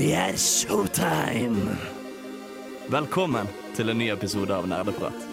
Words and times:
Det 0.00 0.14
er 0.16 0.36
showtime! 0.40 1.74
Velkommen 2.88 3.48
til 3.76 3.92
en 3.92 3.98
ny 4.00 4.06
episode 4.08 4.54
av 4.56 4.64
Nerdeprat. 4.64 5.26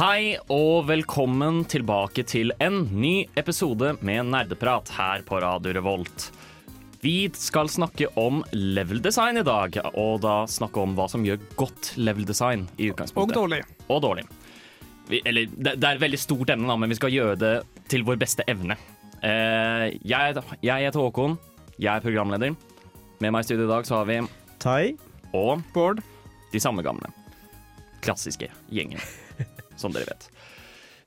Hei 0.00 0.34
og 0.50 0.88
velkommen 0.90 1.62
tilbake 1.70 2.26
til 2.26 2.50
en 2.58 2.82
ny 2.90 3.28
episode 3.38 3.94
med 4.02 4.26
Nerdeprat 4.34 4.90
her 4.98 5.22
på 5.30 5.38
Radio 5.46 5.78
Revolt. 5.78 6.32
Vi 7.02 7.30
skal 7.36 7.68
snakke 7.68 8.08
om 8.18 8.42
level 8.52 9.02
design 9.04 9.38
i 9.40 9.44
dag, 9.46 9.76
og 9.94 10.20
da 10.24 10.36
snakke 10.50 10.80
om 10.82 10.96
hva 10.96 11.08
som 11.12 11.24
gjør 11.26 11.42
godt 11.58 11.92
level 12.00 12.26
design 12.28 12.66
i 12.80 12.90
Og 12.90 13.32
dårlig. 13.32 13.62
Og 13.88 14.02
dårlig. 14.02 14.24
Vi, 15.06 15.20
eller, 15.24 15.46
det, 15.52 15.76
det 15.78 15.86
er 15.86 15.98
et 15.98 16.02
veldig 16.02 16.18
stort 16.18 16.50
emne, 16.50 16.76
men 16.80 16.90
vi 16.90 16.98
skal 16.98 17.14
gjøre 17.14 17.36
det 17.38 17.54
til 17.92 18.02
vår 18.06 18.18
beste 18.18 18.46
evne. 18.50 18.78
Eh, 19.22 19.92
jeg, 20.02 20.40
jeg 20.62 20.88
heter 20.88 21.00
Håkon. 21.04 21.36
Jeg 21.78 21.92
er 21.92 22.04
programleder. 22.04 22.56
Med 23.20 23.32
meg 23.32 23.44
i 23.44 23.48
studio 23.48 23.68
i 23.68 23.70
dag 23.70 23.86
så 23.88 24.00
har 24.00 24.08
vi 24.08 24.20
Tai. 24.60 24.96
og 25.36 25.62
Bård. 25.74 26.02
de 26.52 26.60
samme 26.60 26.82
gamle. 26.82 27.12
Klassiske 28.04 28.48
gjengen, 28.72 29.00
som 29.80 29.92
dere 29.92 30.08
vet. 30.10 30.28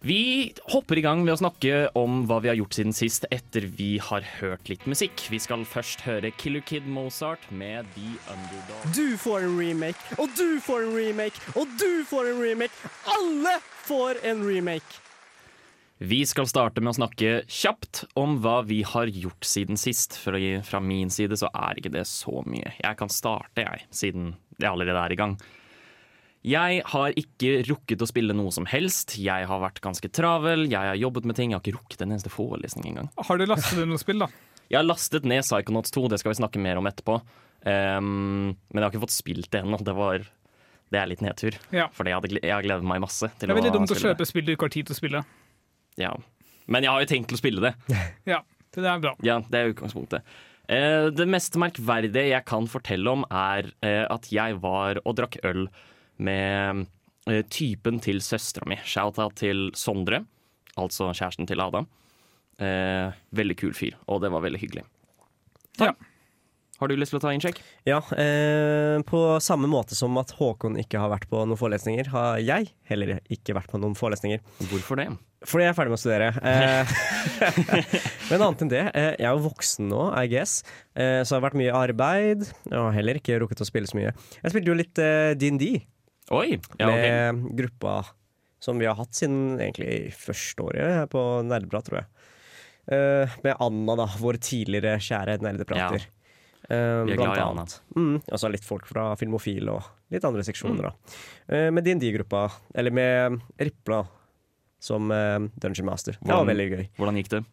Vi 0.01 0.53
hopper 0.71 0.95
i 0.95 1.01
gang 1.03 1.25
med 1.25 1.33
å 1.33 1.39
snakke 1.41 1.89
om 1.99 2.21
hva 2.29 2.37
vi 2.39 2.47
har 2.47 2.55
gjort 2.55 2.77
siden 2.77 2.93
sist, 2.95 3.25
etter 3.35 3.65
vi 3.67 3.97
har 3.99 4.23
hørt 4.37 4.69
litt 4.71 4.85
musikk. 4.87 5.25
Vi 5.27 5.41
skal 5.43 5.65
først 5.67 6.05
høre 6.05 6.31
Killer 6.39 6.63
Kid 6.63 6.87
Mozart 6.87 7.43
med 7.51 7.83
The 7.97 8.13
Underdog. 8.31 8.85
Du 8.95 9.17
får 9.19 9.49
en 9.49 9.57
remake, 9.59 9.99
og 10.15 10.31
du 10.39 10.61
får 10.63 10.85
en 10.85 10.95
remake, 10.95 11.43
og 11.51 11.75
du 11.83 12.07
får 12.07 12.31
en 12.31 12.39
remake. 12.39 12.71
Alle 13.11 13.57
får 13.89 14.23
en 14.23 14.47
remake. 14.47 15.03
Vi 15.99 16.21
skal 16.23 16.47
starte 16.47 16.79
med 16.79 16.93
å 16.93 16.99
snakke 17.01 17.35
kjapt 17.51 18.05
om 18.15 18.39
hva 18.39 18.61
vi 18.71 18.85
har 18.87 19.11
gjort 19.11 19.43
siden 19.43 19.75
sist. 19.75 20.15
For 20.15 20.39
fra 20.63 20.79
min 20.79 21.11
side 21.11 21.35
så 21.43 21.51
er 21.51 21.75
ikke 21.75 21.91
det 21.99 22.07
så 22.07 22.39
mye. 22.47 22.71
Jeg 22.79 23.03
kan 23.03 23.11
starte, 23.11 23.67
jeg, 23.67 23.89
siden 23.91 24.37
det 24.63 24.71
allerede 24.71 25.03
er 25.03 25.11
i 25.11 25.19
gang. 25.19 25.41
Jeg 26.47 26.83
har 26.87 27.15
ikke 27.19 27.57
rukket 27.67 28.03
å 28.03 28.07
spille 28.07 28.35
noe 28.37 28.51
som 28.55 28.67
helst. 28.69 29.17
Jeg 29.19 29.47
har 29.49 29.59
vært 29.59 29.81
ganske 29.83 30.07
travel, 30.15 30.69
jeg 30.71 30.79
har 30.91 30.95
jobbet 30.95 31.27
med 31.27 31.35
ting. 31.35 31.51
Jeg 31.51 31.59
har 31.59 31.65
ikke 31.65 31.75
rukket 31.75 32.05
en 32.05 32.13
eneste 32.15 32.31
forelesning 32.31 32.93
engang. 32.93 33.09
Har 33.27 33.39
du 33.41 33.43
lastet 33.49 33.81
ned 33.81 33.91
noe 33.91 33.99
spill, 33.99 34.23
da? 34.23 34.29
Jeg 34.69 34.79
har 34.79 34.87
lastet 34.87 35.25
ned 35.27 35.43
Psychonauts 35.43 35.91
2, 35.91 36.05
det 36.13 36.19
skal 36.21 36.31
vi 36.31 36.39
snakke 36.39 36.61
mer 36.63 36.79
om 36.79 36.87
etterpå. 36.87 37.17
Um, 37.65 38.53
men 38.71 38.79
jeg 38.79 38.85
har 38.85 38.93
ikke 38.93 39.03
fått 39.03 39.17
spilt 39.17 39.49
det 39.51 39.63
ennå. 39.65 39.81
Det, 39.83 39.95
var- 39.97 40.27
det 40.93 41.01
er 41.01 41.09
litt 41.11 41.23
nedtur. 41.25 41.57
Ja. 41.75 41.89
Fordi 41.93 42.13
jeg, 42.13 42.21
hadde, 42.21 42.39
jeg 42.45 42.55
har 42.55 42.63
gledet 42.65 42.87
meg 42.87 43.03
masse 43.03 43.27
til 43.35 43.49
Det 43.49 43.51
er 43.51 43.59
veldig 43.59 43.73
å 43.73 43.77
dumt 43.79 43.95
å 43.95 43.99
kjøpe 43.99 44.29
spill 44.29 44.47
du 44.47 44.53
ikke 44.55 44.69
har 44.69 44.75
tid 44.77 44.87
til 44.87 44.95
å 44.95 44.99
spille. 45.01 45.23
Ja. 45.99 46.13
Men 46.69 46.85
jeg 46.85 46.93
har 46.93 47.03
jo 47.03 47.09
tenkt 47.11 47.33
til 47.33 47.39
å 47.39 47.41
spille 47.41 47.65
det. 47.67 47.73
Ja, 48.35 48.43
det 48.77 48.85
er 48.87 49.03
bra. 49.03 49.15
Ja, 49.25 49.39
det 49.49 49.59
er 49.59 49.73
utgangspunktet. 49.73 50.23
Uh, 50.69 51.09
det 51.17 51.25
mest 51.27 51.57
merkverdige 51.59 52.29
jeg 52.29 52.45
kan 52.47 52.69
fortelle 52.69 53.11
om, 53.11 53.25
er 53.27 53.71
uh, 53.83 54.05
at 54.13 54.29
jeg 54.31 54.59
var 54.61 55.01
og 55.03 55.17
drakk 55.17 55.39
øl 55.49 55.65
med 56.19 56.85
eh, 57.29 57.41
typen 57.51 57.99
til 58.03 58.21
søstera 58.23 58.67
mi. 58.69 58.79
Shout-out 58.83 59.39
til 59.39 59.69
Sondre, 59.77 60.23
altså 60.79 61.11
kjæresten 61.13 61.49
til 61.49 61.63
Adam. 61.63 61.89
Eh, 62.59 63.17
veldig 63.35 63.57
kul 63.59 63.75
fyr, 63.75 63.97
og 64.11 64.23
det 64.23 64.31
var 64.33 64.43
veldig 64.43 64.61
hyggelig. 64.61 64.85
Ja. 65.79 65.93
Har 66.79 66.87
du 66.87 66.95
lyst 66.95 67.11
til 67.11 67.19
å 67.19 67.23
ta 67.23 67.31
innsjekk? 67.35 67.57
Ja, 67.87 67.97
eh, 68.15 69.01
på 69.03 69.19
samme 69.43 69.67
måte 69.67 69.97
som 69.99 70.15
at 70.21 70.31
Håkon 70.37 70.77
ikke 70.79 71.01
har 71.01 71.11
vært 71.11 71.27
på 71.27 71.41
noen 71.43 71.59
forelesninger, 71.59 72.07
har 72.13 72.37
jeg 72.39 72.69
heller 72.87 73.17
ikke 73.27 73.57
vært 73.57 73.71
på 73.71 73.81
noen 73.83 73.97
forelesninger. 73.99 74.39
Hvorfor 74.71 75.01
det? 75.01 75.09
Fordi 75.47 75.65
jeg 75.65 75.73
er 75.73 75.75
ferdig 75.75 75.91
med 75.91 75.99
å 75.99 76.03
studere. 76.03 76.29
Eh, 76.39 76.95
men 78.29 78.45
annet 78.45 78.63
enn 78.63 78.71
det, 78.71 78.85
eh, 78.93 79.11
jeg 79.19 79.27
er 79.27 79.35
jo 79.35 79.45
voksen 79.49 79.91
nå, 79.91 80.05
I 80.19 80.31
guess. 80.31 80.61
Eh, 80.95 81.19
så 81.23 81.35
det 81.35 81.37
har 81.41 81.45
vært 81.49 81.59
mye 81.59 81.75
arbeid. 81.75 82.47
Og 82.71 82.89
heller 82.95 83.19
ikke 83.19 83.41
rukket 83.43 83.63
å 83.63 83.67
spille 83.67 83.91
så 83.91 83.99
mye. 83.99 84.15
Jeg 84.39 84.55
spilte 84.55 84.71
jo 84.71 84.79
litt 84.79 85.03
eh, 85.03 85.35
D&D 85.39 85.73
Oi! 86.35 86.59
Ja, 86.77 86.89
ok. 86.89 86.95
med 86.95 87.57
gruppa 87.57 87.95
som 88.59 88.79
vi 88.81 88.87
har 88.89 88.97
hatt 88.99 89.15
siden 89.15 89.57
egentlig 89.57 90.11
første 90.19 90.65
året 90.67 90.93
her 90.97 91.09
på 91.09 91.23
Nerdeprat, 91.47 91.87
tror 91.87 92.01
jeg. 92.01 92.09
Uh, 92.89 93.37
med 93.45 93.55
Anna, 93.61 93.95
da, 94.01 94.07
vår 94.19 94.39
tidligere 94.43 94.97
kjære 95.01 95.37
nerdeprater. 95.45 96.05
Ja. 96.05 96.15
Vi 96.69 97.13
er 97.15 97.17
glad 97.17 97.39
i 97.39 97.41
Anna. 97.41 97.63
Mm, 97.95 98.17
og 98.19 98.41
så 98.41 98.49
litt 98.51 98.65
folk 98.67 98.85
fra 98.89 99.13
Filmofil 99.17 99.71
og 99.71 99.87
litt 100.13 100.25
andre 100.27 100.43
seksjoner, 100.45 100.89
da. 100.89 101.19
Uh, 101.49 101.69
med 101.73 101.87
DND-gruppa, 101.87 102.43
eller 102.77 102.93
med 102.93 103.39
Ripla 103.61 104.03
som 104.83 105.09
uh, 105.13 105.39
Dungeon 105.61 105.87
Master. 105.89 106.19
Det 106.19 106.35
var 106.35 106.45
veldig 106.49 106.67
gøy. 106.73 106.83
Hvordan 106.99 107.21
gikk 107.21 107.33
det? 107.37 107.43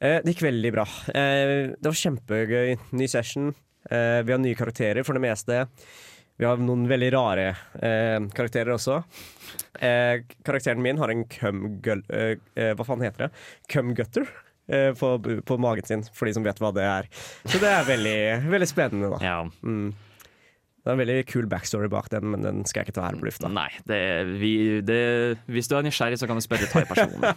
Eh, 0.00 0.18
det 0.22 0.34
gikk 0.34 0.46
veldig 0.48 0.72
bra. 0.74 0.86
Eh, 1.14 1.72
det 1.78 1.88
var 1.90 1.98
kjempegøy. 1.98 2.76
Ny 2.98 3.08
session. 3.10 3.52
Eh, 3.90 4.20
vi 4.26 4.34
har 4.34 4.40
nye 4.42 4.58
karakterer 4.58 5.06
for 5.06 5.18
det 5.18 5.24
meste. 5.24 5.66
Vi 6.40 6.46
har 6.48 6.60
noen 6.60 6.86
veldig 6.90 7.10
rare 7.14 7.48
eh, 7.78 8.18
karakterer 8.34 8.74
også. 8.74 9.02
Eh, 9.78 10.22
karakteren 10.46 10.82
min 10.82 11.00
har 11.00 11.12
en 11.12 11.26
cumgull... 11.30 12.04
Eh, 12.08 12.38
eh, 12.56 12.72
hva 12.78 12.86
faen 12.88 13.04
heter 13.04 13.26
det? 13.26 13.42
Cumgutter 13.72 14.24
eh, 14.72 14.90
på, 14.98 15.12
på 15.46 15.58
magen 15.60 15.88
sin, 15.88 16.06
for 16.16 16.28
de 16.28 16.36
som 16.38 16.46
vet 16.46 16.62
hva 16.62 16.72
det 16.74 16.86
er. 16.88 17.10
Så 17.44 17.60
det 17.62 17.70
er 17.70 17.86
veldig, 17.86 18.16
veldig 18.52 18.70
spennende, 18.70 19.12
da. 19.14 19.20
Ja. 19.22 19.36
Mm. 19.62 19.92
Det 20.82 20.90
er 20.90 20.96
en 20.96 21.02
veldig 21.04 21.18
kul 21.30 21.46
backstory 21.46 21.86
bak 21.92 22.08
den, 22.10 22.32
men 22.32 22.42
den 22.42 22.64
skal 22.66 22.82
jeg 22.82 22.90
ikke 22.90 22.96
ta 22.96 23.04
her 23.06 23.18
på 23.20 23.28
lufta. 23.28 23.50
Nei, 23.52 23.68
det, 23.86 24.00
vi, 24.40 24.54
det, 24.82 25.02
hvis 25.46 25.70
du 25.70 25.76
er 25.78 25.86
nysgjerrig, 25.86 26.18
så 26.18 26.26
kan 26.26 26.40
du 26.40 26.42
spørre 26.42 26.66
Tai 26.72 26.82
personlig. 26.88 27.30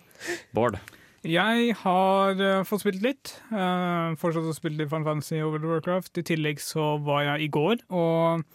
Bård. 0.56 0.78
Jeg 1.26 1.74
har 1.80 2.38
uh, 2.38 2.62
fått 2.68 2.84
spilt 2.84 3.02
litt. 3.02 3.34
Uh, 3.50 4.14
fortsatt 4.20 4.46
å 4.46 4.54
spille 4.54 4.78
litt 4.78 4.92
Final 4.92 5.08
Fantasy 5.08 5.40
og 5.40 5.56
World 5.56 5.66
of 5.66 5.74
Warcraft. 5.74 6.22
I 6.22 6.26
tillegg 6.34 6.62
så 6.62 6.94
var 7.02 7.24
jeg 7.26 7.48
i 7.48 7.52
går 7.52 7.82
og 7.90 8.46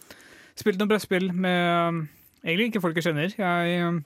spilte 0.58 0.82
noen 0.82 0.90
brettspill 0.92 1.30
med 1.32 1.60
eh, 1.62 2.00
egentlig 2.44 2.72
ikke 2.72 2.82
folk 2.84 2.98
jeg 2.98 3.08
kjenner. 3.08 3.34
Jeg 3.36 3.76
eh, 3.78 4.00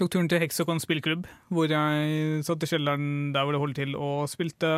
tok 0.00 0.12
turen 0.12 0.28
til 0.30 0.42
Hexacon 0.42 0.82
spillklubb, 0.82 1.28
hvor 1.54 1.70
jeg 1.72 2.42
satt 2.46 2.64
i 2.64 2.70
kjelleren 2.70 3.32
der 3.34 3.46
hvor 3.46 3.56
det 3.56 3.62
holder 3.62 3.80
til, 3.80 3.96
og 3.96 4.28
spilte 4.30 4.72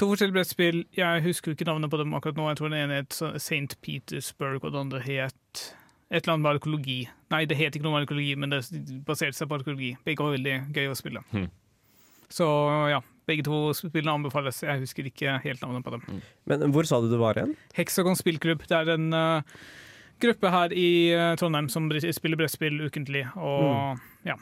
to 0.00 0.10
forskjellige 0.10 0.38
brettspill. 0.38 0.84
Jeg 0.96 1.24
husker 1.26 1.52
jo 1.52 1.58
ikke 1.58 1.68
navnet 1.68 1.92
på 1.92 2.00
dem 2.00 2.14
akkurat 2.16 2.38
nå. 2.40 2.48
Jeg 2.50 2.60
tror 2.60 2.72
den 2.72 2.80
ene 2.80 3.02
het 3.02 3.18
St. 3.40 3.78
Petersburg, 3.84 4.62
og 4.62 4.72
den 4.72 4.86
andre 4.86 5.02
het 5.04 5.66
et 6.10 6.22
eller 6.22 6.34
annet 6.34 6.46
med 6.46 6.54
arkeologi. 6.56 7.00
Nei, 7.32 7.44
det 7.50 7.58
het 7.58 7.74
ikke 7.74 7.86
noe 7.86 7.96
med 7.96 8.04
arkeologi, 8.04 8.34
men 8.38 8.52
det 8.52 8.64
baserte 9.06 9.38
seg 9.38 9.50
på 9.50 9.58
arkeologi. 9.58 9.94
Begge 10.06 10.26
var 10.26 10.36
veldig 10.36 10.56
gøy 10.74 10.90
å 10.90 10.98
spille. 10.98 11.24
Hmm. 11.32 11.48
Så 12.32 12.46
ja, 12.92 13.00
begge 13.28 13.44
to 13.46 13.60
spillene 13.76 14.16
anbefales. 14.18 14.62
Jeg 14.64 14.82
husker 14.84 15.08
ikke 15.10 15.38
helt 15.44 15.64
navnet 15.64 15.84
på 15.86 15.94
dem. 15.96 16.22
Men 16.50 16.66
hvor 16.74 16.88
sa 16.88 17.00
du 17.02 17.10
det 17.12 17.20
var 17.20 17.38
igjen? 17.38 17.54
Hexagon 17.76 18.18
spillklubb. 18.18 18.64
Det 18.68 18.80
er 18.80 18.94
en 18.96 19.10
uh, 19.14 19.60
gruppe 20.22 20.50
her 20.52 20.74
i 20.76 20.88
uh, 21.16 21.34
Trondheim 21.40 21.70
som 21.72 21.88
spiller 21.90 22.40
brettspill 22.40 22.82
ukentlig. 22.86 23.26
Og 23.36 24.00
ja. 24.28 24.36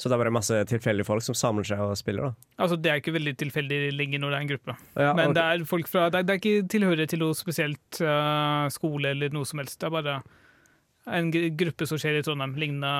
Så 0.00 0.08
det 0.08 0.16
er 0.16 0.22
bare 0.22 0.32
masse 0.32 0.56
tilfeldige 0.64 1.04
folk 1.04 1.20
som 1.20 1.36
samler 1.36 1.66
seg 1.68 1.80
og 1.84 1.90
spiller, 2.00 2.30
da? 2.30 2.52
Altså, 2.64 2.76
det 2.80 2.88
er 2.88 3.00
ikke 3.02 3.12
veldig 3.12 3.34
tilfeldig 3.42 3.80
lenger 3.92 4.22
når 4.22 4.30
det 4.30 4.36
er 4.36 4.44
en 4.46 4.52
gruppe. 4.54 4.76
Ja, 4.94 5.10
Men 5.12 5.26
okay. 5.26 5.34
det 5.36 5.42
er 5.44 5.64
folk 5.68 5.90
fra 5.92 6.06
Det 6.08 6.22
er, 6.22 6.24
det 6.24 6.32
er 6.32 6.40
ikke 6.40 6.68
tilhører 6.72 7.10
til 7.10 7.20
noe 7.20 7.36
spesielt 7.36 8.00
uh, 8.00 8.64
skole 8.72 9.12
eller 9.12 9.34
noe 9.34 9.48
som 9.48 9.60
helst. 9.60 9.76
Det 9.82 9.90
er 9.90 9.96
bare 9.98 10.14
en 11.18 11.28
gruppe 11.60 11.88
som 11.88 12.00
skjer 12.00 12.16
i 12.16 12.24
Trondheim. 12.24 12.56
Lignende 12.56 12.94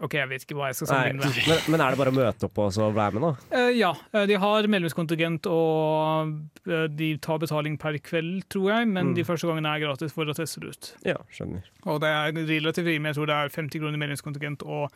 OK, 0.00 0.14
jeg 0.16 0.28
vet 0.30 0.44
ikke 0.46 0.56
hva 0.56 0.70
jeg 0.70 0.76
skal 0.78 0.88
sammenligne 0.88 1.28
med. 1.28 1.38
men, 1.50 1.58
men 1.74 1.82
er 1.84 1.92
det 1.92 1.98
bare 2.00 2.12
å 2.12 2.16
møte 2.16 2.46
opp 2.48 2.58
og 2.64 2.70
så 2.72 2.86
være 2.96 3.18
med, 3.18 3.24
da? 3.26 3.32
Uh, 3.52 3.72
ja, 3.76 3.90
eh, 4.16 4.24
de 4.30 4.38
har 4.40 4.68
medlemskontingent, 4.72 5.44
og 5.52 6.30
eh, 6.72 6.86
de 6.88 7.10
tar 7.20 7.38
betaling 7.42 7.76
per 7.82 7.98
kveld, 8.00 8.46
tror 8.48 8.70
jeg. 8.72 8.88
Men 8.88 9.10
Mm. 9.10 9.14
de 9.18 9.24
første 9.28 9.46
gangene 9.50 9.74
er 9.76 9.82
gratis 9.84 10.12
for 10.16 10.24
å 10.24 10.32
teste 10.36 10.60
det 10.64 10.72
ut. 10.72 10.88
Ja, 11.04 11.16
skjønner. 11.36 11.68
Og 11.84 12.00
det 12.00 12.08
er 12.08 12.32
relativt 12.48 12.86
rimelig. 12.88 13.12
Jeg 13.12 13.18
tror 13.20 13.26
det 13.28 13.36
er 13.42 13.52
50 13.58 13.78
kroner 13.84 13.98
medlemskontingent 14.00 14.64
og 14.64 14.88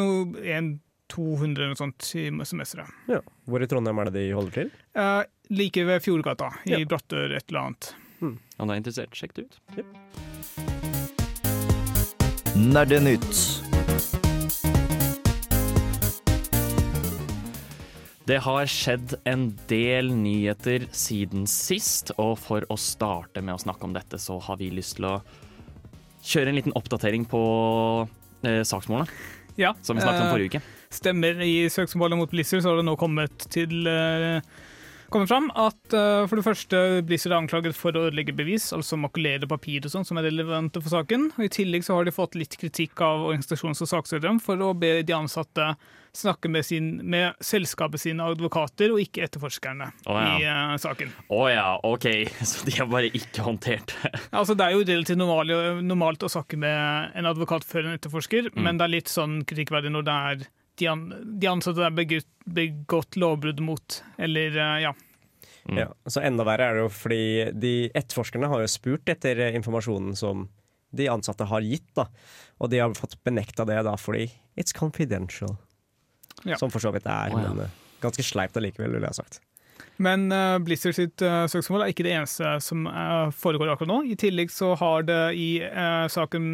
noe, 0.00 0.32
en 0.48 0.80
200 1.12 1.56
eller 1.56 1.74
noe 1.74 1.80
sånt 1.80 2.08
i 2.20 2.26
semesteret. 2.48 2.88
Ja. 3.08 3.20
Hvor 3.48 3.62
i 3.64 3.68
Trondheim 3.68 3.98
er 4.00 4.08
det 4.10 4.16
de 4.16 4.26
holder 4.36 4.52
til? 4.62 4.72
Uh, 4.96 5.22
like 5.50 5.84
ved 5.88 6.00
Fjordgata, 6.04 6.50
i 6.68 6.72
Ja. 6.78 6.84
Brattør 6.88 7.36
et 7.36 7.44
eller 7.52 7.60
annet. 7.68 7.92
Om 8.20 8.66
du 8.68 8.72
er 8.72 8.80
interessert, 8.80 9.12
sjekk 9.12 9.34
det 9.36 9.44
ut. 9.48 9.60
Nerdenytt. 12.56 13.57
Det 18.28 18.42
har 18.44 18.66
skjedd 18.68 19.14
en 19.24 19.46
del 19.70 20.10
nyheter 20.12 20.82
siden 20.92 21.46
sist, 21.48 22.10
og 22.20 22.34
for 22.36 22.66
å 22.68 22.76
starte 22.76 23.40
med 23.40 23.54
å 23.56 23.62
snakke 23.62 23.88
om 23.88 23.94
dette, 23.96 24.18
så 24.20 24.36
har 24.44 24.58
vi 24.60 24.68
lyst 24.68 24.98
til 24.98 25.06
å 25.08 25.14
kjøre 26.28 26.52
en 26.52 26.58
liten 26.58 26.74
oppdatering 26.76 27.24
på 27.30 27.40
eh, 28.44 28.60
saksmålene, 28.68 29.08
Ja, 29.56 29.72
som 29.80 29.96
vi 29.96 30.04
snakket 30.04 30.26
om 30.26 30.26
eh, 30.26 30.34
forrige 30.34 30.50
uke. 30.52 30.60
Stemmer. 30.92 31.40
I 31.40 31.70
søksmålet 31.72 32.20
mot 32.20 32.28
Blizzard 32.28 32.60
så 32.66 32.74
har 32.74 32.82
det 32.82 32.84
nå 32.90 32.98
kommet 33.00 33.48
til 33.48 33.88
eh, 33.88 34.44
kommet 35.08 35.30
fram 35.32 35.48
at 35.56 35.96
eh, 35.96 36.26
for 36.28 36.36
det 36.36 36.44
første 36.44 36.82
Blizzard 37.08 37.32
er 37.32 37.38
anklaget 37.38 37.78
for 37.80 37.96
å 37.96 38.10
ødelegge 38.10 38.36
bevis, 38.36 38.74
altså 38.76 39.00
makulere 39.00 39.48
papir 39.48 39.88
og 39.88 39.94
sånn 39.94 40.04
som 40.04 40.20
er 40.20 40.28
relevante 40.28 40.82
for 40.84 40.92
saken. 40.92 41.30
Og 41.38 41.48
I 41.48 41.54
tillegg 41.56 41.88
så 41.88 41.96
har 41.96 42.04
de 42.04 42.12
fått 42.12 42.36
litt 42.36 42.60
kritikk 42.60 43.00
av 43.00 43.24
organisasjonen 43.30 43.78
som 43.78 43.88
saksøker 43.88 44.28
dem 44.28 44.42
for 44.44 44.60
å 44.68 44.74
be 44.76 44.98
de 45.00 45.16
ansatte 45.16 45.72
snakke 46.18 46.50
med, 46.52 46.66
sin, 46.66 46.90
med 47.06 47.38
selskapet 47.44 48.02
sine 48.02 48.26
advokater 48.26 48.92
og 48.94 49.00
ikke 49.02 49.24
etterforskerne 49.26 49.90
oh, 50.06 50.18
ja. 50.18 50.34
i 50.34 50.46
uh, 50.48 50.74
saken. 50.80 51.12
Å 51.34 51.40
ja, 51.52 51.66
OK. 51.86 52.08
Så 52.50 52.66
de 52.66 52.76
har 52.78 52.90
bare 52.90 53.10
ikke 53.12 53.46
håndtert 53.46 53.94
det. 54.02 54.12
Altså, 54.38 54.54
det 54.58 54.66
er 54.66 54.76
jo 54.76 54.84
relativt 54.84 55.18
normalt, 55.20 55.82
normalt 55.84 56.24
å 56.26 56.30
snakke 56.32 56.58
med 56.60 57.16
en 57.18 57.28
advokat 57.30 57.66
før 57.66 57.86
en 57.88 57.98
etterforsker, 57.98 58.50
Mm. 58.58 58.62
men 58.64 58.78
det 58.78 58.84
er 58.84 58.90
litt 58.90 59.10
sånn 59.12 59.34
kritikkverdig 59.46 59.90
når 59.92 60.04
det 60.06 60.14
er 60.30 60.44
de, 60.78 60.86
an, 60.88 61.02
de 61.40 61.48
ansatte 61.50 61.82
er 61.84 61.94
begått, 61.94 62.28
begått 62.48 63.18
lovbrudd 63.18 63.60
mot, 63.64 63.98
eller 64.18 64.56
uh, 64.56 64.76
ja. 64.82 64.92
Mm. 65.68 65.80
Ja, 65.82 65.88
så 66.08 66.22
enda 66.24 66.46
verre 66.48 66.68
er 66.68 66.78
det 66.78 66.84
jo 66.86 66.92
fordi 66.94 67.22
de 67.52 67.72
etterforskerne 67.98 68.48
har 68.50 68.62
jo 68.64 68.70
spurt 68.72 69.10
etter 69.12 69.42
informasjonen 69.50 70.16
som 70.16 70.46
de 70.96 71.08
ansatte 71.12 71.44
har 71.44 71.64
gitt, 71.66 71.88
da. 71.98 72.06
Og 72.58 72.72
de 72.72 72.80
har 72.80 72.94
fått 72.96 73.18
benekta 73.26 73.66
det 73.68 73.82
da 73.86 73.94
fordi 74.00 74.30
it's 74.58 74.74
confidential. 74.76 75.58
Ja. 76.46 76.58
Som 76.60 76.70
for 76.70 76.82
så 76.82 76.92
vidt 76.94 77.06
er, 77.08 77.32
ja. 77.34 77.52
men 77.52 77.70
ganske 78.02 78.22
sleipt 78.22 78.58
allikevel, 78.58 78.92
ville 78.94 79.08
jeg 79.08 79.16
ha 79.16 79.22
sagt. 79.22 79.40
Men 79.98 80.28
uh, 80.30 80.60
Blizzard 80.62 80.94
sitt 80.94 81.22
uh, 81.26 81.48
søksmål 81.50 81.82
er 81.82 81.90
ikke 81.90 82.04
det 82.06 82.14
eneste 82.14 82.52
som 82.62 82.86
uh, 82.86 83.34
foregår 83.34 83.72
akkurat 83.72 83.90
nå. 83.90 83.98
I 84.06 84.18
tillegg 84.18 84.52
så 84.54 84.72
har 84.78 85.06
det 85.08 85.22
i 85.34 85.48
saken 86.14 86.44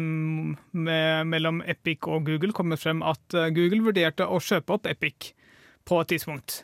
med, 0.73 1.29
mellom 1.29 1.61
Epic 1.69 2.09
og 2.09 2.25
Google 2.25 2.55
kommet 2.57 2.81
frem 2.81 3.05
at 3.05 3.37
Google 3.53 3.83
vurderte 3.85 4.25
å 4.25 4.41
kjøpe 4.41 4.79
opp 4.79 4.89
Epic 4.89 5.35
på 5.85 6.01
et 6.01 6.15
tidspunkt. 6.15 6.63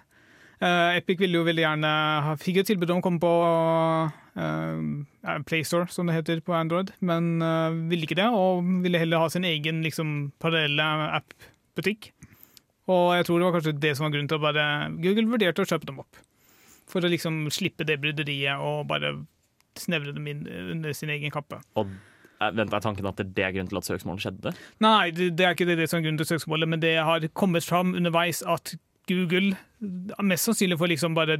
Eh, 0.62 0.98
Epic 1.00 1.22
ville 1.22 1.40
jo 1.40 1.46
veldig 1.46 1.64
gjerne 1.64 1.92
ha, 2.26 2.34
fikk 2.38 2.60
jo 2.62 2.66
tilbud 2.70 2.92
om 2.94 3.00
å 3.02 3.06
komme 3.06 3.22
på 3.22 3.32
uh, 4.38 5.40
PlayStore, 5.50 5.90
som 5.90 6.10
det 6.10 6.20
heter 6.20 6.44
på 6.46 6.54
Android, 6.54 6.92
men 7.02 7.42
ville 7.90 8.06
ikke 8.06 8.20
det, 8.20 8.30
og 8.30 8.62
ville 8.84 9.02
heller 9.02 9.24
ha 9.24 9.30
sin 9.34 9.48
egen 9.48 9.82
liksom, 9.86 10.32
parallelle 10.42 10.86
app-butikk. 11.18 12.12
Og 12.92 13.16
jeg 13.16 13.28
tror 13.28 13.40
det 13.40 13.48
var 13.48 13.58
kanskje 13.58 13.76
det 13.80 13.96
som 13.98 14.08
var 14.08 14.14
grunnen 14.16 14.30
til 14.32 14.40
å 14.40 14.44
bare 14.44 14.68
Google 15.00 15.30
vurderte 15.32 15.64
å 15.64 15.70
kjøpe 15.70 15.90
dem 15.90 16.02
opp. 16.04 16.22
For 16.92 17.04
å 17.04 17.12
liksom 17.12 17.46
slippe 17.54 17.88
det 17.88 18.00
bryderiet 18.04 18.60
og 18.60 18.88
bare 18.90 19.16
snevre 19.80 20.14
dem 20.16 20.28
inn 20.28 20.48
under 20.74 20.96
sin 20.98 21.12
egen 21.14 21.32
kappe. 21.32 21.62
Og 21.80 21.88
eh, 21.88 22.52
vent, 22.52 22.74
Er 22.74 22.84
tanken 22.84 23.08
at 23.08 23.22
det 23.22 23.46
er 23.46 23.54
grunnen 23.56 23.72
til 23.72 23.80
at 23.80 23.88
søksmålet 23.88 24.26
skjedde? 24.26 24.56
Nei, 24.84 25.12
det, 25.16 25.32
det 25.40 25.48
er 25.48 25.56
ikke 25.56 25.70
det, 25.70 25.80
det 25.80 25.88
som 25.92 26.02
er 26.02 26.08
grunnen 26.08 26.22
til 26.22 26.34
søksmålet, 26.34 26.72
men 26.74 26.84
det 26.84 26.98
har 27.00 27.28
kommet 27.38 27.68
fram 27.68 27.96
underveis 27.96 28.44
at 28.44 28.76
Google 29.10 29.56
mest 30.22 30.46
sannsynlig 30.46 30.78
for 30.78 30.92
liksom 30.92 31.16
bare 31.18 31.40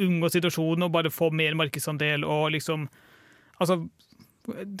unngå 0.00 0.30
situasjonen 0.32 0.86
og 0.86 0.92
bare 0.94 1.10
få 1.12 1.32
mer 1.34 1.56
markedsandel 1.58 2.26
og 2.28 2.52
liksom 2.56 2.88
Altså, 3.62 3.76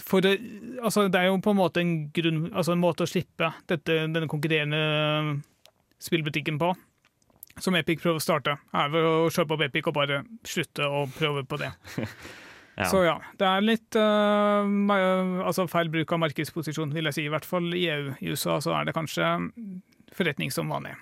for 0.02 0.24
det, 0.24 0.40
altså 0.82 1.04
det 1.06 1.20
er 1.20 1.28
jo 1.28 1.36
på 1.44 1.52
en 1.52 1.58
måte 1.60 1.82
en, 1.84 1.90
grunn, 2.10 2.48
altså 2.50 2.72
en 2.72 2.80
måte 2.82 3.04
å 3.04 3.06
slippe 3.06 3.52
dette, 3.70 3.98
denne 4.10 4.26
konkurrerende 4.26 4.80
spillbutikken 6.02 6.58
på. 6.60 6.72
Som 7.60 7.76
Epic 7.76 8.00
prøver 8.00 8.20
å 8.20 8.24
starte, 8.24 8.56
er 8.72 8.92
ved 8.92 9.04
å 9.04 9.28
kjøpe 9.32 9.56
opp 9.56 9.66
Epic 9.66 9.90
og 9.90 9.96
bare 9.98 10.22
slutte 10.48 10.86
å 10.88 11.04
prøve 11.18 11.44
på 11.48 11.60
det. 11.60 11.74
Ja. 12.72 12.86
Så 12.88 13.02
ja, 13.04 13.18
det 13.36 13.44
er 13.44 13.64
litt 13.64 13.96
uh, 14.00 14.64
altså 15.44 15.66
feil 15.68 15.90
bruk 15.92 16.14
av 16.16 16.22
markedsposisjon, 16.22 16.94
vil 16.96 17.10
jeg 17.10 17.18
si. 17.18 17.24
I 17.28 17.32
hvert 17.32 17.44
fall 17.44 17.66
i 17.76 17.82
EU. 17.92 18.14
I 18.16 18.32
USA 18.32 18.56
så 18.64 18.72
er 18.78 18.88
det 18.88 18.94
kanskje 18.96 19.28
forretning 20.16 20.48
som 20.54 20.72
vanlig. 20.72 20.94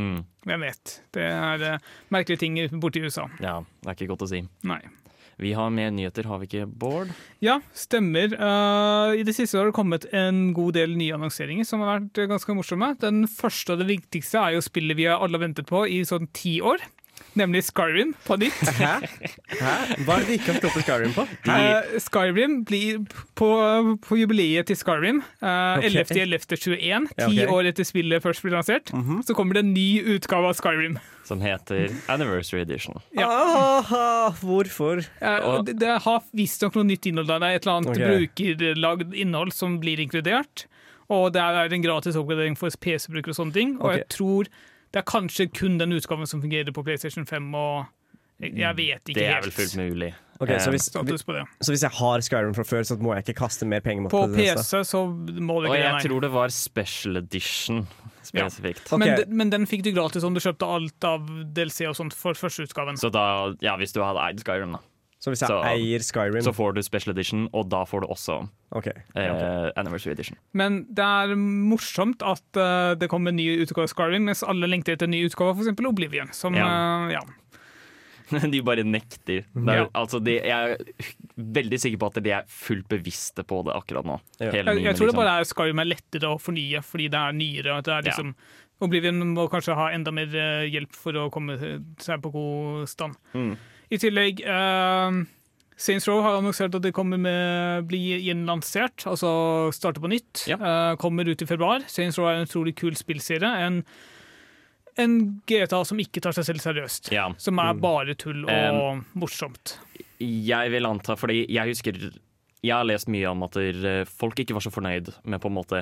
Mm. 0.00 0.22
Hvem 0.48 0.64
vet. 0.64 0.94
Det 1.12 1.26
er 1.28 1.66
uh, 1.74 1.90
merkelige 2.16 2.40
ting 2.46 2.56
borti 2.80 3.04
USA. 3.04 3.26
ja, 3.44 3.58
det 3.60 3.92
er 3.92 3.98
ikke 3.98 4.14
godt 4.14 4.24
å 4.24 4.30
si. 4.32 4.40
Nei. 4.64 4.80
Vi 5.40 5.54
har 5.56 5.72
mer 5.72 5.92
nyheter, 5.94 6.26
har 6.28 6.40
vi 6.42 6.48
ikke, 6.48 6.66
Bård? 6.66 7.12
Ja, 7.44 7.60
stemmer. 7.76 8.34
Uh, 8.36 9.16
I 9.16 9.24
det 9.26 9.34
siste 9.36 9.58
har 9.58 9.70
det 9.70 9.76
kommet 9.76 10.06
en 10.12 10.50
god 10.56 10.76
del 10.76 10.96
nye 10.98 11.16
annonseringer 11.16 11.66
som 11.68 11.84
har 11.84 12.00
vært 12.00 12.24
ganske 12.30 12.56
morsomme. 12.56 12.92
Den 13.02 13.24
første 13.30 13.74
og 13.74 13.82
det 13.82 13.90
viktigste 13.94 14.42
er 14.42 14.56
jo 14.56 14.64
spillet 14.64 14.98
vi 14.98 15.08
alle 15.12 15.40
ventet 15.40 15.68
på 15.70 15.86
i 15.88 16.02
sånn 16.08 16.28
ti 16.36 16.58
år. 16.64 16.84
Nemlig 17.38 17.62
Skyrim 17.64 18.12
på 18.26 18.36
nytt. 18.36 18.60
Hæ? 18.80 18.92
Hæ? 19.56 19.76
Hva 20.04 20.16
er 20.18 20.24
det 20.24 20.28
de 20.28 20.36
ikke 20.36 20.50
har 20.50 20.58
stoppet 20.60 20.84
Skyrim 20.84 21.14
på? 21.16 21.24
Eh, 21.48 21.94
Skyrim 22.04 22.58
blir 22.68 22.98
på, 23.38 23.48
på 24.04 24.18
jubileet 24.20 24.68
til 24.68 24.76
Skyrim, 24.76 25.22
uh, 25.40 25.78
okay. 25.78 25.88
11.11.21, 25.88 27.08
ti 27.16 27.38
Ja, 27.38 27.46
ok. 27.46 27.54
år 27.56 27.70
etter 27.72 27.88
spillet 27.88 28.24
først 28.24 28.44
ble 28.44 28.52
lansert, 28.52 28.92
så 29.24 29.36
kommer 29.36 29.56
det 29.56 29.64
en 29.64 29.72
ny 29.72 30.02
utgave 30.16 30.50
av 30.52 30.60
Skyrim. 30.60 30.98
Som 31.24 31.40
heter 31.40 31.88
Anniversary 32.12 32.66
Edition. 32.66 33.00
Ja. 33.16 33.28
Aha, 33.30 34.34
hvorfor? 34.42 35.04
Uh, 35.22 35.38
og 35.48 35.70
det, 35.70 35.78
det 35.80 35.96
har 36.04 36.20
visstnok 36.36 36.76
noe 36.76 36.90
nytt 36.90 37.08
innhold 37.08 37.30
der. 37.30 37.40
Det 37.40 37.48
er 37.48 37.60
et 37.60 37.66
eller 37.66 37.80
annet 37.80 37.94
okay. 37.94 38.10
brukerlagd 38.10 39.16
innhold 39.16 39.56
som 39.56 39.80
blir 39.80 40.02
inkludert. 40.02 40.66
Og 41.12 41.32
det 41.34 41.40
er 41.42 41.72
en 41.72 41.84
gratis 41.84 42.16
oppgradering 42.18 42.56
for 42.58 42.72
PC-brukere 42.82 43.34
og 43.34 43.38
sånne 43.40 43.56
ting. 43.56 43.74
Og 43.80 43.88
okay. 43.88 44.02
jeg 44.02 44.10
tror 44.16 44.52
det 44.92 45.00
er 45.00 45.06
kanskje 45.08 45.48
kun 45.56 45.78
den 45.80 45.92
utgaven 45.96 46.26
som 46.28 46.42
fungerer 46.44 46.72
på 46.76 46.84
PlayStation 46.84 47.24
5 47.26 47.54
og 47.54 47.86
jeg, 48.42 48.56
jeg 48.58 48.76
vet 48.76 49.08
ikke 49.08 49.14
helt. 49.14 49.16
Det 49.16 49.26
er 49.30 49.42
vel 49.44 49.52
fullt 49.54 49.76
mulig. 49.78 50.12
Okay, 50.42 50.56
så, 50.58 50.70
Eh, 50.72 50.74
hvis, 50.74 50.88
vi, 51.28 51.42
så 51.62 51.70
hvis 51.70 51.82
jeg 51.84 51.92
har 51.94 52.22
Skyrim 52.26 52.54
fra 52.56 52.64
før, 52.66 52.82
så 52.82 52.96
må 52.98 53.12
jeg 53.14 53.22
ikke 53.28 53.36
kaste 53.44 53.66
mer 53.70 53.78
penger 53.84 54.02
mot 54.02 54.10
På 54.10 54.24
det 54.26 54.34
På 54.34 54.58
PC 54.58 54.80
så 54.88 55.02
må 55.06 55.60
det 55.62 55.68
ikke 55.70 55.76
det, 55.76 55.84
jeg 55.84 55.92
nei. 55.94 56.00
tror 56.08 56.20
det 56.24 56.30
var 56.34 56.48
special 56.50 57.16
edition 57.20 57.84
spesifikt. 58.26 58.88
Ok. 58.92 58.98
Men, 58.98 59.12
de- 59.20 59.26
men 59.42 59.50
den 59.52 59.66
fikk 59.70 59.84
du 59.86 59.92
gratis 59.94 60.24
om 60.26 60.34
du 60.34 60.40
kjøpte 60.42 60.66
alt 60.66 61.06
av 61.06 61.28
DLC 61.54 61.86
og 61.86 61.94
sånt 61.98 62.14
for 62.18 62.34
første 62.34 62.66
utgaven. 62.66 62.98
Så 62.98 63.12
da, 63.14 63.54
ja, 63.62 63.76
hvis 63.78 63.94
du 63.94 64.00
hadde 64.02 64.18
eid 64.26 64.42
Skyrim, 64.42 64.74
da, 64.74 64.82
Så 65.22 65.30
hvis 65.30 65.38
jeg 65.44 65.52
Så- 65.52 65.60
eier 65.70 66.02
Skyrim 66.02 66.42
så 66.42 66.50
får 66.52 66.74
du 66.74 66.80
special 66.82 67.12
edition, 67.14 67.44
og 67.54 67.68
da 67.70 67.84
får 67.86 68.02
du 68.02 68.06
også 68.10 68.40
okay. 68.74 68.92
eh, 69.14 69.70
Anniversary 69.78 70.16
edition. 70.16 70.36
Men 70.52 70.80
det 70.90 71.04
er 71.06 71.36
morsomt 71.38 72.24
at 72.26 72.42
uh, 72.58 72.94
det 72.98 73.06
kommer 73.08 73.30
en 73.30 73.36
ny 73.38 73.46
utgave 73.62 73.86
av 73.86 73.92
Skyrim, 73.94 74.26
mens 74.26 74.42
alle 74.42 74.66
lengter 74.66 74.96
etter 74.96 75.06
en 75.06 75.14
ny 75.14 75.22
utgave 75.28 75.54
av 75.54 75.60
f.eks. 75.62 75.78
Oblivion. 75.86 76.32
Som, 76.34 76.54
Ja. 76.58 76.66
Uh, 76.66 77.12
ja. 77.14 77.22
De 78.50 78.62
bare 78.64 78.82
nekter. 78.82 79.44
Det 79.52 79.68
er, 79.68 79.82
Ja. 79.84 79.86
altså, 79.94 80.18
de, 80.24 80.38
jeg 80.40 80.50
er 80.50 80.76
veldig 81.36 81.78
sikker 81.78 81.98
på 82.00 82.06
at 82.10 82.22
de 82.24 82.30
er 82.32 82.44
fullt 82.48 82.88
bevisste 82.88 83.44
på 83.44 83.62
det 83.66 83.74
akkurat 83.76 84.06
nå. 84.08 84.18
Ja. 84.40 84.50
Hele 84.54 84.74
Jeg, 84.78 84.84
jeg 84.86 84.96
tror 84.96 85.06
det 85.06 85.12
liksom. 85.12 85.20
bare 85.22 85.34
er 85.38 85.44
Skyrim 85.50 85.82
er 85.84 85.90
lettere 85.90 86.30
å 86.32 86.38
fornye 86.40 86.80
fordi 86.82 87.10
det 87.12 87.20
er 87.20 87.32
nyere. 87.36 87.78
At 87.78 87.84
det 87.84 87.92
er 87.92 88.02
Ja. 88.02 88.10
liksom, 88.10 88.34
Oblivion 88.82 89.20
må 89.36 89.44
kanskje 89.48 89.76
ha 89.78 89.90
enda 89.94 90.10
mer 90.10 90.26
hjelp 90.66 90.90
for 90.98 91.12
å 91.12 91.30
komme 91.30 91.54
seg 92.02 92.18
på 92.24 92.32
god 92.32 92.88
stand. 92.90 93.14
Mm. 93.34 93.52
I 93.92 93.98
tillegg 94.00 94.40
uh, 94.48 95.20
Saints 95.76 96.06
Row 96.08 96.22
har 96.24 96.38
annonsert 96.38 96.74
at 96.78 96.84
det 96.84 96.94
kommer 96.96 97.20
med 97.20 97.84
bli 97.90 98.00
gjenlansert, 98.22 99.04
altså 99.10 99.32
starte 99.74 100.02
på 100.02 100.10
nytt. 100.12 100.46
Ja. 100.48 100.58
Uh, 100.60 100.94
kommer 101.00 101.28
ut 101.28 101.44
i 101.44 101.48
februar. 101.48 101.84
Saints 101.90 102.20
Row 102.20 102.30
er 102.30 102.40
en 102.40 102.48
utrolig 102.48 102.76
kul 102.78 102.96
spillserie. 102.98 103.52
En, 103.66 103.82
en 105.00 105.16
GTA 105.48 105.82
som 105.88 106.00
ikke 106.00 106.22
tar 106.24 106.36
seg 106.36 106.48
selv 106.48 106.64
seriøst. 106.64 107.12
Ja. 107.14 107.28
Som 107.42 107.60
er 107.60 107.80
bare 107.80 108.16
tull 108.16 108.46
og 108.46 108.52
Um, 108.52 109.06
morsomt. 109.18 109.76
Jeg 110.22 110.70
vil 110.72 110.86
anta, 110.86 111.16
fordi 111.18 111.44
jeg 111.50 111.74
husker 111.74 111.98
jeg 112.62 112.76
har 112.78 112.86
lest 112.86 113.08
mye 113.10 113.26
om 113.26 113.42
at 113.42 113.56
der, 113.58 114.04
folk 114.06 114.38
ikke 114.38 114.54
var 114.54 114.62
så 114.62 114.70
fornøyd 114.70 115.08
med 115.26 115.40
på 115.42 115.50
en 115.50 115.56
måte 115.56 115.80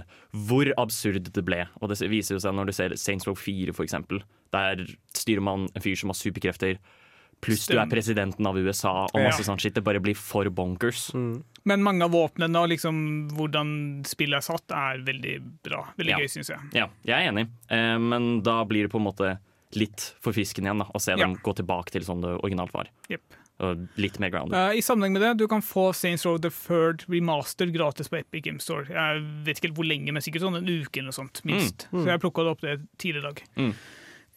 hvor 0.48 0.70
absurd 0.80 1.28
det 1.28 1.42
ble. 1.44 1.66
Og 1.84 1.92
det 1.92 2.00
viser 2.08 2.38
jo 2.38 2.40
seg 2.40 2.56
når 2.56 2.70
du 2.70 2.72
ser 2.72 2.94
Saints 2.96 3.28
Row 3.28 3.36
4, 3.36 3.74
for 3.76 3.84
eksempel. 3.84 4.22
Der 4.56 4.80
styrer 5.12 5.44
man 5.44 5.68
en 5.68 5.84
fyr 5.84 5.98
som 6.00 6.08
har 6.08 6.16
superkrefter, 6.16 6.80
pluss 7.40 7.66
du 7.66 7.78
er 7.78 7.86
presidenten 7.88 8.46
av 8.46 8.56
USA 8.58 9.06
og 9.06 9.14
masse 9.20 9.40
Ja. 9.40 9.46
sånn 9.52 9.58
shit. 9.60 9.74
Det 9.74 9.82
bare 9.84 10.00
blir 10.00 10.14
for 10.16 10.44
bonkers. 10.50 11.10
Men 11.64 11.82
mange 11.82 12.02
av 12.04 12.10
våpnene 12.12 12.56
og 12.62 12.68
liksom 12.70 13.30
hvordan 13.36 14.04
spillet 14.06 14.36
er 14.36 14.40
satt, 14.44 14.70
er 14.70 14.98
veldig 15.04 15.62
bra. 15.62 15.86
Veldig 15.98 16.10
Ja. 16.10 16.18
gøy, 16.18 16.28
syns 16.28 16.48
jeg. 16.48 16.58
Ja, 16.74 16.88
jeg 17.04 17.26
er 17.26 17.32
enig, 17.32 17.48
eh, 17.70 17.98
men 17.98 18.42
da 18.42 18.64
blir 18.64 18.82
det 18.84 18.90
på 18.92 18.98
en 19.00 19.04
måte 19.12 19.38
litt 19.72 20.14
for 20.20 20.32
fisken 20.32 20.64
igjen 20.64 20.78
da, 20.78 20.86
å 20.94 21.00
se 21.00 21.12
Ja. 21.12 21.16
dem 21.16 21.36
gå 21.36 21.54
tilbake 21.54 21.90
til 21.90 22.02
sånn 22.02 22.20
det 22.20 22.40
originalt 22.42 22.72
var. 22.72 22.86
Yep. 23.08 23.20
Og 23.60 23.88
litt 23.98 24.18
mer 24.18 24.30
grounded. 24.30 24.54
Eh, 24.54 24.78
I 24.78 24.80
sammenheng 24.80 25.12
med 25.12 25.20
det, 25.22 25.36
du 25.36 25.46
kan 25.46 25.60
få 25.60 25.94
Saints 25.94 26.24
Row 26.24 26.38
The 26.38 26.48
Third 26.50 27.04
Remaster 27.08 27.70
gratis 27.70 28.08
på 28.08 28.18
Epic 28.18 28.42
Game 28.42 28.58
Store. 28.58 28.84
Jeg 28.86 29.22
vet 29.44 29.56
ikke 29.60 29.68
helt 29.68 29.76
hvor 29.76 29.86
lenge, 29.86 30.10
men 30.12 30.22
sikkert 30.22 30.40
sånn 30.40 30.56
en 30.56 30.64
uke 30.66 30.96
eller 30.98 31.12
noe 31.12 31.12
sånt, 31.12 31.42
minst. 31.44 31.86
Så 31.92 32.06
jeg 32.06 32.20
plukka 32.20 32.42
det 32.42 32.50
opp 32.50 32.60
det 32.62 32.80
tidligere 32.98 33.18
i 33.18 33.32
dag. 33.32 33.42
Mm. 33.58 33.74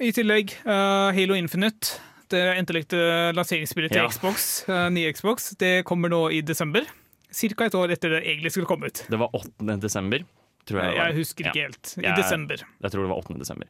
I 0.02 0.12
tillegg, 0.12 0.54
uh, 0.66 1.12
Halo 1.14 1.36
Infinite, 1.36 2.00
det 2.34 2.42
endtelegte 2.58 3.00
lanseringsspillet 3.38 3.94
til 3.94 4.02
Ja. 4.04 4.10
Xbox, 4.12 4.68
eh, 4.68 4.90
nye 4.94 5.14
Xbox, 5.14 5.52
det 5.62 5.84
kommer 5.86 6.10
nå 6.12 6.26
i 6.34 6.42
desember. 6.42 6.86
Cirka 7.34 7.66
et 7.70 7.74
år 7.78 7.94
etter 7.96 8.10
det 8.18 8.24
egentlig 8.26 8.52
skulle 8.54 8.70
komme 8.70 8.90
ut. 8.90 9.06
Det 9.10 9.18
var 9.22 9.30
8. 9.34 9.78
desember, 9.82 10.26
tror 10.68 10.82
jeg. 10.84 10.92
det 10.92 11.00
var. 11.00 11.08
Jeg 11.08 11.16
husker 11.22 11.48
ikke 11.50 11.56
Ja. 11.62 11.68
helt. 11.70 11.94
I 11.98 12.02
Jeg- 12.08 12.18
desember. 12.18 12.58
Jeg 12.82 12.92
tror 12.92 13.02
det 13.06 13.10
var 13.10 13.18
8. 13.24 13.40
desember. 13.40 13.68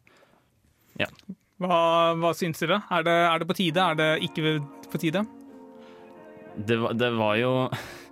Hva, 1.63 1.77
hva 2.19 2.31
syns 2.35 2.59
dere? 2.59 2.81
Er 2.91 3.03
det, 3.05 3.13
er 3.13 3.39
det 3.39 3.47
på 3.47 3.55
tide? 3.55 3.77
Er 3.79 3.95
det 3.95 4.09
ikke 4.25 4.59
på 4.91 4.99
tide? 4.99 5.21
Det 6.65 6.77
var, 6.81 6.93
det 6.93 7.11
var 7.17 7.35
jo 7.39 7.51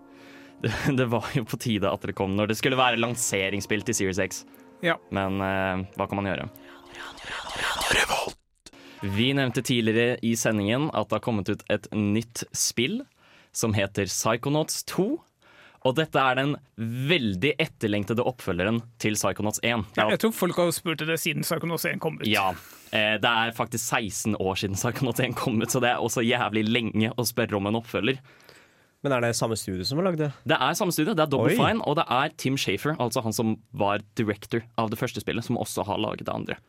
det, 0.64 0.72
det 0.98 1.08
var 1.12 1.26
jo 1.36 1.44
på 1.44 1.60
tide 1.60 1.90
at 1.92 2.02
det 2.02 2.16
kom 2.16 2.36
når 2.38 2.48
det 2.54 2.58
skulle 2.58 2.78
være 2.80 2.98
lanseringsspill 3.02 3.84
til 3.84 3.94
Series 3.98 4.20
X. 4.24 4.46
Ja. 4.82 4.96
Men 5.12 5.42
uh, 5.42 5.84
hva 5.98 6.08
kan 6.10 6.18
man 6.22 6.26
gjøre? 6.32 6.48
Vi 9.02 9.32
nevnte 9.34 9.64
tidligere 9.66 10.20
i 10.26 10.36
sendingen 10.38 10.90
at 10.94 11.10
det 11.10 11.18
har 11.18 11.26
kommet 11.26 11.50
ut 11.50 11.64
et 11.74 11.88
nytt 11.96 12.44
spill 12.54 13.02
som 13.56 13.74
heter 13.74 14.06
Psychonauts 14.10 14.84
2. 14.92 15.06
Og 15.82 15.96
dette 15.98 16.22
er 16.22 16.36
den 16.38 16.52
veldig 16.78 17.56
etterlengtede 17.60 18.22
oppfølgeren 18.30 18.84
til 19.02 19.16
Psychonauts 19.18 19.58
1. 19.66 19.88
Det 19.96 20.04
er 20.04 20.12
Jeg 20.14 20.22
tror 20.22 20.36
folk 20.38 20.60
har 20.62 20.70
spurt 20.78 21.02
det 21.10 21.18
siden 21.18 21.42
Psychonauts 21.42 21.88
1 21.90 21.98
kom 22.04 22.20
ut. 22.22 22.28
Ja. 22.30 22.52
eh, 22.94 23.18
Det 23.18 23.32
er 23.32 23.56
faktisk 23.58 23.82
16 23.90 24.36
år 24.38 24.60
siden 24.62 24.78
Psychonauts 24.78 25.20
1 25.26 25.34
kom 25.36 25.58
ut, 25.62 25.72
så 25.74 25.82
det 25.82 25.90
er 25.90 25.98
også 25.98 26.22
jævlig 26.22 26.68
lenge 26.70 27.10
å 27.18 27.26
spørre 27.26 27.58
om 27.58 27.66
en 27.72 27.80
oppfølger. 27.82 28.22
Men 29.02 29.16
er 29.18 29.22
det 29.26 29.34
samme 29.36 29.58
studio 29.58 29.82
som 29.84 29.98
har 29.98 30.12
lagd 30.12 30.20
det? 30.22 30.30
Det 30.46 30.60
er 30.62 30.78
samme 30.78 30.94
studie, 30.94 31.16
det 31.18 31.24
er 31.26 31.32
Double 31.34 31.50
Oi. 31.50 31.58
Fine, 31.58 31.82
og 31.90 31.98
det 31.98 32.06
er 32.06 32.30
Tim 32.38 32.54
Shafer, 32.62 32.94
altså 33.02 33.24
han 33.26 33.34
som 33.34 33.56
var 33.74 34.06
director 34.14 34.62
av 34.78 34.92
det 34.94 35.00
første 35.02 35.24
spillet, 35.26 35.44
som 35.44 35.58
også 35.58 35.88
har 35.90 35.98
laget 35.98 36.28
det 36.30 36.36
andre. 36.36 36.60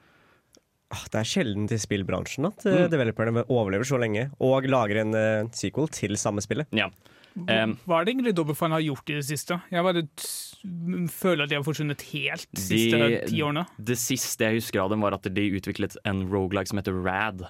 Ah, 0.93 1.05
Det 1.11 1.21
er 1.23 1.29
sjelden 1.29 1.67
til 1.71 1.79
spillbransjen 1.81 2.47
at 2.51 2.67
eh, 2.69 2.83
Mm. 2.85 2.91
developerne 2.93 3.45
overlever 3.49 3.85
så 3.89 3.99
lenge 4.01 4.27
og 4.41 4.67
lager 4.69 5.01
en 5.03 5.15
uh, 5.17 5.49
sequel 5.57 5.89
til 5.89 6.17
samme 6.21 6.45
spillet. 6.45 6.67
Ja. 6.77 6.91
Um, 7.35 7.79
Hva 7.89 8.03
er 8.03 8.05
det 8.05 8.13
egentlig 8.15 8.35
Double 8.37 8.55
Fine 8.55 8.77
har 8.77 8.83
gjort 8.85 9.09
i 9.09 9.15
det 9.17 9.25
siste? 9.25 9.57
Jeg 9.73 9.83
bare 9.87 10.03
t- 10.05 11.09
føler 11.09 11.45
at 11.47 11.49
de 11.49 11.57
har 11.57 11.65
forsvunnet 11.65 12.03
helt 12.13 12.45
de 12.53 12.61
siste 12.61 12.99
ti 13.31 13.41
årene. 13.41 13.65
Det 13.81 13.97
siste 13.97 14.45
jeg 14.45 14.61
husker 14.61 14.83
av 14.85 14.91
dem, 14.93 15.01
var 15.01 15.17
at 15.17 15.25
de 15.33 15.47
utviklet 15.57 15.97
en 16.05 16.27
roguelike 16.29 16.69
som 16.69 16.79
heter 16.83 16.93
Rad. 17.03 17.47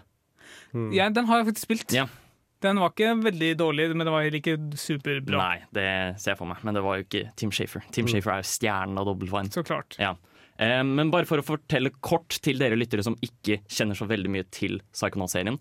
Ja, 0.95 1.09
den 1.11 1.27
har 1.27 1.43
jeg 1.43 1.51
faktisk 1.51 1.67
spilt. 1.67 1.89
Mm. 1.91 1.97
Ja. 1.99 2.07
Den 2.63 2.79
var 2.79 2.93
ikke 2.95 3.11
veldig 3.25 3.51
dårlig, 3.59 3.89
men 3.91 4.07
den 4.07 4.15
var 4.15 4.23
heller 4.23 4.39
ikke 4.39 4.55
superbra. 4.79 5.35
Nei, 5.41 5.57
det 5.75 5.87
ser 6.23 6.31
jeg 6.37 6.39
for 6.39 6.47
meg, 6.47 6.63
men 6.63 6.79
det 6.79 6.83
var 6.87 7.01
jo 7.01 7.03
ikke 7.09 7.25
Tim 7.37 7.51
Shafer. 7.51 7.83
Tim 7.91 8.07
Shafer 8.07 8.37
er 8.37 8.45
jo 8.45 8.47
stjernen 8.53 9.01
av 9.03 9.09
Double 9.11 9.43
Så 9.51 9.65
klart. 9.67 9.97
Ja. 9.99 10.15
Men 10.87 11.11
bare 11.11 11.26
for 11.26 11.40
å 11.42 11.47
fortelle 11.47 11.90
kort 12.04 12.37
til 12.45 12.61
dere 12.61 12.76
lyttere 12.78 13.02
som 13.07 13.16
ikke 13.25 13.61
kjenner 13.66 13.99
så 13.99 14.07
veldig 14.07 14.31
mye 14.31 14.47
til 14.54 14.81
Psychonauts-serien. 14.95 15.57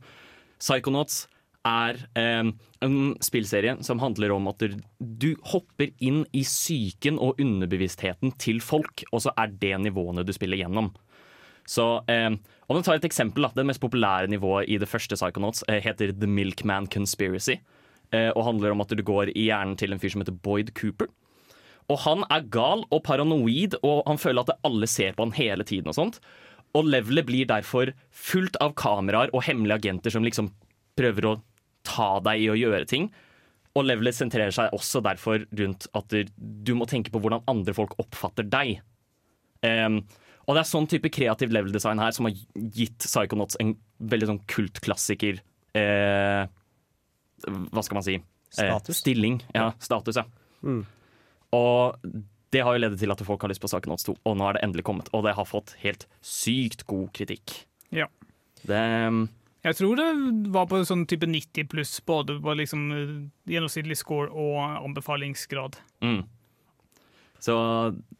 Psychonauts 0.61 1.23
er 1.65 1.97
eh, 2.17 2.47
en 2.85 2.95
spillserie 3.21 3.75
som 3.85 3.99
handler 4.01 4.31
om 4.33 4.47
at 4.49 4.63
du- 4.99 5.35
hopper 5.51 5.91
inn 6.01 6.23
i 6.33 6.41
psyken 6.45 7.19
og 7.21 7.37
underbevisstheten 7.41 8.33
til 8.41 8.59
folk, 8.61 9.03
og 9.11 9.21
så 9.25 9.33
er 9.37 9.53
det 9.61 9.75
nivåene 9.83 10.25
du 10.25 10.33
spiller 10.33 10.57
gjennom. 10.61 10.91
Så 11.69 12.03
eh, 12.09 12.29
Om 12.67 12.77
du 12.77 12.81
tar 12.83 12.95
et 12.97 13.05
eksempel, 13.05 13.45
Det 13.53 13.65
mest 13.65 13.81
populære 13.81 14.27
nivået 14.29 14.69
i 14.69 14.77
det 14.81 14.89
første 14.89 15.15
Psychonauts 15.15 15.63
eh, 15.69 15.81
heter 15.81 16.11
The 16.13 16.27
Milkman 16.27 16.87
Conspiracy. 16.87 17.59
Eh, 18.11 18.31
og 18.35 18.43
handler 18.43 18.71
om 18.71 18.81
at 18.81 18.89
du 18.89 19.03
går 19.03 19.29
i 19.35 19.47
hjernen 19.49 19.77
til 19.77 19.93
en 19.93 19.99
fyr 19.99 20.09
som 20.09 20.21
heter 20.21 20.33
Boyd 20.35 20.73
Cooper. 20.73 21.07
Og 21.89 21.97
han 22.05 22.23
er 22.29 22.45
gal 22.53 22.83
og 22.91 23.03
paranoid, 23.03 23.75
og 23.83 24.03
han 24.07 24.17
føler 24.21 24.41
at 24.45 24.59
alle 24.67 24.87
ser 24.87 25.13
på 25.17 25.25
han 25.25 25.31
hele 25.35 25.63
tiden. 25.63 25.87
Og 25.87 25.95
sånt 25.97 26.19
Og 26.73 26.85
levelet 26.87 27.25
blir 27.27 27.45
derfor 27.49 27.91
fullt 28.15 28.55
av 28.61 28.73
kameraer 28.79 29.29
og 29.33 29.43
hemmelige 29.43 29.75
agenter 29.81 30.09
som 30.13 30.23
liksom 30.23 30.51
prøver 30.95 31.25
å 31.27 31.41
ta 31.83 32.19
deg 32.23 32.39
i 32.45 32.47
å 32.47 32.55
gjøre 32.55 32.87
ting. 32.87 33.09
Og 33.75 33.83
levelet 33.87 34.15
sentrerer 34.15 34.51
seg 34.55 34.71
også 34.71 35.01
derfor 35.03 35.43
rundt 35.51 35.87
at 35.93 36.07
du- 36.07 36.75
må 36.75 36.87
tenke 36.87 37.11
på 37.11 37.19
hvordan 37.19 37.43
andre 37.47 37.73
folk 37.73 37.95
oppfatter 37.99 38.47
deg. 38.49 38.79
Um, 39.63 40.05
og 40.47 40.55
det 40.55 40.61
er 40.63 40.71
sånn 40.71 40.87
type 40.87 41.09
kreativ 41.11 41.51
level-design 41.51 41.99
her 41.99 42.11
som 42.11 42.25
har 42.25 42.33
gitt 42.73 42.97
Psychonauts 42.99 43.55
en 43.59 43.75
veldig 44.01 44.27
sånn 44.27 44.39
kultklassiker 44.47 45.39
eh, 45.75 46.47
Hva 47.47 47.83
skal 47.83 47.95
man 47.95 48.03
si? 48.03 48.15
Eh, 48.15 48.23
Status? 48.51 48.97
stilling. 48.97 49.41
Ja, 49.55 49.71
status, 49.79 50.15
ja. 50.19 50.23
Mm. 50.63 50.85
Og 51.55 51.99
det 52.51 52.63
har 52.65 52.75
jo 52.75 52.83
ledet 52.83 52.99
til 52.99 53.13
at 53.13 53.21
folk 53.23 53.43
har 53.43 53.51
lyst 53.51 53.63
på 53.63 53.69
Psychonauts 53.71 54.07
2, 54.07 54.17
og 54.27 54.37
nå 54.39 54.47
er 54.47 54.57
det 54.57 54.63
endelig 54.65 54.85
kommet. 54.87 55.11
Og 55.15 55.23
det 55.27 55.35
har 55.37 55.47
fått 55.47 55.75
helt 55.83 56.07
sykt 56.25 56.83
god 56.89 57.11
kritikk. 57.15 57.61
Ja. 57.95 58.09
Det 58.67 58.81
Jeg 59.63 59.77
tror 59.77 59.95
det 59.97 60.09
var 60.53 60.67
på 60.69 60.81
sånn 60.85 61.05
type 61.09 61.27
90 61.29 61.69
pluss, 61.71 61.95
både 62.05 62.39
på 62.41 62.55
liksom 62.59 62.85
eh, 62.91 63.17
gjennomsnittlig 63.51 63.97
score 63.99 64.29
og 64.29 64.61
anbefalingsgrad. 64.83 65.79
mm. 66.01 66.21
Så 67.41 67.55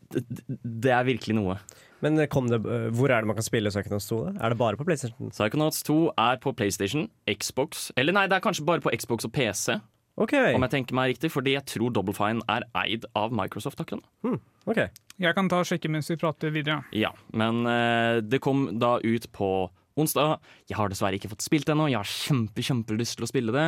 det, 0.09 0.23
det 0.57 0.89
er 0.89 1.05
virkelig 1.05 1.35
noe. 1.37 1.59
Men 2.01 2.17
eh, 2.19 2.29
kom 2.31 2.49
det, 2.49 2.57
eh, 2.65 2.87
hvor 2.95 3.11
er 3.13 3.21
det 3.21 3.29
man 3.29 3.37
kan 3.37 3.45
spille 3.45 3.69
Psychonauts 3.69 4.09
2? 4.09 4.19
da? 4.25 4.33
Er 4.41 4.53
det 4.53 4.57
bare 4.57 4.79
på 4.79 4.87
PlayStation? 4.87 5.29
Psychonauts 5.29 5.83
2 5.87 5.97
er 6.17 6.41
på 6.41 6.53
PlayStation, 6.57 7.07
Xbox 7.29 7.91
Eller 7.97 8.15
nei, 8.17 8.27
det 8.31 8.39
er 8.39 8.45
kanskje 8.45 8.65
bare 8.65 8.81
på 8.81 8.93
Xbox 8.97 9.27
og 9.27 9.33
PC, 9.35 9.77
OK. 10.21 10.33
om 10.37 10.65
jeg 10.67 10.73
tenker 10.75 10.97
meg 10.97 11.13
riktig, 11.15 11.31
fordi 11.33 11.55
jeg 11.55 11.65
tror 11.69 11.93
Double 11.95 12.15
Fine 12.15 12.43
er 12.51 12.65
eid 12.83 13.07
av 13.17 13.33
Microsoft 13.35 13.81
akkurat 13.81 14.03
nå. 14.25 14.37
ok. 14.69 14.83
Jeg 15.21 15.37
kan 15.37 15.49
ta 15.51 15.61
og 15.61 15.69
sjekke 15.69 15.89
mens 15.91 16.09
vi 16.09 16.17
prater 16.21 16.53
videre. 16.53 16.81
Ja, 16.97 17.11
men 17.37 17.63
uh, 17.67 18.21
det 18.25 18.41
kom 18.43 18.67
da 18.81 18.95
ut 19.03 19.27
på 19.35 19.51
onsdag. 19.99 20.37
Jeg 20.69 20.77
har 20.79 20.91
dessverre 20.91 21.17
ikke 21.17 21.31
fått 21.33 21.45
spilt 21.45 21.67
det 21.67 21.75
ennå. 21.75 21.89
Jeg 21.91 21.99
har 21.99 22.09
kjempe, 22.09 22.63
kjempelyst 22.65 23.19
til 23.19 23.27
å 23.27 23.29
spille 23.29 23.55
det, 23.55 23.67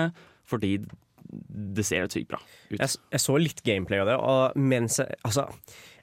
fordi 0.49 0.77
det 1.33 1.85
ser 1.87 2.09
sykt 2.11 2.29
bra 2.31 2.39
ut. 2.41 2.77
Jeg, 2.77 2.89
jeg 3.13 3.21
så 3.21 3.37
litt 3.39 3.63
gameplay 3.65 4.01
av 4.03 4.09
det, 4.11 4.17
og 4.19 4.59
mens 4.59 4.99
jeg 5.01 5.17
Altså, 5.25 5.47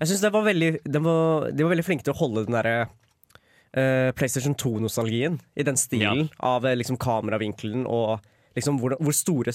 jeg 0.00 0.10
syns 0.10 0.24
det 0.24 0.32
var 0.34 0.46
veldig 0.46 0.70
de 0.82 1.02
var, 1.04 1.50
de 1.52 1.66
var 1.66 1.74
veldig 1.74 1.86
flinke 1.86 2.06
til 2.06 2.14
å 2.14 2.20
holde 2.22 2.46
den 2.46 2.56
derre 2.56 2.74
uh, 2.86 4.10
PlayStation 4.16 4.56
2-nostalgien 4.58 5.38
i 5.54 5.66
den 5.66 5.78
stilen 5.78 6.28
av 6.38 6.66
eh, 6.66 6.78
liksom 6.78 6.98
kameravinkelen 7.00 7.86
og 7.86 8.24
liksom 8.56 8.78
hvor, 8.80 8.96
hvor, 9.00 9.12
store, 9.14 9.52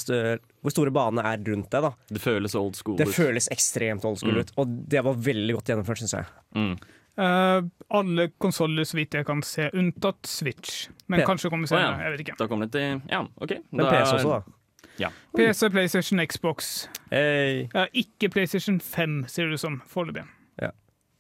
hvor 0.62 0.72
store 0.72 0.92
banene 0.92 1.24
er 1.26 1.38
rundt 1.52 1.70
det. 1.72 1.82
da 1.82 1.92
Det 2.10 2.22
føles 2.22 2.56
old 2.56 2.76
school 2.76 2.98
Det 2.98 3.08
ut. 3.10 3.14
føles 3.16 3.50
ekstremt 3.52 4.06
old 4.06 4.18
school 4.18 4.34
Mm. 4.36 4.40
ut, 4.46 4.52
og 4.58 4.68
det 4.90 5.04
var 5.04 5.14
veldig 5.14 5.54
godt 5.56 5.66
gjennomført, 5.74 5.98
syns 6.04 6.14
jeg. 6.14 6.26
Mm. 6.56 6.78
Uh, 7.18 7.62
alle 7.96 8.30
konsoller, 8.44 8.84
så 8.84 8.98
vidt 8.98 9.14
jeg 9.16 9.26
kan 9.26 9.42
se, 9.42 9.70
unntatt 9.74 10.28
Switch. 10.28 10.90
Men 11.08 11.22
P 11.22 11.26
kanskje 11.30 11.50
kommer 11.50 11.68
Å, 11.72 11.80
ja. 11.80 11.92
Jeg 12.04 12.12
vet 12.12 12.24
ikke. 12.26 12.38
Da 12.38 12.48
kommer 12.48 12.66
det 12.68 12.74
til 12.76 13.02
Ja, 13.10 13.22
OK. 13.40 13.54
Men 13.72 13.86
Da 13.86 13.90
PC 13.92 14.12
er- 14.12 14.20
også, 14.20 14.30
da. 14.30 15.12
PC, 15.36 15.70
PlayStation, 15.70 16.20
Xbox. 16.28 16.88
Hey. 17.12 17.68
Uh, 17.76 17.86
ikke 17.94 18.30
PlayStation 18.32 18.80
5, 18.80 19.26
ser 19.28 19.48
det 19.48 19.54
ut 19.54 19.60
som, 19.60 19.82
foreløpig. 19.88 20.24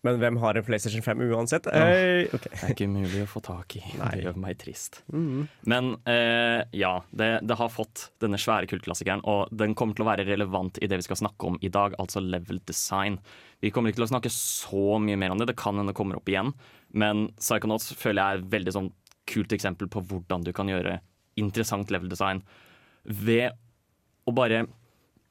Men 0.05 0.19
hvem 0.21 0.37
har 0.43 0.57
en 0.57 0.65
PlayStation 0.65 1.01
5 1.01 1.23
uansett? 1.31 1.67
Hey. 1.73 2.27
okay. 2.29 2.51
Det 2.53 2.67
er 2.67 2.73
ikke 2.75 2.87
umulig 2.91 3.23
å 3.23 3.29
få 3.29 3.41
tak 3.45 3.77
i. 3.79 3.81
Nei. 3.97 4.11
Det 4.13 4.27
gjør 4.27 4.37
meg 4.43 4.59
trist. 4.61 5.01
Mhm. 5.13 5.47
Men 5.71 5.91
eh, 6.09 6.61
ja, 6.77 6.93
det, 7.09 7.31
det 7.49 7.57
har 7.57 7.73
fått 7.73 8.09
denne 8.21 8.39
svære 8.41 8.69
kultklassikeren, 8.69 9.23
og 9.25 9.49
den 9.55 9.73
kommer 9.77 9.97
til 9.97 10.05
å 10.05 10.09
være 10.11 10.27
relevant 10.27 10.77
i 10.77 10.89
det 10.91 11.01
vi 11.01 11.07
skal 11.07 11.23
snakke 11.23 11.49
om 11.49 11.57
i 11.65 11.71
dag, 11.73 11.97
altså 12.01 12.21
level 12.21 12.61
design. 12.69 13.17
Vi 13.65 13.71
kommer 13.73 13.89
ikke 13.89 14.03
til 14.03 14.09
å 14.09 14.11
snakke 14.13 14.33
så 14.33 14.99
mye 15.01 15.17
mer 15.17 15.33
om 15.33 15.41
det, 15.41 15.49
det 15.49 15.57
kan 15.59 15.79
hende 15.79 15.93
det 15.93 15.97
kommer 15.97 16.19
opp 16.19 16.29
igjen, 16.29 16.53
men 16.93 17.27
Psychonauts 17.39 17.95
føler 17.97 18.21
jeg 18.21 18.37
er 18.37 18.43
et 18.43 18.53
veldig 18.53 18.75
sånn 18.77 18.93
kult 19.25 19.53
eksempel 19.55 19.89
på 19.89 20.03
hvordan 20.05 20.45
du 20.45 20.51
kan 20.53 20.69
gjøre 20.69 20.99
interessant 21.41 21.89
level 21.91 22.11
design 22.11 22.43
ved 23.03 23.55
å 24.25 24.33
bare 24.35 24.65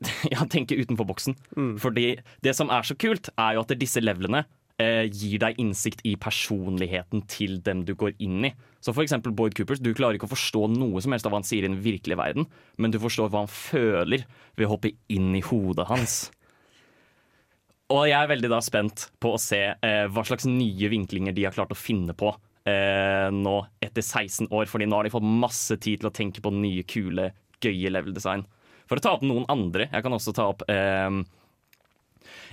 ja, 0.34 0.44
tenke 0.50 0.76
utenfor 0.76 1.06
boksen. 1.08 1.36
Fordi 1.80 2.08
det 2.44 2.54
som 2.58 2.72
er 2.74 2.84
så 2.86 2.96
kult, 2.98 3.30
er 3.38 3.56
jo 3.56 3.62
at 3.64 3.74
disse 3.80 4.02
levelene 4.02 4.44
eh, 4.82 5.06
gir 5.10 5.40
deg 5.42 5.58
innsikt 5.62 6.02
i 6.06 6.14
personligheten 6.20 7.24
til 7.30 7.58
dem 7.64 7.84
du 7.86 7.94
går 7.98 8.14
inn 8.22 8.48
i. 8.50 8.52
Så 8.84 8.92
for 8.92 9.04
eksempel 9.04 9.34
Boyd 9.36 9.56
Coopers, 9.56 9.82
du 9.82 9.92
klarer 9.96 10.18
ikke 10.18 10.28
å 10.28 10.34
forstå 10.34 10.66
noe 10.74 11.02
som 11.04 11.14
helst 11.14 11.28
av 11.28 11.34
hva 11.34 11.40
han 11.40 11.48
sier 11.48 11.64
i 11.64 11.70
den 11.70 11.80
virkelige 11.84 12.20
verden, 12.20 12.48
men 12.76 12.94
du 12.94 13.00
forstår 13.02 13.30
hva 13.32 13.44
han 13.44 13.52
føler 13.52 14.26
ved 14.58 14.66
å 14.66 14.74
hoppe 14.74 14.94
inn 15.12 15.32
i 15.36 15.44
hodet 15.44 15.88
hans. 15.90 16.18
Og 17.94 18.06
jeg 18.08 18.16
er 18.16 18.30
veldig 18.30 18.48
da 18.48 18.58
spent 18.64 19.08
på 19.20 19.34
å 19.34 19.40
se 19.40 19.60
eh, 19.76 20.04
hva 20.10 20.24
slags 20.26 20.48
nye 20.48 20.88
vinklinger 20.90 21.34
de 21.36 21.44
har 21.46 21.54
klart 21.54 21.74
å 21.74 21.78
finne 21.78 22.16
på 22.16 22.30
eh, 22.68 23.28
nå 23.28 23.56
etter 23.84 24.00
16 24.00 24.48
år, 24.48 24.68
fordi 24.70 24.88
nå 24.88 24.98
har 24.98 25.06
de 25.06 25.12
fått 25.12 25.26
masse 25.28 25.76
tid 25.76 26.00
til 26.00 26.08
å 26.08 26.14
tenke 26.14 26.42
på 26.44 26.52
nye, 26.54 26.84
kule, 26.88 27.30
gøye 27.62 27.92
level 27.92 28.16
design. 28.16 28.46
For 28.88 29.00
å 29.00 29.04
ta 29.04 29.14
opp 29.16 29.24
noen 29.24 29.46
andre, 29.52 29.88
jeg 29.92 30.04
kan 30.04 30.16
også 30.16 30.32
ta 30.36 30.48
opp 30.52 30.64
eh, 30.72 31.20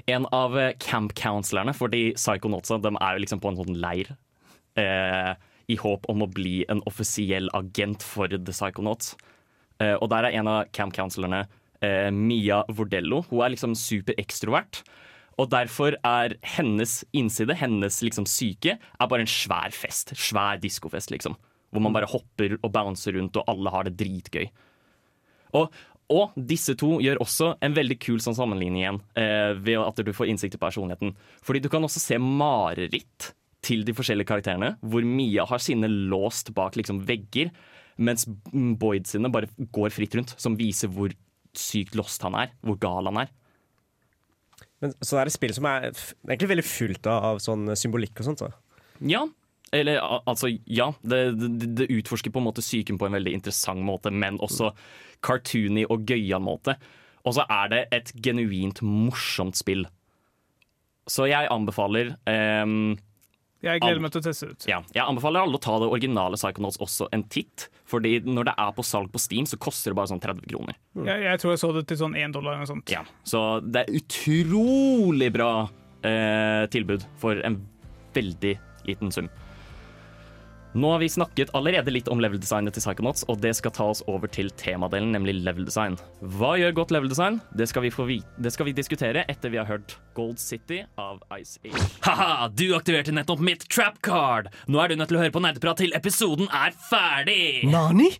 en 0.08 0.28
av 0.36 0.58
eh, 0.60 0.74
camp 0.82 1.14
counselorene, 1.18 1.74
fordi 1.78 2.12
Psychonautsa 2.18 2.80
de 2.82 2.94
er 2.96 3.16
jo 3.16 3.24
liksom 3.24 3.42
på 3.44 3.52
en 3.52 3.60
sånn 3.62 3.80
leir. 3.82 4.14
Eh, 4.80 5.34
I 5.72 5.78
håp 5.80 6.08
om 6.12 6.24
å 6.26 6.30
bli 6.32 6.62
en 6.72 6.84
offisiell 6.90 7.52
agent 7.58 8.04
for 8.06 8.32
The 8.32 8.56
Psychonauts. 8.56 9.16
Eh, 9.82 9.96
og 9.98 10.10
der 10.14 10.30
er 10.30 10.40
en 10.40 10.50
av 10.52 10.72
camp 10.76 10.96
counselorene 10.96 11.46
eh, 11.82 12.10
Mia 12.14 12.64
Vordello. 12.72 13.24
Hun 13.30 13.46
er 13.46 13.56
liksom 13.56 13.78
superekstrovert. 13.78 14.84
Og 15.40 15.50
derfor 15.50 15.96
er 16.06 16.36
hennes 16.58 17.00
innside, 17.18 17.56
hennes 17.58 18.02
liksom 18.04 18.28
syke, 18.30 18.76
er 18.78 19.10
bare 19.10 19.26
en 19.26 19.32
svær 19.32 19.74
fest. 19.74 20.14
Svær 20.20 20.60
diskofest, 20.62 21.14
liksom. 21.14 21.38
Hvor 21.72 21.84
man 21.84 21.96
bare 21.96 22.10
hopper 22.12 22.58
og 22.60 22.74
bouncer 22.76 23.16
rundt, 23.16 23.40
og 23.40 23.48
alle 23.50 23.72
har 23.74 23.88
det 23.88 23.96
dritgøy. 24.02 24.50
Og, 25.58 25.72
og 26.12 26.36
disse 26.36 26.76
to 26.80 26.98
gjør 27.04 27.22
også 27.24 27.54
en 27.64 27.76
veldig 27.76 27.98
kul 28.04 28.20
sånn 28.24 28.38
sammenligning 28.38 28.84
igjen, 28.84 29.00
eh, 29.20 29.52
ved 29.58 29.82
at 29.82 30.02
du 30.04 30.12
får 30.16 30.32
innsikt 30.32 30.58
i 30.58 30.62
personligheten. 30.62 31.14
Fordi 31.46 31.62
du 31.64 31.70
kan 31.72 31.84
også 31.88 32.02
se 32.04 32.20
mareritt 32.22 33.32
til 33.66 33.86
de 33.86 33.96
forskjellige 33.96 34.30
karakterene, 34.30 34.76
hvor 34.82 35.06
Mia 35.06 35.46
har 35.48 35.62
sine 35.62 35.90
låst 35.90 36.54
bak 36.58 36.78
liksom 36.80 37.04
vegger, 37.08 37.52
mens 38.02 38.26
Boyd 38.28 39.10
sine 39.10 39.30
bare 39.32 39.52
går 39.74 39.94
fritt 39.94 40.18
rundt, 40.18 40.34
som 40.42 40.58
viser 40.58 40.92
hvor 40.92 41.14
sykt 41.58 41.96
lost 42.00 42.24
han 42.26 42.38
er, 42.40 42.54
hvor 42.66 42.80
gal 42.82 43.10
han 43.12 43.24
er. 43.26 43.32
Men, 44.82 44.96
så 44.98 45.14
det 45.14 45.22
er 45.22 45.30
et 45.30 45.36
spill 45.36 45.54
som 45.54 45.68
er 45.70 45.92
egentlig 45.92 46.50
veldig 46.56 46.66
fullt 46.66 47.10
av, 47.12 47.28
av 47.34 47.42
sånn 47.44 47.70
symbolikk 47.78 48.18
og 48.18 48.32
sånt. 48.32 48.42
Så. 48.42 48.50
Ja, 49.06 49.28
Eller 49.72 50.02
altså, 50.28 50.50
ja. 50.68 50.90
Det, 51.02 51.22
det, 51.40 51.70
det 51.80 51.90
utforsker 51.96 52.34
på 52.34 52.42
en 52.42 52.48
måte 52.50 52.64
psyken 52.64 52.98
på 53.00 53.08
en 53.08 53.16
veldig 53.16 53.34
interessant 53.38 53.84
måte, 53.88 54.12
men 54.12 54.40
også 54.44 54.74
cartoony 55.24 55.86
og 55.88 56.04
gøyal 56.10 56.44
måte. 56.44 56.76
Og 57.24 57.38
så 57.38 57.46
er 57.50 57.72
det 57.72 57.82
et 57.96 58.12
genuint 58.26 58.82
morsomt 58.84 59.56
spill. 59.60 59.86
Så 61.10 61.28
jeg 61.30 61.50
anbefaler 61.52 62.14
um, 62.66 62.94
Jeg 63.62 63.82
gleder 63.82 64.02
meg 64.02 64.14
til 64.14 64.22
å 64.22 64.26
teste 64.26 64.48
det 64.48 64.56
ut. 64.56 64.66
ja, 64.70 64.80
jeg 64.96 65.04
anbefaler 65.06 65.44
alle 65.46 65.58
å 65.58 65.62
ta 65.62 65.76
det 65.82 65.90
originale 65.92 66.38
Psychonauts 66.40 66.80
også 66.82 67.08
en 67.14 67.24
titt. 67.30 67.68
Fordi 67.90 68.20
når 68.26 68.50
det 68.50 68.56
er 68.64 68.72
på 68.78 68.86
salg 68.86 69.12
på 69.14 69.22
Steam, 69.22 69.46
så 69.50 69.60
koster 69.62 69.92
det 69.94 70.00
bare 70.00 70.12
sånn 70.14 70.22
30 70.24 70.50
kroner. 70.50 70.78
Jeg, 70.98 71.26
jeg 71.28 71.42
tror 71.42 71.54
jeg 71.54 71.62
så 71.62 71.72
det 71.78 71.86
til 71.90 72.00
sånn 72.02 72.18
1 72.18 72.36
dollar 72.38 72.56
eller 72.56 72.66
noe 72.66 72.72
sånt. 72.74 72.92
Ja, 72.94 73.04
Så 73.28 73.44
det 73.66 73.86
er 73.86 74.00
utrolig 74.02 75.30
bra 75.36 75.52
eh, 76.08 76.66
tilbud 76.74 77.06
for 77.22 77.42
en 77.46 77.60
veldig 78.16 78.56
liten 78.90 79.14
sum. 79.14 79.30
Nå 80.74 80.88
har 80.92 81.00
vi 81.02 81.10
snakket 81.12 81.50
allerede 81.58 81.92
litt 81.92 82.08
om 82.08 82.22
level-designet 82.24 82.72
til 82.72 82.84
Psychonauts, 82.86 83.26
og 83.28 83.42
det 83.44 83.52
skal 83.58 83.74
ta 83.76 83.90
oss 83.92 84.00
over 84.08 84.32
til 84.32 84.48
temadelen, 84.56 85.12
nemlig 85.12 85.34
level 85.44 85.66
design. 85.68 85.98
Hva 86.38 86.54
gjør 86.62 86.78
godt 86.78 86.94
level 86.96 87.12
design? 87.12 87.42
Det 87.52 87.68
det 87.68 88.54
skal 88.54 88.66
vi 88.70 88.74
diskutere 88.78 89.26
etter 89.28 89.52
vi 89.52 89.60
har 89.60 89.68
hørt 89.68 89.98
Gold 90.16 90.40
City 90.40 90.86
av 90.96 91.20
Ice 91.36 91.60
Age. 91.66 91.84
Ha-ha, 92.08 92.48
du 92.48 92.72
aktiverte 92.78 93.12
nettopp 93.12 93.44
mitt 93.44 93.68
trap 93.68 94.00
card! 94.02 94.48
Nå 94.72 94.80
er 94.80 94.94
du 94.94 94.96
nødt 94.96 95.12
til 95.12 95.20
å 95.20 95.26
høre 95.26 95.36
på 95.36 95.44
nerdeprat 95.44 95.84
til 95.84 95.92
episoden 95.98 96.48
er 96.48 96.72
ferdig! 96.88 97.68
Nani? 97.68 98.14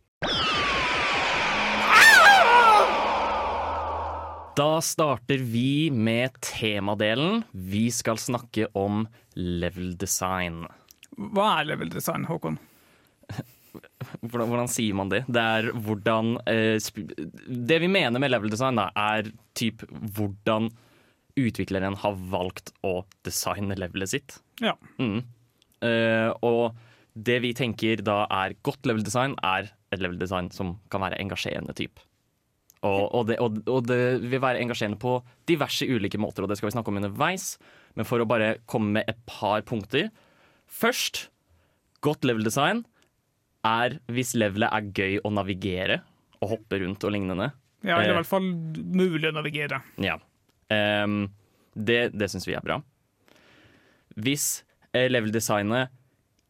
Da 4.60 4.82
starter 4.84 5.40
vi 5.40 5.88
med 5.88 6.36
temadelen. 6.44 7.46
Vi 7.56 7.88
skal 7.96 8.20
snakke 8.20 8.68
om 8.76 9.06
level 9.40 9.96
design. 9.96 10.66
Hva 11.36 11.48
er 11.60 11.72
level 11.72 11.92
design, 11.94 12.28
Håkon? 12.30 12.60
Hvordan, 13.72 14.50
hvordan 14.52 14.68
sier 14.68 14.96
man 15.00 15.08
det? 15.08 15.22
Det 15.32 15.40
er 15.40 15.70
hvordan 15.72 16.34
eh, 16.50 16.76
Det 17.48 17.78
vi 17.80 17.88
mener 17.88 18.20
med 18.20 18.34
level 18.34 18.52
design, 18.52 18.76
da, 18.76 18.90
er 19.00 19.30
typ 19.56 19.86
hvordan 19.88 20.68
utvikleren 21.40 21.96
har 22.02 22.18
valgt 22.34 22.74
å 22.84 23.06
designe 23.24 23.78
levelet 23.80 24.12
sitt. 24.12 24.42
Ja. 24.60 24.74
Mm. 25.00 25.22
Eh, 25.88 26.30
og 26.44 26.76
det 27.14 27.40
vi 27.46 27.54
tenker 27.56 28.04
da 28.06 28.26
er 28.44 28.58
godt 28.68 28.88
level 28.90 29.06
design, 29.08 29.38
er 29.40 29.72
et 29.92 30.04
level 30.04 30.20
design 30.20 30.52
som 30.52 30.76
kan 30.92 31.04
være 31.04 31.20
engasjerende 31.24 31.76
type. 31.78 32.04
Og, 32.82 33.04
og, 33.14 33.28
det, 33.30 33.38
og, 33.44 33.60
og 33.70 33.86
det 33.86 34.00
vil 34.26 34.42
være 34.42 34.62
engasjerende 34.64 34.98
på 35.02 35.20
diverse 35.50 35.86
ulike 35.86 36.18
måter, 36.22 36.44
og 36.44 36.50
det 36.50 36.58
skal 36.58 36.72
vi 36.72 36.76
snakke 36.76 36.90
om 36.90 36.98
underveis. 36.98 37.54
Men 37.98 38.08
for 38.10 38.24
å 38.24 38.28
bare 38.30 38.56
komme 38.70 38.98
med 38.98 39.12
et 39.12 39.20
par 39.30 39.62
punkter. 39.68 40.10
Først, 40.72 41.28
godt 42.02 42.26
level 42.26 42.46
design 42.48 42.86
er 43.68 44.00
hvis 44.10 44.34
levelet 44.40 44.72
er 44.72 44.88
gøy 44.96 45.20
å 45.22 45.32
navigere 45.34 46.00
og 46.42 46.56
hoppe 46.56 46.80
rundt 46.82 47.04
og 47.06 47.14
lignende. 47.14 47.52
ja 47.84 47.98
eller 47.98 48.10
Eh. 48.10 48.14
i 48.14 48.18
hvert 48.20 48.30
fall 48.30 48.48
mulig 48.98 49.30
å 49.30 49.36
navigere. 49.36 49.82
Ja. 50.02 50.18
Um, 50.72 51.30
det 51.76 52.12
det 52.18 52.30
syns 52.32 52.48
vi 52.48 52.56
er 52.56 52.64
bra. 52.64 52.82
Hvis 54.16 54.64
eh, 54.94 55.10
level-designet 55.10 55.92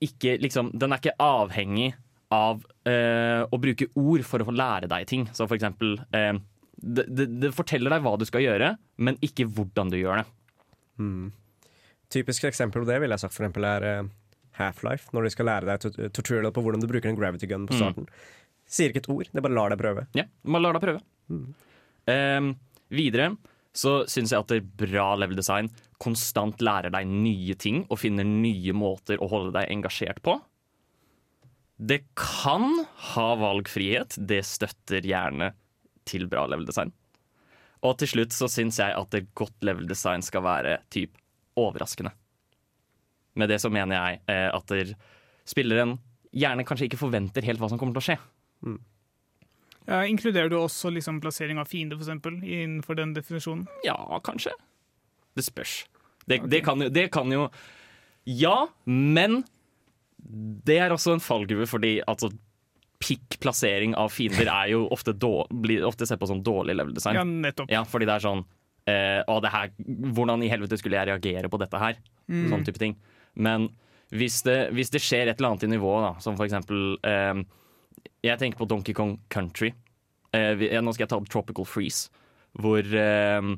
ikke 0.02 0.40
liksom 0.42 0.72
Den 0.74 0.94
er 0.94 0.98
ikke 0.98 1.14
avhengig 1.22 1.92
av 2.34 2.64
uh, 2.88 3.44
å 3.46 3.58
bruke 3.62 3.86
ord 3.94 4.24
for 4.26 4.42
å 4.42 4.54
lære 4.56 4.88
deg 4.90 5.06
ting. 5.06 5.28
Så 5.30 5.46
for 5.46 5.58
eksempel 5.60 6.00
uh, 6.16 6.40
det, 6.82 7.06
det, 7.06 7.28
det 7.42 7.52
forteller 7.54 7.94
deg 7.94 8.02
hva 8.02 8.16
du 8.18 8.26
skal 8.26 8.42
gjøre, 8.42 8.72
men 8.98 9.20
ikke 9.22 9.46
hvordan 9.46 9.92
du 9.92 10.00
gjør 10.00 10.24
det. 10.24 10.26
Typisk 12.12 12.44
eksempel 12.50 12.84
på 12.84 12.90
det 12.90 12.98
vil 13.04 13.14
jeg 13.14 13.22
sagt 13.24 13.34
for 13.38 13.46
eksempel 13.46 13.68
er 13.70 13.86
eh, 13.88 14.10
Half-Life, 14.60 15.10
når 15.16 15.24
du 15.28 15.34
skal 15.34 15.48
lære 15.48 15.70
deg 15.70 15.84
tut- 15.86 16.00
tutorial 16.18 16.52
på 16.52 16.64
hvordan 16.66 16.84
du 16.84 16.90
bruker 16.92 17.10
en 17.12 17.16
gravity 17.20 17.48
gun 17.48 17.68
på 17.70 17.78
starten. 17.80 18.08
Sier 18.72 18.92
ikke 18.92 19.02
et 19.06 19.10
ord, 19.12 19.30
det 19.32 19.44
bare 19.44 19.56
lar 19.56 19.72
deg 19.74 19.80
prøve. 19.80 20.04
Ja, 20.16 20.26
Man 20.44 20.64
lar 20.64 20.76
deg 20.78 20.84
prøve. 20.84 21.02
Ehm, 22.12 22.54
videre 22.92 23.34
så 23.72 24.02
syns 24.12 24.34
jeg 24.34 24.44
at 24.44 24.50
det 24.52 24.58
er 24.60 24.70
bra 24.84 25.14
level 25.16 25.38
design 25.40 25.70
konstant 26.02 26.60
lærer 26.66 26.92
deg 26.92 27.08
nye 27.08 27.56
ting 27.56 27.84
og 27.94 28.00
finner 28.02 28.26
nye 28.28 28.74
måter 28.76 29.22
å 29.22 29.30
holde 29.32 29.54
deg 29.56 29.70
engasjert 29.72 30.20
på. 30.26 30.36
Det 31.82 32.02
kan 32.20 32.66
ha 33.14 33.28
valgfrihet. 33.40 34.18
Det 34.20 34.42
støtter 34.46 35.06
gjerne 35.08 35.52
til 36.10 36.28
bra 36.30 36.44
level 36.50 36.66
design. 36.68 36.92
Og 37.86 37.96
til 38.02 38.12
slutt 38.12 38.36
så 38.36 38.50
syns 38.52 38.78
jeg 38.82 38.94
at 38.98 39.16
et 39.18 39.30
godt 39.38 39.56
level 39.66 39.88
design 39.90 40.22
skal 40.26 40.44
være 40.46 40.80
typ 40.94 41.16
overraskende. 41.60 42.14
Med 43.40 43.50
det 43.52 43.62
så 43.64 43.72
mener 43.72 43.96
jeg 43.96 44.22
eh, 44.32 44.48
at 44.52 44.72
der 44.72 44.94
spilleren 45.48 45.98
gjerne 46.32 46.66
kanskje 46.68 46.88
ikke 46.88 47.00
forventer 47.00 47.46
helt 47.48 47.62
hva 47.62 47.70
som 47.72 47.80
kommer 47.80 47.96
til 47.96 48.04
å 48.04 48.08
skje. 48.10 48.18
Ja, 49.90 50.04
inkluderer 50.06 50.52
du 50.52 50.58
også 50.60 50.92
liksom 50.94 51.20
plassering 51.24 51.60
av 51.60 51.70
fiender, 51.72 51.98
for 51.98 52.06
eksempel, 52.06 52.38
innenfor 52.44 52.96
den 53.00 53.16
definisjonen? 53.16 53.66
Ja, 53.86 53.98
kanskje. 54.24 54.54
Det 55.36 55.46
spørs. 55.48 55.82
Det, 56.26 56.44
det, 56.52 56.62
kan 56.64 56.82
jo, 56.84 56.92
det 56.94 57.08
kan 57.12 57.32
jo 57.34 57.48
Ja, 58.30 58.68
men 58.86 59.42
det 60.22 60.78
er 60.78 60.94
også 60.94 61.16
en 61.16 61.24
fallgruve, 61.24 61.66
fordi 61.68 61.96
altså 62.06 62.30
pikk 63.02 63.40
plassering 63.42 63.96
av 63.98 64.12
fiender 64.14 64.46
er 64.46 64.70
jo 64.76 64.84
ofte, 64.94 65.16
då, 65.18 65.48
blir 65.50 65.82
ofte 65.88 66.06
sett 66.06 66.22
på 66.22 66.30
som 66.30 66.44
dårlig 66.46 66.76
level 66.78 66.94
design. 66.94 67.18
Ja, 67.18 67.24
nettopp. 67.26 67.72
Ja, 67.74 67.82
fordi 67.88 68.06
det 68.06 68.20
er 68.20 68.28
sånn 68.28 68.44
eh, 68.90 69.22
å, 69.30 69.38
det 69.44 69.52
her, 69.54 69.72
Hvordan 70.16 70.44
i 70.46 70.50
helvete 70.52 70.80
skulle 70.80 71.00
jeg 71.00 71.12
reagere 71.12 71.52
på 71.52 71.60
dette 71.62 71.82
her? 71.82 72.00
Sånn 72.32 72.64
type 72.64 72.80
ting. 72.80 72.96
Men 73.36 73.70
hvis 74.12 74.42
det, 74.48 74.72
hvis 74.76 74.92
det 74.92 75.02
skjer 75.04 75.30
et 75.32 75.40
eller 75.40 75.54
annet 75.54 75.68
i 75.68 75.72
nivået, 75.72 76.06
da, 76.06 76.24
som 76.24 76.38
for 76.40 76.48
eksempel 76.48 76.98
eh, 77.08 77.44
Jeg 78.28 78.40
tenker 78.42 78.60
på 78.60 78.68
Donkey 78.70 78.96
Kong 78.96 79.18
Country. 79.32 79.72
Eh, 80.36 80.54
vi, 80.60 80.72
nå 80.80 80.94
skal 80.96 81.06
jeg 81.06 81.12
ta 81.14 81.20
opp 81.20 81.30
Tropical 81.32 81.68
Freeze, 81.68 82.12
hvor 82.60 82.80
eh, 82.84 83.52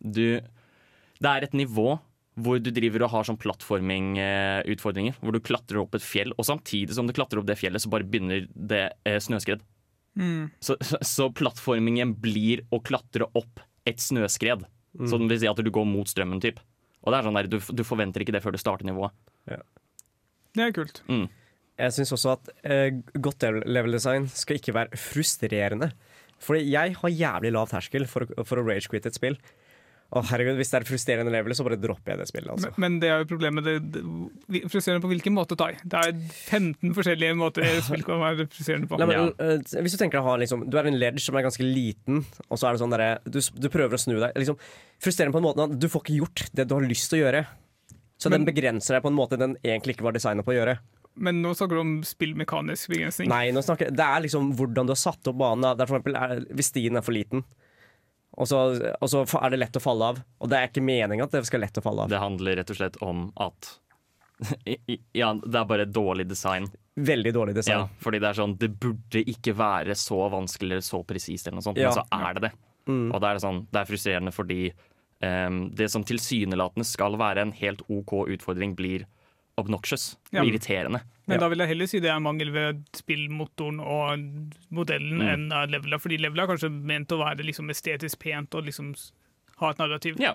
du 0.00 0.26
Det 0.40 1.30
er 1.30 1.46
et 1.46 1.56
nivå 1.56 1.94
hvor 2.34 2.58
du 2.58 2.72
driver 2.74 3.04
og 3.06 3.12
har 3.12 3.26
sånn 3.28 3.38
plattforming-utfordringer. 3.38 5.20
Hvor 5.22 5.36
du 5.36 5.42
klatrer 5.44 5.78
opp 5.78 5.94
et 5.94 6.02
fjell, 6.02 6.32
og 6.34 6.48
samtidig 6.48 6.96
som 6.96 7.06
du 7.06 7.14
klatrer 7.14 7.38
opp 7.38 7.46
det 7.46 7.54
fjellet, 7.60 7.82
så 7.82 7.92
bare 7.92 8.06
begynner 8.08 8.48
det 8.50 8.88
eh, 9.06 9.20
snøskred. 9.22 9.62
Mm. 10.18 10.50
Så, 10.62 10.74
så, 10.82 10.98
så 11.06 11.28
plattformingen 11.34 12.16
blir 12.22 12.64
å 12.74 12.80
klatre 12.82 13.28
opp 13.38 13.62
et 13.86 14.00
snøskred. 14.00 14.64
Så 14.94 15.18
det 15.18 15.28
vil 15.32 15.40
si 15.42 15.48
at 15.50 15.58
du 15.58 15.70
går 15.74 15.86
mot 15.90 16.06
strømmen, 16.08 16.40
typ. 16.42 16.60
Og 17.04 17.10
det 17.12 17.18
er 17.18 17.26
sånn 17.26 17.36
der, 17.36 17.48
du, 17.50 17.58
du 17.60 17.82
forventer 17.84 18.22
ikke 18.24 18.32
det 18.36 18.40
før 18.44 18.54
du 18.54 18.60
starter 18.62 18.86
nivået. 18.88 19.12
Det 20.54 20.62
er 20.68 20.74
kult. 20.76 21.02
Jeg 21.74 21.92
syns 21.96 22.12
også 22.14 22.36
at 22.36 22.50
eh, 22.62 23.00
godt 23.18 23.42
level- 23.66 23.96
design 23.96 24.28
skal 24.30 24.60
ikke 24.60 24.74
være 24.76 24.96
frustrerende. 25.00 25.90
Fordi 26.44 26.62
jeg 26.70 26.94
har 27.00 27.10
jævlig 27.10 27.50
lav 27.56 27.66
terskel 27.70 28.06
for, 28.10 28.28
for 28.46 28.60
å 28.62 28.66
rage-quitte 28.68 29.10
et 29.10 29.18
spill. 29.18 29.36
Og 30.14 30.22
herregud, 30.28 30.58
Hvis 30.60 30.70
det 30.70 30.78
er 30.78 30.86
frustrerende 30.86 31.32
level, 31.32 31.54
så 31.56 31.64
bare 31.66 31.78
dropper 31.80 32.12
jeg 32.12 32.20
det 32.20 32.26
spillet. 32.28 32.50
altså. 32.52 32.70
Men, 32.76 32.84
men 32.84 32.98
det 33.02 33.08
er 33.10 33.22
jo 33.22 33.28
problemet. 33.32 33.64
Det, 33.66 33.74
det, 33.96 34.60
frustrerende 34.70 35.02
på 35.02 35.10
hvilken 35.10 35.34
måte, 35.34 35.56
Tai? 35.58 35.72
Det 35.82 36.02
er 36.02 36.12
15 36.14 36.94
forskjellige 36.94 37.34
måter 37.38 37.66
spill 37.82 38.04
kan 38.06 38.22
være 38.22 38.46
frustrerende 38.46 38.90
på. 38.90 39.00
Nei, 39.00 39.08
men, 39.10 39.32
ja. 39.34 39.80
hvis 39.82 39.96
Du 39.96 40.00
tenker 40.04 40.20
å 40.20 40.26
ha 40.28 40.36
liksom, 40.38 40.68
Du 40.70 40.78
er 40.78 40.86
en 40.90 41.00
ledge 41.00 41.24
som 41.24 41.34
er 41.34 41.46
ganske 41.48 41.66
liten, 41.66 42.22
og 42.46 42.60
så 42.60 42.68
er 42.68 42.76
det 42.76 42.84
sånn 42.84 42.94
derre 42.94 43.10
du, 43.26 43.40
du 43.40 43.68
prøver 43.72 43.98
å 43.98 44.02
snu 44.04 44.14
deg. 44.20 44.38
Liksom, 44.38 44.60
frustrerende 45.02 45.34
på 45.34 45.42
en 45.42 45.48
måte 45.48 45.66
at 45.66 45.78
du 45.80 45.88
får 45.90 46.04
ikke 46.06 46.20
gjort 46.20 46.46
det 46.54 46.68
du 46.70 46.76
har 46.76 46.86
lyst 46.86 47.10
til 47.10 47.18
å 47.18 47.24
gjøre. 47.26 47.46
Så 48.20 48.30
Men- 48.30 48.44
den 48.44 48.54
begrenser 48.54 48.94
deg 48.94 49.02
på 49.02 49.10
en 49.10 49.18
måte 49.18 49.38
den 49.40 49.56
egentlig 49.64 49.96
ikke 49.96 50.06
var 50.06 50.14
designa 50.14 50.46
på 50.46 50.54
å 50.54 50.58
gjøre. 50.60 50.78
Men 51.16 51.42
nå 51.42 51.52
snakker 51.54 51.78
du 51.78 51.80
om 51.80 52.02
spillmekanisk 52.02 52.90
begrensning. 52.90 53.28
Nei, 53.30 53.50
nå 53.54 53.62
snakker, 53.62 53.90
Det 53.94 54.02
er 54.02 54.22
liksom 54.22 54.54
hvordan 54.58 54.86
du 54.86 54.94
har 54.94 54.98
satt 54.98 55.28
opp 55.30 55.36
banen. 55.38 55.76
for 55.86 55.98
eksempel, 55.98 56.16
er, 56.18 56.40
hvis 56.54 56.70
stien 56.72 56.96
er 56.96 57.02
for 57.02 57.12
liten, 57.14 57.44
og 58.36 58.48
så, 58.50 58.58
og 59.00 59.08
så 59.10 59.22
er 59.40 59.50
det 59.54 59.58
lett 59.62 59.76
å 59.78 59.82
falle 59.82 60.10
av. 60.14 60.20
Og 60.42 60.50
det 60.50 60.58
er 60.58 60.68
ikke 60.70 60.82
meninga 60.84 61.24
at 61.28 61.34
det 61.36 61.44
skal 61.46 61.62
lett 61.62 61.78
å 61.78 61.84
falle 61.84 62.04
av. 62.06 62.08
Det 62.12 62.18
handler 62.22 62.56
rett 62.60 62.70
og 62.74 62.78
slett 62.80 62.96
om 63.04 63.28
at 63.40 63.72
Ja, 65.14 65.28
det 65.38 65.58
er 65.60 65.68
bare 65.70 65.86
dårlig 65.86 66.26
design. 66.28 66.66
Veldig 66.98 67.32
dårlig 67.34 67.54
Ja, 67.54 67.60
design. 67.60 67.88
fordi 68.02 68.20
det 68.22 68.28
er 68.28 68.36
sånn 68.38 68.56
Det 68.58 68.68
burde 68.82 69.22
ikke 69.30 69.54
være 69.58 69.94
så 69.98 70.18
vanskelig 70.30 70.76
eller 70.76 70.86
så 70.86 71.00
presist, 71.06 71.46
eller 71.46 71.58
noe 71.60 71.66
sånt, 71.66 71.78
Ja. 71.78 71.90
men 71.90 71.98
så 72.00 72.04
er 72.28 72.34
det 72.38 72.42
det. 72.48 72.52
Mm. 72.86 73.06
Og 73.14 73.20
det 73.22 73.28
er, 73.30 73.38
sånn, 73.42 73.62
det 73.72 73.80
er 73.80 73.88
frustrerende 73.88 74.32
fordi 74.34 74.58
um, 75.24 75.70
det 75.74 75.88
som 75.90 76.04
tilsynelatende 76.04 76.84
skal 76.86 77.16
være 77.16 77.46
en 77.46 77.52
helt 77.56 77.80
OK 77.88 78.12
utfordring, 78.34 78.74
blir 78.76 79.06
obnoxious. 79.60 80.16
Ja. 80.34 80.42
Irriterende. 80.44 81.00
Men 81.26 81.40
da 81.40 81.48
vil 81.48 81.58
jeg 81.62 81.68
heller 81.70 81.88
si 81.88 82.00
det 82.04 82.10
er 82.12 82.20
mangel 82.20 82.50
ved 82.52 82.82
spillmotoren 82.96 83.78
og 83.80 84.24
modellen 84.74 85.22
Mm. 85.22 85.28
enn 85.32 85.52
av 85.52 85.70
levela, 85.72 85.98
fordi 85.98 86.18
levela 86.20 86.42
er 86.44 86.50
kanskje 86.52 86.70
ment 86.70 87.08
å 87.14 87.18
være 87.22 87.46
liksom 87.46 87.70
estetisk 87.70 88.18
pent 88.18 88.54
og 88.54 88.64
liksom 88.66 88.92
ha 89.60 89.70
et 89.70 89.78
narrativ. 89.78 90.18
Ja. 90.20 90.34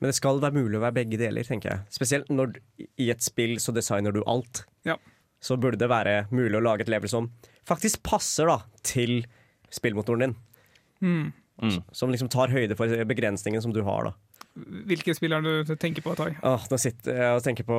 Men 0.00 0.08
det 0.10 0.16
skal 0.16 0.40
være 0.40 0.52
mulig 0.58 0.76
å 0.76 0.82
være 0.84 0.94
begge 1.04 1.18
deler, 1.18 1.44
tenker 1.44 1.70
jeg. 1.70 1.80
Spesielt 1.90 2.28
når 2.28 2.56
i 2.98 3.10
et 3.10 3.22
spill 3.22 3.56
så 3.62 3.72
designer 3.72 4.12
du 4.12 4.22
alt. 4.26 4.64
Ja. 4.84 4.96
Så 5.40 5.56
burde 5.56 5.78
det 5.78 5.88
være 5.88 6.26
mulig 6.30 6.58
å 6.58 6.62
lage 6.62 6.80
et 6.82 6.88
level 6.88 7.08
som 7.08 7.30
faktisk 7.64 8.02
passer 8.02 8.46
da 8.46 8.58
til 8.82 9.24
spillmotoren 9.70 10.18
din. 10.20 10.36
Mm. 11.00 11.32
Mm. 11.62 11.82
Som 11.92 12.10
liksom 12.10 12.28
tar 12.30 12.48
høyde 12.48 12.76
for 12.76 12.86
begrensningen 13.04 13.62
som 13.62 13.72
du 13.72 13.82
har. 13.82 14.04
da 14.04 14.12
Hvilke 14.88 15.14
spill 15.14 15.34
er 15.36 15.44
du 15.44 15.74
tenker 15.78 16.02
på, 16.04 16.14
Tai? 16.18 16.30
Ah, 16.46 16.62
nå 16.70 16.78
sitter 16.80 17.18
jeg 17.18 17.36
og 17.36 17.42
tenker 17.44 17.66
på 17.68 17.76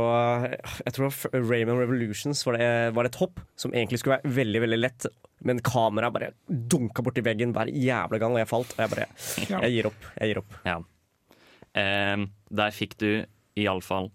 Jeg 0.86 0.94
tror 0.96 1.16
Rayman 1.34 1.80
Revolutions 1.82 2.44
var 2.48 2.58
det, 2.60 2.70
var 2.96 3.06
det 3.08 3.12
et 3.14 3.20
hopp 3.22 3.42
som 3.60 3.74
egentlig 3.76 4.00
skulle 4.02 4.20
være 4.20 4.34
veldig 4.38 4.62
veldig 4.66 4.80
lett, 4.80 5.08
men 5.48 5.60
kameraet 5.66 6.16
bare 6.16 6.30
dunka 6.48 7.04
borti 7.06 7.24
veggen 7.26 7.52
hver 7.56 7.72
jævla 7.74 8.20
gang, 8.22 8.36
og 8.36 8.42
jeg 8.42 8.52
falt. 8.52 8.76
Og 8.78 8.84
jeg 8.86 8.94
bare 8.94 9.10
Ja. 9.50 9.60
Jeg 9.66 9.76
gir 9.78 9.90
opp. 9.92 10.08
Jeg 10.20 10.32
gir 10.32 10.42
opp. 10.44 10.56
Ja. 10.68 10.78
Ehm, 11.80 12.30
der 12.50 12.72
fikk 12.76 12.98
du 13.02 13.10
iallfall 13.60 14.10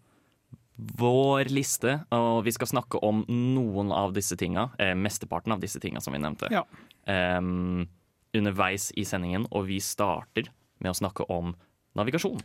vår 0.98 1.50
liste, 1.54 2.00
og 2.14 2.42
vi 2.46 2.52
skal 2.54 2.66
snakke 2.66 2.98
om 3.06 3.22
noen 3.28 3.92
av 3.94 4.14
disse 4.16 4.36
tinga. 4.36 4.70
Eh, 4.82 4.94
mesteparten 4.98 5.54
av 5.54 5.60
disse 5.62 5.78
tinga 5.82 6.02
som 6.02 6.12
vi 6.16 6.18
nevnte. 6.22 6.50
Ja. 6.50 6.64
Ehm, 7.06 7.86
underveis 8.34 8.90
i 8.98 9.04
sendingen, 9.06 9.46
og 9.52 9.68
vi 9.68 9.78
starter 9.78 10.48
med 10.82 10.90
å 10.90 10.98
snakke 10.98 11.28
om 11.30 11.54
navigasjon. 11.98 12.40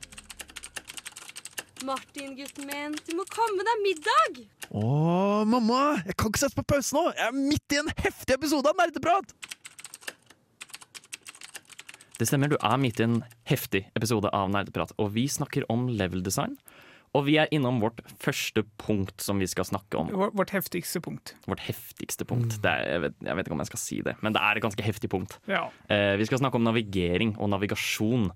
Martin, 1.88 2.34
gutten 2.36 2.68
min, 2.68 2.96
du 3.08 3.14
må 3.16 3.24
komme 3.32 3.64
deg 3.64 3.84
middag! 3.86 4.42
Å, 4.76 4.82
mamma! 5.48 5.84
Jeg 6.06 6.18
kan 6.20 6.30
ikke 6.34 6.42
sette 6.44 6.60
på 6.60 6.66
pause 6.76 6.94
nå! 6.98 7.06
Jeg 7.16 7.30
er 7.32 7.38
midt 7.38 7.76
i 7.76 7.80
en 7.80 7.92
heftig 8.04 8.36
episode 8.36 8.68
av 8.70 8.76
Nerdeprat! 8.82 9.32
Det 12.20 12.28
stemmer, 12.28 12.52
du 12.52 12.58
er 12.60 12.76
midt 12.84 13.00
i 13.00 13.06
en 13.08 13.22
heftig 13.48 13.86
episode 13.96 14.28
av 14.36 14.50
Nerdeprat, 14.52 14.92
og 15.00 15.14
vi 15.16 15.24
snakker 15.32 15.64
om 15.72 15.88
level 15.88 16.20
design. 16.26 16.58
Og 17.16 17.24
vi 17.26 17.38
er 17.42 17.48
innom 17.56 17.80
vårt 17.82 18.04
første 18.22 18.62
punkt 18.78 19.24
som 19.24 19.40
vi 19.42 19.48
skal 19.50 19.66
snakke 19.66 19.98
om. 19.98 20.12
Vår- 20.14 20.36
Vårt 20.38 20.52
heftigste 20.54 21.00
punkt. 21.02 21.32
Vårt 21.50 21.64
heftigste 21.66 22.28
punkt. 22.28 22.60
Det 22.62 22.70
er, 22.70 22.84
jeg, 22.92 23.02
vet, 23.08 23.16
jeg 23.26 23.40
vet 23.40 23.48
ikke 23.48 23.56
om 23.56 23.64
jeg 23.64 23.72
skal 23.72 23.82
si 23.82 24.02
det, 24.06 24.14
men 24.22 24.36
det 24.36 24.44
er 24.46 24.60
et 24.60 24.66
ganske 24.68 24.86
heftig 24.86 25.10
punkt. 25.10 25.40
Ja. 25.50 25.64
Eh, 25.90 26.18
vi 26.22 26.28
skal 26.30 26.44
snakke 26.44 26.60
om 26.60 26.68
navigering 26.68 27.32
og 27.40 27.50
navigasjon 27.56 28.28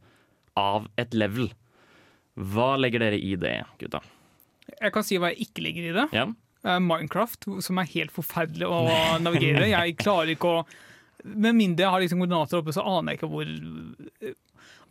av 0.59 0.87
et 0.99 1.13
level. 1.17 1.49
Hva 2.35 2.73
legger 2.81 3.03
dere 3.05 3.19
i 3.21 3.35
det, 3.39 3.59
gutta? 3.81 4.01
Jeg 4.79 4.93
kan 4.95 5.05
si 5.05 5.17
hva 5.21 5.29
jeg 5.33 5.47
ikke 5.49 5.63
legger 5.65 5.89
i 5.89 5.93
det. 5.97 6.07
Ja? 6.15 6.27
Minecraft, 6.79 7.49
som 7.65 7.81
er 7.81 7.89
helt 7.91 8.13
forferdelig 8.15 8.69
å 8.71 8.77
navigere. 9.21 9.67
Jeg 9.67 9.97
klarer 9.99 10.31
ikke 10.35 10.53
å 10.59 10.65
Med 11.23 11.55
mindre 11.55 11.85
jeg 11.85 11.91
har 11.93 12.01
liksom 12.03 12.19
koordinater 12.19 12.59
oppe, 12.59 12.73
så 12.75 12.83
aner 12.83 13.13
jeg 13.13 13.21
ikke 13.21 13.29
hvor 13.31 13.51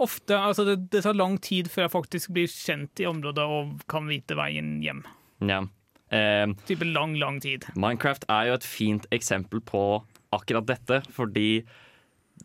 Ofte, 0.02 0.34
altså 0.38 0.64
det, 0.64 0.76
det 0.90 1.02
tar 1.04 1.14
lang 1.14 1.34
tid 1.44 1.68
før 1.70 1.84
jeg 1.84 1.92
faktisk 1.92 2.30
blir 2.34 2.48
kjent 2.48 3.02
i 3.02 3.06
området 3.06 3.44
og 3.44 3.82
kan 3.92 4.08
vite 4.08 4.36
veien 4.38 4.78
hjem. 4.82 5.02
ja. 5.44 5.60
Eh, 6.12 6.44
Type 6.68 6.84
lang, 6.84 7.14
lang 7.16 7.38
tid. 7.40 7.64
Minecraft 7.72 8.26
er 8.28 8.50
jo 8.50 8.56
et 8.58 8.64
fint 8.68 9.06
eksempel 9.16 9.62
på 9.64 10.02
akkurat 10.36 10.66
dette, 10.68 10.98
fordi 11.08 11.62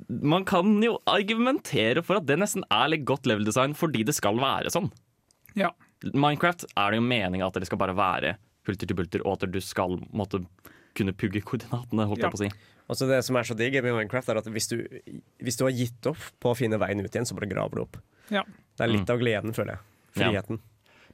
man 0.10 0.45
kan 0.45 0.75
jo 0.83 0.97
argumentere 1.10 2.03
for 2.05 2.19
at 2.19 2.25
det 2.29 2.38
nesten 2.41 2.63
er 2.71 2.89
litt 2.93 3.05
godt 3.07 3.25
level 3.29 3.45
design 3.47 3.73
fordi 3.77 4.03
det 4.07 4.15
skal 4.17 4.38
være 4.41 4.71
sånn. 4.73 4.91
Ja. 5.57 5.71
Minecraft 6.13 6.67
er 6.77 6.91
det 6.93 6.99
jo 7.01 7.05
meninga 7.07 7.47
at 7.49 7.53
det 7.57 7.67
skal 7.69 7.79
bare 7.81 7.95
være 7.97 8.36
hulter 8.67 8.86
til 8.89 8.97
bulter, 8.99 9.23
og 9.25 9.38
at 9.41 9.51
du 9.51 9.60
skal 9.63 9.95
måtte 10.13 10.43
kunne 10.97 11.13
pugge 11.15 11.41
koordinatene, 11.45 12.05
holdt 12.10 12.19
Ja. 12.21 12.27
jeg 12.27 12.33
på 12.36 12.38
å 12.38 12.43
si. 12.45 12.51
Altså 12.89 13.07
det 13.07 13.23
som 13.25 13.36
er 13.36 13.43
så 13.43 13.55
digg 13.57 13.73
med 13.83 13.93
Minecraft, 13.95 14.29
er 14.29 14.38
at 14.38 14.45
hvis 14.45 14.67
du, 14.69 14.77
hvis 15.43 15.57
du 15.57 15.63
har 15.65 15.71
gitt 15.75 16.05
opp 16.07 16.17
på 16.39 16.51
å 16.53 16.57
finne 16.57 16.77
veien 16.79 16.99
ut 17.03 17.10
igjen, 17.12 17.25
så 17.27 17.36
bare 17.36 17.49
graver 17.49 17.75
du 17.75 17.81
opp. 17.81 17.97
Ja. 18.29 18.43
Det 18.77 18.83
er 18.86 18.91
litt 18.93 19.10
av 19.10 19.19
gleden, 19.19 19.53
føler 19.53 19.77
jeg. 19.77 20.33
Ja. 20.33 20.41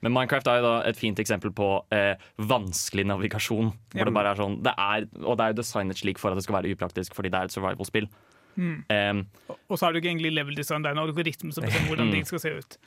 Men 0.04 0.12
Minecraft 0.12 0.48
er 0.52 0.60
jo 0.60 0.64
da 0.68 0.74
et 0.90 0.98
fint 1.00 1.18
eksempel 1.20 1.52
på 1.56 1.68
eh, 1.96 2.16
vanskelig 2.40 3.06
navigasjon. 3.08 3.72
Hvor 3.94 4.00
Ja. 4.00 4.04
det 4.06 4.14
bare 4.14 4.32
er 4.34 4.36
sånn, 4.36 4.62
det 4.64 4.74
er, 4.78 5.08
Og 5.26 5.38
det 5.38 5.44
er 5.46 5.54
jo 5.54 5.62
designet 5.62 5.96
slik 5.98 6.18
for 6.20 6.32
at 6.32 6.36
det 6.36 6.44
skal 6.44 6.62
være 6.62 6.76
upraktisk, 6.76 7.14
fordi 7.16 7.32
det 7.32 7.40
er 7.40 7.44
et 7.46 7.52
survival-spill. 7.56 8.10
Mm. 8.56 8.76
Um, 8.90 9.24
Og 9.70 9.80
så 9.80 9.88
er 9.88 9.94
det 9.94 10.04
ikke 10.04 10.12
egentlig 10.12 10.34
level 10.36 10.58
design, 10.58 10.84
det 10.84 10.92
er 10.92 10.98
en 10.98 11.04
algoritme 11.06 11.54
som 11.56 11.66
bestemmer 11.66 11.94
hvordan 11.94 12.12
ting 12.16 12.28
skal 12.30 12.44
se 12.44 12.54
ut. 12.60 12.78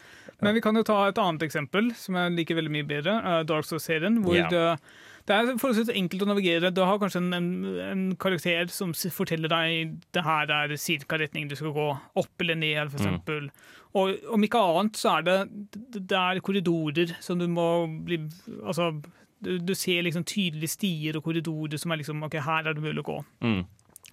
Men 0.45 0.57
vi 0.57 0.63
kan 0.65 0.77
jo 0.79 0.85
ta 0.87 1.01
et 1.09 1.19
annet 1.19 1.47
eksempel, 1.47 1.91
som 1.99 2.19
jeg 2.21 2.37
liker 2.37 2.59
veldig 2.59 2.73
mye 2.73 2.87
bedre. 2.87 3.19
uh, 3.25 3.43
Dark 3.49 3.69
Souls-serien. 3.69 4.21
hvor 4.25 4.37
yeah. 4.37 4.51
det, 4.53 4.65
det 5.27 5.35
er 5.35 5.57
forholdsvis 5.59 5.91
enkelt 5.97 6.23
å 6.23 6.31
navigere. 6.31 6.71
Du 6.75 6.83
har 6.87 7.01
kanskje 7.03 7.23
en, 7.25 7.33
en, 7.35 7.49
en 7.83 8.05
karakter 8.21 8.71
som 8.71 8.93
forteller 8.95 9.51
deg 9.51 9.97
det 10.15 10.23
her 10.23 10.53
er 10.55 10.77
cirka 10.79 11.19
retningen 11.19 11.51
du 11.51 11.57
skal 11.59 11.75
gå. 11.75 11.89
Opp 12.23 12.45
eller 12.45 12.59
ned, 12.61 12.93
f.eks. 12.93 13.09
Mm. 13.27 13.51
Og 13.97 14.33
om 14.37 14.45
ikke 14.45 14.61
annet 14.61 14.99
så 15.01 15.17
er 15.17 15.27
det, 15.27 15.37
det 15.97 16.19
er 16.21 16.43
korridorer 16.45 17.17
som 17.25 17.41
du 17.41 17.47
må 17.49 17.87
bli 18.07 18.21
Altså, 18.63 18.93
du, 19.41 19.57
du 19.59 19.75
ser 19.77 20.05
liksom 20.05 20.25
tydelige 20.29 20.73
stier 20.73 21.19
og 21.19 21.27
korridorer 21.27 21.81
som 21.81 21.93
er 21.93 22.01
liksom 22.03 22.23
OK, 22.27 22.39
her 22.45 22.69
er 22.69 22.77
det 22.77 22.85
mulig 22.85 23.03
å 23.03 23.09
gå. 23.11 23.19
mm, 23.45 23.65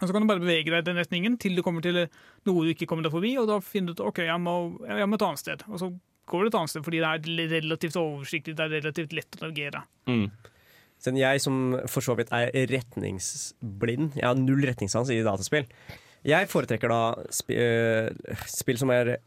Og 0.02 0.08
så 0.10 0.12
kan 0.16 0.24
du 0.24 0.28
bare 0.28 0.42
bevege 0.42 0.72
deg 0.72 0.80
i 0.82 0.88
den 0.88 0.98
retningen 0.98 1.36
til 1.40 1.56
du 1.56 1.62
kommer 1.64 1.84
til 1.86 2.00
noe 2.48 2.64
du 2.66 2.72
ikke 2.74 2.88
kommer 2.90 3.06
deg 3.06 3.14
forbi, 3.14 3.36
og 3.38 3.46
da 3.48 3.60
finner 3.62 3.94
du 3.94 4.00
ut 4.02 4.08
ok, 4.10 4.24
jeg 4.26 4.40
må, 4.42 4.56
jeg 4.90 5.08
må 5.08 5.20
et 5.20 5.26
annet 5.28 5.40
sted. 5.44 5.62
Og 5.70 5.78
så 5.80 5.92
går 6.32 6.42
du 6.42 6.48
et 6.50 6.58
annet 6.60 6.72
sted 6.74 6.84
fordi 6.88 7.02
det 7.04 7.12
er 7.12 7.52
relativt 7.62 8.00
oversiktlig, 8.02 8.56
det 8.58 8.66
er 8.66 8.74
relativt 8.80 9.14
lett 9.14 9.38
å 9.38 9.46
navigere. 9.46 9.84
mm, 10.10 10.26
Siden 11.04 11.20
jeg 11.20 11.42
som 11.44 11.56
for 11.92 12.02
så 12.06 12.16
vidt 12.16 12.30
er 12.32 12.50
retningsblind, 12.72 14.16
jeg 14.18 14.26
har 14.26 14.40
null 14.40 14.64
retningssans 14.66 15.12
i 15.14 15.22
dataspill, 15.26 15.68
jeg 16.24 16.48
foretrekker 16.48 16.88
da 16.94 17.00
sp 17.36 17.52
øh, 17.52 18.38
spill 18.48 18.80
som 18.80 18.92
er 18.96 19.18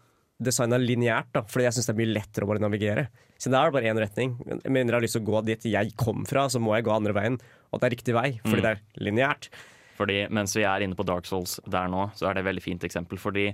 designa 0.41 0.79
lineært, 0.81 1.29
da, 1.37 1.43
fordi 1.49 1.67
jeg 1.67 1.77
syns 1.77 1.87
det 1.89 1.95
er 1.95 1.99
mye 2.01 2.13
lettere 2.17 2.45
å 2.45 2.49
bare 2.51 2.61
navigere. 2.65 3.07
Så 3.41 3.49
det 3.53 3.57
er 3.61 3.73
bare 3.73 3.89
én 3.89 4.01
retning. 4.01 4.35
Men 4.49 4.61
mindre 4.73 4.97
jeg 4.97 4.99
har 4.99 5.05
lyst 5.05 5.17
til 5.17 5.23
å 5.25 5.29
gå 5.31 5.41
dit 5.47 5.65
jeg 5.69 5.93
kom 6.01 6.25
fra, 6.29 6.47
så 6.53 6.61
må 6.61 6.75
jeg 6.77 6.85
gå 6.89 6.93
andre 6.93 7.15
veien. 7.17 7.39
Og 7.73 7.81
det 7.81 7.89
er 7.89 7.95
riktig 7.97 8.17
vei, 8.17 8.29
fordi 8.45 8.61
Mm. 8.61 8.65
det 8.67 8.73
er 8.73 8.83
lineært. 9.09 9.49
Fordi 9.97 10.23
mens 10.35 10.57
vi 10.57 10.67
er 10.69 10.85
inne 10.85 10.99
på 10.99 11.07
Dark 11.07 11.29
Souls 11.29 11.59
der 11.67 11.91
nå, 11.93 12.09
så 12.17 12.29
er 12.29 12.37
det 12.37 12.45
et 12.45 12.51
veldig 12.51 12.65
fint 12.65 12.87
eksempel. 12.87 13.21
Fordi 13.21 13.49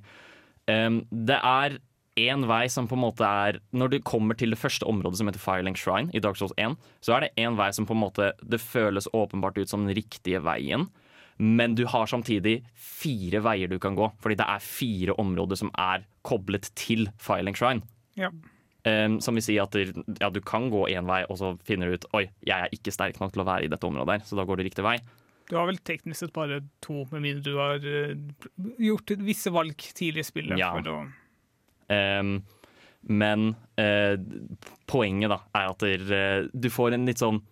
um, 0.68 1.02
det 1.11 1.38
er 1.38 1.78
én 2.20 2.44
vei 2.48 2.66
som 2.68 2.88
på 2.88 2.96
en 2.96 3.05
måte 3.07 3.24
er 3.24 3.59
Når 3.72 3.88
du 3.88 3.98
kommer 4.05 4.37
til 4.37 4.52
det 4.52 4.61
første 4.61 4.85
området 4.85 5.18
som 5.18 5.31
heter 5.31 5.40
Firelink 5.40 5.78
Shrine 5.81 6.12
i 6.12 6.20
Dark 6.20 6.37
Souls 6.37 6.52
1, 6.61 6.76
så 7.00 7.16
er 7.16 7.24
det 7.24 7.33
én 7.40 7.57
vei 7.57 7.70
som 7.72 7.87
på 7.88 7.96
en 7.96 8.02
måte 8.02 8.33
Det 8.42 8.61
føles 8.61 9.09
åpenbart 9.12 9.59
ut 9.59 9.68
som 9.68 9.87
den 9.87 9.96
riktige 9.96 10.42
veien. 10.44 10.90
Men 11.38 11.74
du 11.74 11.87
har 11.88 12.07
samtidig 12.07 12.61
fire 12.76 13.40
veier 13.42 13.68
du 13.68 13.78
kan 13.81 13.96
gå, 13.96 14.11
fordi 14.20 14.37
det 14.38 14.46
er 14.46 14.62
fire 14.62 15.16
områder 15.18 15.59
som 15.59 15.72
er 15.78 16.05
koblet 16.22 16.68
til 16.78 17.09
Firelink 17.18 17.57
Shrine. 17.57 17.83
Ja. 18.14 18.28
Um, 18.83 19.20
som 19.22 19.38
vil 19.38 19.44
si 19.46 19.57
at 19.62 19.74
ja, 19.74 20.28
du 20.31 20.40
kan 20.44 20.68
gå 20.70 20.85
én 20.90 21.07
vei, 21.09 21.22
og 21.31 21.38
så 21.38 21.55
finner 21.64 21.88
du 21.88 21.96
ut 21.96 22.07
Oi, 22.18 22.26
jeg 22.42 22.66
er 22.66 22.72
ikke 22.74 22.92
sterk 22.94 23.20
nok 23.22 23.33
til 23.33 23.44
å 23.44 23.46
være 23.48 23.66
i 23.66 23.70
dette 23.72 23.87
området 23.87 24.18
her, 24.18 24.24
så 24.26 24.38
da 24.38 24.44
går 24.46 24.59
du 24.59 24.66
riktig 24.66 24.85
vei. 24.85 24.96
Du 25.52 25.58
har 25.58 25.66
vel 25.68 25.76
teknisk 25.84 26.16
sett 26.22 26.32
bare 26.32 26.62
to, 26.80 27.02
med 27.10 27.20
mindre 27.26 27.42
du 27.44 27.58
har 27.60 27.82
uh, 27.84 28.12
gjort 28.80 29.10
visse 29.20 29.50
valg 29.52 29.76
tidlig 29.76 30.22
i 30.22 30.28
spillet. 30.30 30.56
Ja. 30.56 30.70
Um, 31.92 32.30
men 33.12 33.50
uh, 33.76 34.14
poenget 34.88 35.28
da 35.28 35.42
er 35.60 35.72
at 35.74 35.84
der, 35.84 36.06
uh, 36.08 36.46
du 36.56 36.68
får 36.72 36.96
en 36.96 37.04
litt 37.04 37.20
sånn 37.20 37.42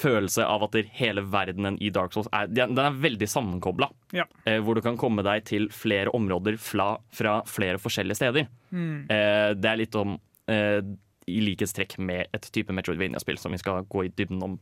følelse 0.00 0.46
av 0.48 0.64
at 0.64 0.78
der, 0.78 0.88
hele 0.96 1.26
verdenen 1.34 1.76
i 1.84 1.90
Dark 1.92 2.16
Souls 2.16 2.30
er, 2.32 2.48
den 2.48 2.80
er 2.80 2.96
veldig 3.02 3.28
sammenkobla. 3.28 3.90
Ja. 4.16 4.24
Hvor 4.64 4.74
du 4.74 4.80
kan 4.82 4.96
komme 4.98 5.22
deg 5.22 5.44
til 5.46 5.68
flere 5.70 6.10
områder 6.16 6.56
fra, 6.58 6.96
fra 7.14 7.36
flere 7.46 7.78
forskjellige 7.78 8.18
steder. 8.18 8.48
mm, 8.74 9.04
det 9.06 9.70
er 9.70 9.78
litt 9.78 9.94
om 10.00 10.16
i 10.50 11.44
likhetstrekk 11.46 11.94
med 12.02 12.26
et 12.34 12.50
type 12.56 12.74
Metroidvania-spill 12.74 13.38
som 13.38 13.54
vi 13.54 13.62
skal 13.62 13.86
gå 13.86 14.02
i 14.08 14.10
dybden 14.16 14.42
om 14.48 14.58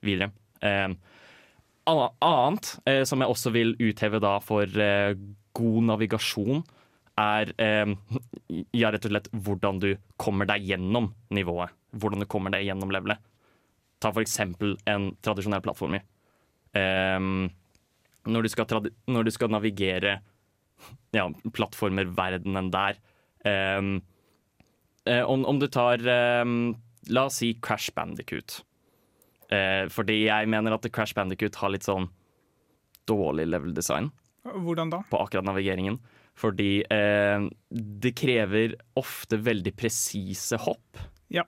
videre. 0.00 0.30
Anna- 0.64 0.96
annet 1.90 2.70
eh, 2.88 3.02
som 3.08 3.22
jeg 3.22 3.30
også 3.30 3.52
vil 3.54 3.74
utheve 3.82 4.20
da 4.22 4.38
for 4.44 4.80
eh, 4.80 5.14
god 5.54 5.86
navigasjon, 5.90 6.64
er 7.20 7.52
eh, 7.62 7.92
ja, 8.80 8.90
rett 8.90 9.06
og 9.06 9.12
slett 9.14 9.30
hvordan 9.32 9.80
du 9.82 9.90
kommer 10.20 10.48
deg 10.50 10.66
gjennom 10.70 11.12
nivået. 11.34 11.74
Hvordan 11.94 12.24
du 12.24 12.28
kommer 12.30 12.54
deg 12.54 12.66
gjennom 12.66 12.92
levelet. 12.94 13.20
Ta 14.02 14.10
for 14.12 14.24
eksempel 14.24 14.74
en 14.90 15.12
tradisjonell 15.24 15.62
plattformer. 15.64 16.04
Eh, 16.74 17.20
når, 18.24 18.48
du 18.48 18.90
når 19.12 19.28
du 19.28 19.34
skal 19.34 19.52
navigere 19.52 20.18
ja, 21.16 21.28
plattformerverdenen 21.28 22.72
der 22.74 22.98
eh, 23.46 23.92
eh, 25.06 25.22
om, 25.22 25.44
om 25.44 25.60
du 25.60 25.68
tar 25.68 26.02
eh, 26.02 26.56
La 27.12 27.26
oss 27.28 27.42
si 27.42 27.50
Crash 27.60 27.92
Bandicoot. 27.92 28.62
Eh, 29.54 29.86
fordi 29.92 30.24
jeg 30.26 30.50
mener 30.50 30.74
at 30.76 30.90
Crash 30.90 31.16
Bandicoot 31.16 31.62
har 31.62 31.72
litt 31.74 31.86
sånn 31.86 32.10
dårlig 33.08 33.46
level 33.52 33.74
design 33.76 34.10
hvordan 34.52 34.90
da? 34.92 35.02
på 35.10 35.20
akkurat 35.22 35.46
navigeringen. 35.46 35.98
Fordi 36.36 36.82
eh, 36.90 37.46
det 37.70 38.14
krever 38.18 38.74
ofte 38.98 39.38
veldig 39.40 39.74
presise 39.78 40.58
hopp. 40.60 40.98
Ja. 41.32 41.44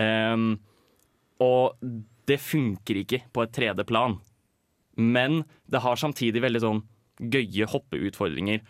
Em, 0.00 0.54
og 1.42 1.82
det 2.28 2.38
funker 2.40 3.02
ikke 3.02 3.24
på 3.34 3.44
et 3.44 3.56
3D-plan. 3.56 4.20
Men 4.96 5.42
det 5.66 5.82
har 5.82 5.98
samtidig 5.98 6.44
veldig 6.44 6.62
sånn 6.62 6.84
gøye 7.32 7.66
hoppeutfordringer. 7.72 8.62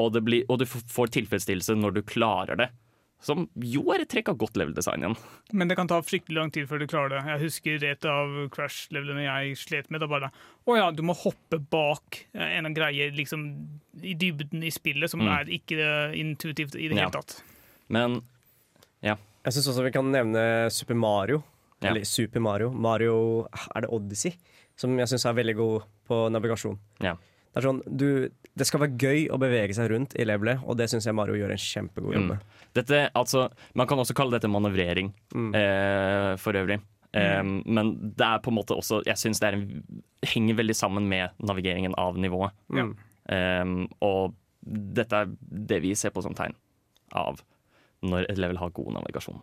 Og, 0.00 0.12
det 0.14 0.22
blir, 0.24 0.46
og 0.48 0.62
du 0.62 0.68
får 0.70 1.12
tilfredsstillelse 1.18 1.76
når 1.76 1.98
du 1.98 2.04
klarer 2.06 2.60
det. 2.60 2.70
Som 3.20 3.48
jo 3.60 3.82
er 3.92 4.00
et 4.00 4.08
trekk 4.08 4.30
av 4.32 4.38
godt 4.40 4.56
level-design 4.56 5.02
igjen. 5.04 5.16
Men 5.52 5.68
det 5.68 5.76
kan 5.76 5.86
ta 5.90 5.98
fryktelig 6.00 6.38
lang 6.38 6.50
tid 6.54 6.66
før 6.70 6.78
du 6.80 6.86
klarer 6.88 7.10
det. 7.18 7.20
Jeg 7.28 7.40
husker 7.42 7.84
et 7.90 8.04
av 8.08 8.48
Crash-levelene 8.54 9.26
jeg 9.26 9.58
slet 9.60 9.90
med. 9.92 10.00
Da 10.00 10.06
bare 10.08 10.30
Å 10.66 10.76
ja, 10.78 10.86
du 10.90 11.02
må 11.04 11.12
hoppe 11.14 11.58
bak 11.60 12.26
eh, 12.34 12.56
en 12.58 12.72
greie 12.74 13.10
liksom, 13.12 13.44
i 14.02 14.14
dybden 14.14 14.62
i 14.64 14.70
spillet 14.72 15.10
som 15.12 15.20
Mm. 15.20 15.28
er 15.36 15.44
ikke 15.52 16.14
intuitivt 16.16 16.74
i 16.80 16.88
det 16.88 16.96
Ja. 16.96 17.08
hele 17.08 17.12
tatt. 17.20 17.42
Men 17.88 18.22
Jeg 19.42 19.54
syns 19.54 19.68
også 19.72 19.82
vi 19.86 19.90
kan 19.94 20.04
nevne 20.12 20.70
Super 20.70 20.94
Mario. 20.94 21.42
Ja. 21.80 21.88
Eller 21.90 22.04
Super 22.04 22.40
Mario. 22.40 22.70
Mario 22.70 23.46
Er 23.74 23.80
det 23.80 23.88
Odyssey? 23.90 24.34
Som 24.76 24.98
jeg 24.98 25.08
syns 25.08 25.24
er 25.24 25.32
veldig 25.32 25.56
god 25.56 25.82
på 26.08 26.18
navigasjon. 26.30 26.78
Ja. 27.00 27.14
Det 27.14 27.56
er 27.56 27.66
sånn, 27.66 27.80
du, 27.96 28.28
det 28.56 28.66
skal 28.66 28.80
være 28.80 28.96
gøy 28.98 29.28
å 29.30 29.38
bevege 29.38 29.74
seg 29.74 29.90
rundt 29.92 30.14
i 30.18 30.24
levelet, 30.26 30.60
og 30.66 30.76
det 30.76 30.88
syns 30.90 31.06
jeg 31.06 31.14
Mario 31.14 31.34
gjør 31.38 31.52
en 31.54 31.56
kjempegod 31.56 32.14
jobb 32.14 32.22
Mm. 32.24 32.28
med. 32.28 32.38
Dette, 32.74 33.10
altså, 33.14 33.48
man 33.74 33.86
kan 33.86 33.98
også 33.98 34.14
kalle 34.14 34.32
dette 34.32 34.48
manøvrering, 34.50 35.12
Mm. 35.34 35.54
eh, 35.54 36.36
for 36.36 36.52
øvrig. 36.52 36.80
Eh, 37.14 37.42
Men 37.42 38.12
det 38.16 38.20
er 38.26 38.38
på 38.38 38.48
en 38.52 38.54
måte 38.54 38.76
også 38.76 39.02
Jeg 39.04 39.16
syns 39.16 39.40
det 39.40 39.48
er 39.48 39.56
en, 39.56 39.82
henger 40.22 40.54
veldig 40.54 40.74
sammen 40.76 41.08
med 41.08 41.30
navigeringen 41.40 41.94
av 41.98 42.14
nivået. 42.16 42.50
Mm. 42.70 42.96
Um, 43.28 43.88
og 44.02 44.34
dette 44.64 45.12
er 45.12 45.26
det 45.40 45.80
vi 45.82 45.94
ser 45.94 46.10
på 46.10 46.22
som 46.22 46.34
tegn 46.34 46.54
av 47.12 47.40
når 48.02 48.26
et 48.30 48.38
level 48.38 48.56
har 48.58 48.70
god 48.70 48.92
navigasjon. 48.94 49.40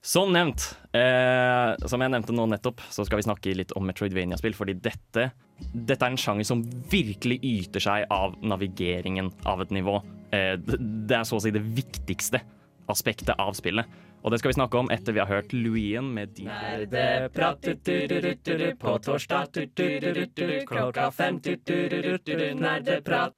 Som 0.00 0.32
nevnt, 0.32 0.78
eh, 0.94 1.74
som 1.90 2.00
jeg 2.00 2.12
nevnte 2.12 2.34
nå 2.34 2.46
nettopp, 2.48 2.80
så 2.90 3.04
skal 3.04 3.18
vi 3.18 3.26
snakke 3.26 3.54
litt 3.58 3.74
om 3.76 3.86
Metroidvania-spill. 3.88 4.54
Fordi 4.54 4.76
dette, 4.78 5.30
dette 5.72 5.98
er 5.98 6.14
en 6.14 6.20
sjanger 6.20 6.46
som 6.46 6.62
virkelig 6.90 7.40
yter 7.42 7.82
seg 7.82 8.06
av 8.14 8.36
navigeringen 8.38 9.32
av 9.50 9.64
et 9.64 9.74
nivå. 9.74 9.98
Eh, 10.30 10.54
det, 10.60 11.16
er 11.16 11.26
så 11.26 11.40
å 11.40 11.42
si 11.42 11.50
det 11.54 11.64
viktigste 11.64 12.40
aspektet 12.88 13.34
av 13.36 13.52
spillet. 13.58 13.86
Og 14.22 14.32
det 14.32 14.40
skal 14.40 14.50
vi 14.50 14.58
snakke 14.58 14.80
om 14.80 14.88
etter 14.90 15.14
vi 15.14 15.22
har 15.22 15.30
hørt 15.30 15.52
Louien 15.54 16.08
med 16.14 16.32
de 16.34 16.48
på 18.80 18.94
torsdag 19.04 19.54
klokka 20.66 21.10
fem 21.14 21.38
Nerdeprat. 22.58 23.34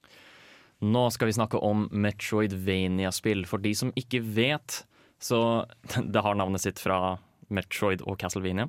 Nå 0.80 1.02
skal 1.12 1.28
vi 1.28 1.36
snakke 1.36 1.60
om 1.60 1.88
Metroidvania-spill. 1.92 3.44
For 3.48 3.60
de 3.60 3.74
som 3.76 3.92
ikke 4.00 4.22
vet, 4.24 4.80
så 5.22 5.40
Det 6.14 6.24
har 6.24 6.38
navnet 6.38 6.64
sitt 6.64 6.80
fra 6.82 7.18
Metroid 7.50 8.04
og 8.06 8.18
Castlevania. 8.20 8.68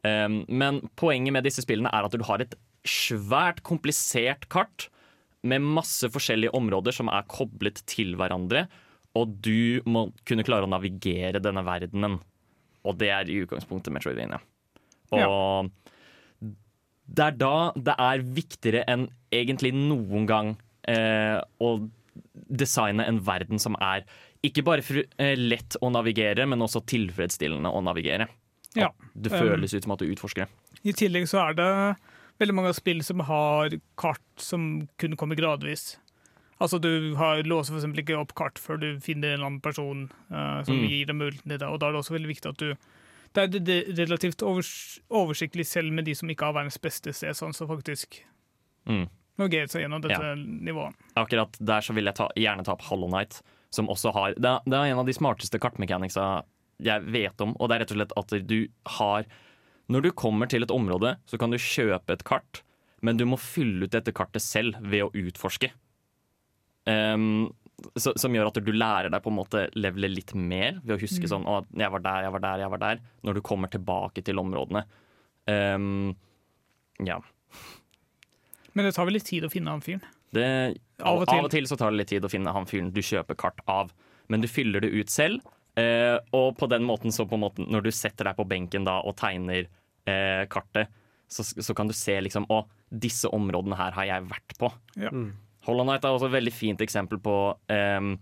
Um, 0.00 0.42
men 0.48 0.80
poenget 0.96 1.34
med 1.36 1.44
disse 1.44 1.62
spillene 1.64 1.92
er 1.92 2.06
at 2.06 2.14
du 2.16 2.24
har 2.26 2.42
et 2.42 2.56
svært 2.88 3.60
komplisert 3.66 4.46
kart 4.52 4.88
med 5.44 5.64
masse 5.64 6.08
forskjellige 6.12 6.52
områder 6.56 6.94
som 6.96 7.10
er 7.12 7.28
koblet 7.28 7.82
til 7.88 8.14
hverandre, 8.20 8.66
og 9.16 9.36
du 9.44 9.80
må 9.88 10.06
kunne 10.28 10.44
klare 10.46 10.66
å 10.66 10.70
navigere 10.70 11.42
denne 11.42 11.64
verdenen. 11.66 12.18
Og 12.86 12.96
det 13.00 13.10
er 13.12 13.28
i 13.28 13.40
utgangspunktet 13.44 13.92
Metroidvania. 13.92 14.40
Og 15.16 15.70
det 17.10 17.24
er 17.26 17.38
da 17.40 17.54
det 17.74 17.96
er 17.98 18.26
viktigere 18.36 18.84
enn 18.88 19.08
egentlig 19.34 19.72
noen 19.74 20.28
gang 20.30 20.52
eh, 20.88 21.40
å 21.58 21.70
designe 22.50 23.06
en 23.06 23.20
verden 23.26 23.60
som 23.62 23.76
er 23.82 24.06
ikke 24.42 24.64
bare 24.64 24.82
eh, 25.18 25.36
lett 25.36 25.76
å 25.82 25.90
navigere, 25.92 26.46
men 26.48 26.60
også 26.64 26.80
tilfredsstillende 26.88 27.68
å 27.68 27.82
navigere. 27.84 28.28
Ja. 28.76 28.90
Det 29.14 29.32
Um, 29.32 29.38
føles 29.40 29.74
ut 29.74 29.82
som 29.84 29.92
at 29.92 29.98
du 29.98 30.06
utforsker 30.14 30.46
det. 30.46 30.48
I 30.84 30.92
tillegg 30.92 31.26
så 31.28 31.40
er 31.50 31.54
det 31.58 31.96
veldig 32.40 32.54
mange 32.54 32.74
spill 32.74 33.02
som 33.04 33.20
har 33.20 33.70
kart 33.98 34.22
som 34.38 34.88
kun 34.96 35.16
kommer 35.16 35.36
gradvis. 35.36 35.98
Altså 36.60 36.78
Du 36.80 37.14
har, 37.16 37.42
låser 37.42 37.74
eksempel 37.76 38.02
ikke 38.04 38.18
opp 38.20 38.34
kart 38.36 38.58
før 38.60 38.78
du 38.80 38.88
finner 39.00 39.34
en 39.34 39.40
annen 39.46 39.60
person 39.64 40.10
uh, 40.30 40.62
som 40.62 40.76
Mm. 40.76 40.88
gir 40.88 41.06
deg 41.06 41.16
muligheten 41.16 41.48
til 41.48 41.58
det. 41.58 41.68
Og 41.68 41.80
da 41.80 41.88
er 41.88 41.92
det 41.92 42.00
også 42.00 42.16
veldig 42.18 42.28
viktig 42.36 42.48
at 42.50 42.56
du 42.58 42.74
Det 43.32 43.42
er 43.54 43.60
det- 43.60 43.96
relativt 43.98 44.42
overs, 44.42 44.98
oversiktlig 45.10 45.64
selv 45.64 45.92
med 45.92 46.04
de 46.04 46.14
som 46.14 46.28
ikke 46.28 46.44
har 46.46 46.52
verdens 46.52 46.78
beste 46.78 47.12
sted, 47.14 47.30
sånn 47.30 47.54
som 47.54 47.68
faktisk 47.68 48.20
Mm. 48.88 49.08
navigerer 49.38 49.68
seg 49.70 49.82
gjennom 49.82 50.00
dette 50.02 50.20
Ja. 50.20 50.34
nivået. 50.34 50.94
Akkurat 51.16 51.52
der 51.64 51.80
så 51.80 51.94
vil 51.94 52.04
jeg 52.06 52.14
ta, 52.16 52.28
gjerne 52.36 52.64
ta 52.64 52.72
opp 52.72 52.82
Hollow 52.82 53.08
Knight, 53.08 53.40
som 53.74 53.90
også 53.90 54.12
har 54.16 54.34
det 54.36 54.48
er, 54.50 54.64
det 54.66 54.78
er 54.78 54.90
en 54.90 55.02
av 55.02 55.08
de 55.08 55.14
smarteste 55.16 55.60
kartmechanicsa 55.62 56.42
jeg 56.80 57.04
vet 57.12 57.42
om, 57.44 57.54
og 57.58 57.68
det 57.68 57.76
er 57.76 57.82
rett 57.84 57.94
og 57.94 57.98
slett 58.00 58.16
at 58.16 58.34
du 58.48 58.58
har 58.96 59.26
Når 59.90 60.04
du 60.06 60.10
kommer 60.16 60.46
til 60.46 60.62
et 60.62 60.70
område, 60.70 61.16
så 61.26 61.38
kan 61.38 61.50
du 61.50 61.58
kjøpe 61.58 62.14
et 62.14 62.22
kart, 62.24 62.62
men 63.02 63.18
du 63.18 63.24
må 63.26 63.36
fylle 63.40 63.88
ut 63.88 63.92
dette 63.92 64.14
kartet 64.14 64.44
selv 64.44 64.78
ved 64.86 65.02
å 65.02 65.10
utforske. 65.18 65.72
Um, 66.86 67.50
så, 67.96 68.12
som 68.14 68.34
gjør 68.34 68.52
at 68.52 68.60
du 68.62 68.70
lærer 68.70 69.10
deg 69.10 69.22
på 69.24 69.32
en 69.32 69.38
måte 69.40 69.64
levele 69.74 70.12
litt 70.12 70.30
mer 70.36 70.78
ved 70.84 70.94
å 70.94 71.00
huske 71.00 71.28
sånn 71.28 71.46
Å, 71.48 71.62
jeg 71.74 71.90
var 71.92 72.04
der, 72.04 72.26
jeg 72.26 72.34
var 72.36 72.44
der, 72.44 72.62
jeg 72.62 72.72
var 72.76 72.82
der. 72.84 73.02
Når 73.26 73.38
du 73.38 73.42
kommer 73.50 73.72
tilbake 73.72 74.22
til 74.24 74.38
områdene. 74.42 74.84
Um, 75.50 76.14
ja. 77.02 77.18
Men 78.76 78.86
det 78.86 78.94
tar 78.94 79.08
vel 79.08 79.18
litt 79.18 79.26
tid 79.26 79.46
å 79.46 79.52
finne 79.52 79.74
han 79.74 79.82
fyren. 79.84 80.04
Det, 80.30 80.46
Av 81.02 81.22
og 81.22 81.26
til. 81.26 81.38
av 81.38 81.48
og 81.48 81.52
til 81.52 81.68
så 81.70 81.78
tar 81.80 81.92
det 81.92 82.02
litt 82.02 82.12
tid 82.12 82.26
å 82.26 82.30
finne 82.32 82.54
han 82.54 82.68
fyren 82.68 82.92
du 82.94 83.02
kjøper 83.04 83.38
kart 83.38 83.60
av, 83.70 83.92
men 84.32 84.42
du 84.42 84.48
fyller 84.50 84.84
det 84.84 84.92
ut 84.94 85.12
selv. 85.12 85.44
Eh, 85.78 86.16
og 86.36 86.56
på 86.58 86.66
den 86.70 86.84
måten 86.86 87.14
så 87.14 87.26
på 87.28 87.38
en 87.38 87.44
måte 87.44 87.64
når 87.66 87.86
du 87.86 87.92
setter 87.94 88.26
deg 88.26 88.38
på 88.38 88.46
benken 88.50 88.86
da 88.88 88.98
og 89.06 89.14
tegner 89.20 89.68
eh, 90.10 90.42
kartet, 90.50 90.90
så, 91.30 91.44
så 91.46 91.76
kan 91.78 91.86
du 91.86 91.94
se 91.94 92.16
liksom 92.18 92.48
Å, 92.50 92.64
disse 92.90 93.30
områdene 93.30 93.78
her 93.78 93.94
har 93.94 94.08
jeg 94.08 94.26
vært 94.32 94.56
på. 94.58 94.72
Ja. 94.98 95.12
Mm. 95.14 95.30
Hollow 95.68 95.86
Knight 95.86 96.04
er 96.04 96.16
også 96.16 96.30
et 96.30 96.34
veldig 96.38 96.52
fint 96.56 96.82
eksempel 96.82 97.20
på 97.22 97.34
ehm, 97.70 98.14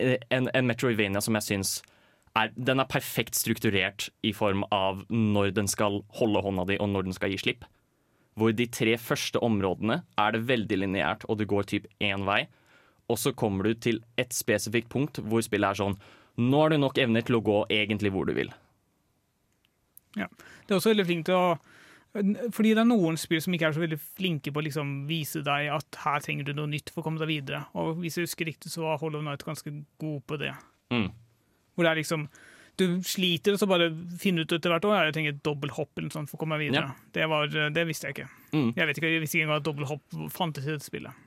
en, 0.00 0.46
en 0.54 0.68
Metroidvania 0.68 1.20
som 1.20 1.36
jeg 1.36 1.48
syns 1.48 1.72
er, 2.38 2.52
den 2.54 2.80
er 2.80 2.88
perfekt 2.88 3.34
strukturert 3.34 4.08
i 4.22 4.32
form 4.36 4.62
av 4.72 5.02
når 5.10 5.50
den 5.56 5.68
skal 5.70 6.00
holde 6.20 6.42
hånda 6.44 6.68
di, 6.70 6.78
og 6.78 6.92
når 6.92 7.08
den 7.08 7.16
skal 7.16 7.34
gi 7.34 7.40
slipp. 7.42 7.66
Hvor 8.40 8.54
de 8.56 8.66
tre 8.72 8.94
første 8.96 9.40
områdene 9.44 10.00
er 10.18 10.32
det 10.32 10.46
veldig 10.48 10.78
lineært, 10.80 11.26
og 11.28 11.36
det 11.40 11.48
går 11.50 11.68
typ 11.68 11.88
én 12.00 12.24
vei. 12.24 12.46
Og 13.10 13.18
så 13.20 13.34
kommer 13.36 13.68
du 13.68 13.74
til 13.74 14.00
et 14.20 14.32
spesifikt 14.32 14.88
punkt 14.92 15.20
hvor 15.20 15.44
spillet 15.44 15.74
er 15.74 15.80
sånn 15.82 15.98
Nå 16.40 16.60
har 16.62 16.72
du 16.72 16.78
nok 16.80 16.96
evner 17.02 17.24
til 17.26 17.36
å 17.36 17.42
gå 17.44 17.56
egentlig 17.74 18.12
hvor 18.14 18.24
du 18.24 18.32
vil. 18.32 18.48
Ja. 20.16 20.30
Det 20.64 20.72
er 20.72 20.78
også 20.78 20.94
veldig 20.94 21.06
flink 21.08 21.26
til 21.28 21.36
å 21.36 21.58
fordi 22.10 22.72
det 22.74 22.82
er 22.82 22.88
noen 22.88 23.14
spill 23.20 23.38
som 23.38 23.54
ikke 23.54 23.68
er 23.68 23.74
så 23.76 23.82
veldig 23.84 23.98
flinke 24.02 24.50
på 24.50 24.58
å 24.58 24.64
liksom 24.66 24.88
vise 25.06 25.44
deg 25.46 25.68
at 25.70 25.98
her 26.02 26.22
trenger 26.24 26.48
du 26.48 26.56
noe 26.58 26.70
nytt 26.72 26.90
for 26.90 27.02
å 27.02 27.06
komme 27.06 27.22
deg 27.22 27.30
videre. 27.30 27.60
Og 27.78 28.00
hvis 28.02 28.18
jeg 28.18 28.26
husker 28.26 28.48
riktig, 28.50 28.72
så 28.72 28.82
var 28.82 28.98
Hollow 28.98 29.22
Night 29.22 29.44
ganske 29.46 29.70
god 30.02 30.24
på 30.26 30.38
det. 30.40 30.50
Mm. 30.90 31.06
Hvor 31.74 31.86
det 31.86 31.92
er 31.92 32.00
liksom 32.00 32.24
Du 32.80 32.84
sliter, 33.04 33.54
og 33.54 33.60
så 33.60 33.68
bare 33.68 33.90
finner 34.20 34.44
du 34.44 34.50
ut 34.50 34.56
etter 34.56 34.72
hvert 34.72 34.86
år 34.88 35.10
jeg 35.10 35.16
trenger 35.18 35.34
et 35.36 35.42
dobbelthopp 35.46 35.90
eller 35.98 36.08
noe 36.08 36.16
sånt 36.16 36.30
for 36.30 36.38
å 36.38 36.42
komme 36.42 36.56
meg 36.56 36.70
videre. 36.70 36.94
Det, 37.12 37.26
var, 37.28 37.50
det 37.50 37.84
visste 37.88 38.08
jeg 38.08 38.16
ikke. 38.16 38.30
Mm. 38.54 38.70
Jeg 38.78 38.88
vet 38.88 39.00
ikke, 39.00 39.10
jeg 39.12 39.24
visste 39.24 39.38
ikke 39.38 39.48
engang 39.48 39.60
at 39.60 39.66
dobbelthopp 39.68 40.20
fantes 40.32 40.64
i 40.64 40.72
dette 40.72 40.88
spillet. 40.88 41.26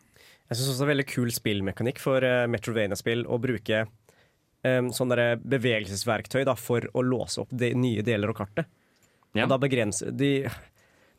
Jeg 0.49 0.59
syns 0.59 0.71
også 0.73 0.81
det 0.81 0.85
er 0.85 0.93
veldig 0.93 1.09
kul 1.09 1.33
spillmekanikk 1.33 2.01
for 2.03 2.25
uh, 2.25 2.43
Metrovania-spill 2.51 3.23
å 3.31 3.39
bruke 3.41 3.85
um, 3.85 4.89
sånne 4.93 5.27
bevegelsesverktøy 5.39 6.43
da, 6.49 6.55
for 6.59 6.85
å 6.93 7.05
låse 7.05 7.41
opp 7.43 7.53
de 7.53 7.71
nye 7.77 8.03
deler 8.05 8.33
av 8.33 8.39
kartet. 8.41 8.69
Ja. 9.33 9.45
Og 9.45 9.53
da 9.53 9.57
begrenser 9.61 10.11
de, 10.13 10.35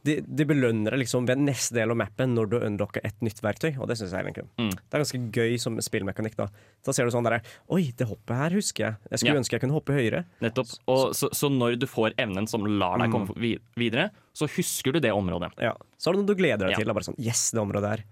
de, 0.05 0.21
de 0.21 0.45
belønner 0.45 0.91
deg 0.93 1.01
liksom 1.01 1.27
ved 1.27 1.39
neste 1.41 1.73
del 1.75 1.91
av 1.91 1.97
mappen 1.97 2.35
når 2.37 2.49
du 2.53 2.57
unlocker 2.61 3.01
et 3.05 3.17
nytt 3.25 3.41
verktøy, 3.41 3.71
og 3.81 3.89
det 3.89 3.97
syns 3.97 4.13
jeg 4.13 4.21
er 4.21 4.29
egentlig 4.29 4.45
Mm. 4.61 4.71
Det 4.71 4.93
er 4.95 5.03
ganske 5.03 5.21
gøy 5.33 5.55
som 5.59 5.77
spillmekanikk. 5.81 6.37
Da 6.37 6.47
Da 6.85 6.93
ser 6.93 7.05
du 7.07 7.11
sånn 7.11 7.25
der 7.25 7.41
Oi, 7.73 7.93
det 7.97 8.07
hoppet 8.07 8.37
her 8.37 8.51
husker 8.51 8.85
jeg. 8.85 8.97
Jeg 9.11 9.19
skulle 9.19 9.35
Ja. 9.35 9.41
ønske 9.41 9.53
jeg 9.57 9.61
kunne 9.63 9.73
hoppe 9.79 9.95
høyere. 9.97 10.25
Nettopp. 10.43 10.69
Og 10.87 11.15
så, 11.15 11.31
så 11.33 11.49
når 11.51 11.79
du 11.79 11.87
får 11.87 12.13
evnen 12.19 12.47
som 12.47 12.65
lar 12.67 12.99
deg 12.99 13.09
Mm. 13.09 13.13
komme 13.13 13.35
vi- 13.41 13.59
videre, 13.77 14.11
så 14.35 14.47
husker 14.47 14.93
du 14.93 15.01
det 15.01 15.11
området. 15.13 15.53
Ja. 15.59 15.73
Så 15.99 16.11
er 16.11 16.13
det 16.13 16.21
noe 16.27 16.35
du 16.35 16.35
gleder 16.35 16.67
deg 16.69 16.71
Ja. 16.71 16.77
til. 16.77 16.87
Da 16.87 16.93
bare 16.93 17.05
sånn 17.09 17.19
Yes, 17.19 17.51
det 17.51 17.61
området 17.61 17.89
her. 17.89 18.05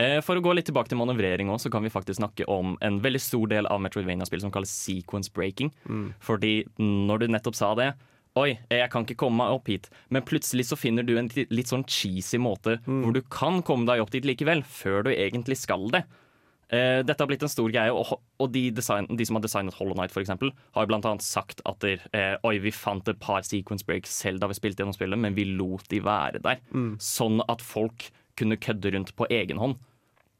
Eh, 0.00 0.20
For 0.20 0.34
å 0.36 0.42
gå 0.42 0.52
litt 0.54 0.66
tilbake 0.66 0.88
til 0.88 0.98
manøvrering 0.98 1.46
også, 1.48 1.68
så 1.68 1.70
kan 1.70 1.82
vi 1.84 1.88
faktisk 1.88 2.18
snakke 2.18 2.44
om 2.48 2.76
en 2.82 3.00
veldig 3.00 3.20
stor 3.20 3.46
del 3.46 3.64
av 3.66 3.80
Metroidvania-spill 3.80 4.40
som 4.40 4.50
kalles 4.50 4.68
sequence 4.68 5.28
breaking. 5.32 5.70
Fordi 6.20 6.64
når 6.78 7.18
du 7.20 7.26
nettopp 7.28 7.54
sa 7.54 7.74
det 7.76 7.94
Oi, 8.34 8.56
jeg 8.66 8.90
kan 8.90 9.04
ikke 9.06 9.14
komme 9.22 9.38
meg 9.44 9.54
opp 9.54 9.68
hit. 9.70 9.86
Men 10.10 10.24
plutselig 10.26 10.66
så 10.66 10.78
finner 10.78 11.06
du 11.06 11.14
en 11.20 11.30
litt 11.30 11.70
sånn 11.70 11.84
cheesy 11.86 12.40
måte 12.42 12.80
hvor 13.04 13.14
du 13.14 13.22
kan 13.30 13.60
komme 13.62 13.86
deg 13.86 14.02
opp 14.02 14.10
dit 14.10 14.26
likevel, 14.26 14.64
før 14.66 15.06
du 15.06 15.12
egentlig 15.14 15.56
skal 15.60 15.86
det. 15.94 16.02
Eh, 16.74 17.04
dette 17.06 17.20
har 17.22 17.28
blitt 17.28 17.44
en 17.44 17.52
stor 17.52 17.70
greie, 17.70 17.92
og, 17.92 18.18
og 18.40 18.50
de, 18.50 18.70
design, 18.74 19.06
de 19.06 19.26
som 19.28 19.36
har 19.38 19.44
designet 19.44 19.76
Hollow 19.78 19.94
Knight, 19.94 20.10
for 20.10 20.24
eksempel, 20.24 20.50
har 20.74 20.88
blant 20.90 21.06
annet 21.06 21.22
sagt 21.22 21.60
at 21.68 21.78
der, 21.84 22.02
eh, 22.16 22.34
Oi, 22.42 22.56
vi 22.64 22.72
fant 22.74 23.06
et 23.06 23.20
par 23.22 23.44
sequence 23.46 23.86
breaks 23.86 24.10
selv 24.10 24.42
da 24.42 24.48
vi 24.50 24.58
spilte 24.58 24.82
gjennom 24.82 24.96
spillet, 24.96 25.20
men 25.20 25.36
vi 25.36 25.44
lot 25.54 25.86
de 25.92 26.00
være 26.02 26.42
der. 26.42 26.58
Sånn 26.98 27.38
at 27.46 27.62
folk 27.62 28.08
kunne 28.34 28.58
kødde 28.58 28.96
rundt 28.96 29.14
på 29.14 29.28
egen 29.30 29.60
hånd 29.62 29.78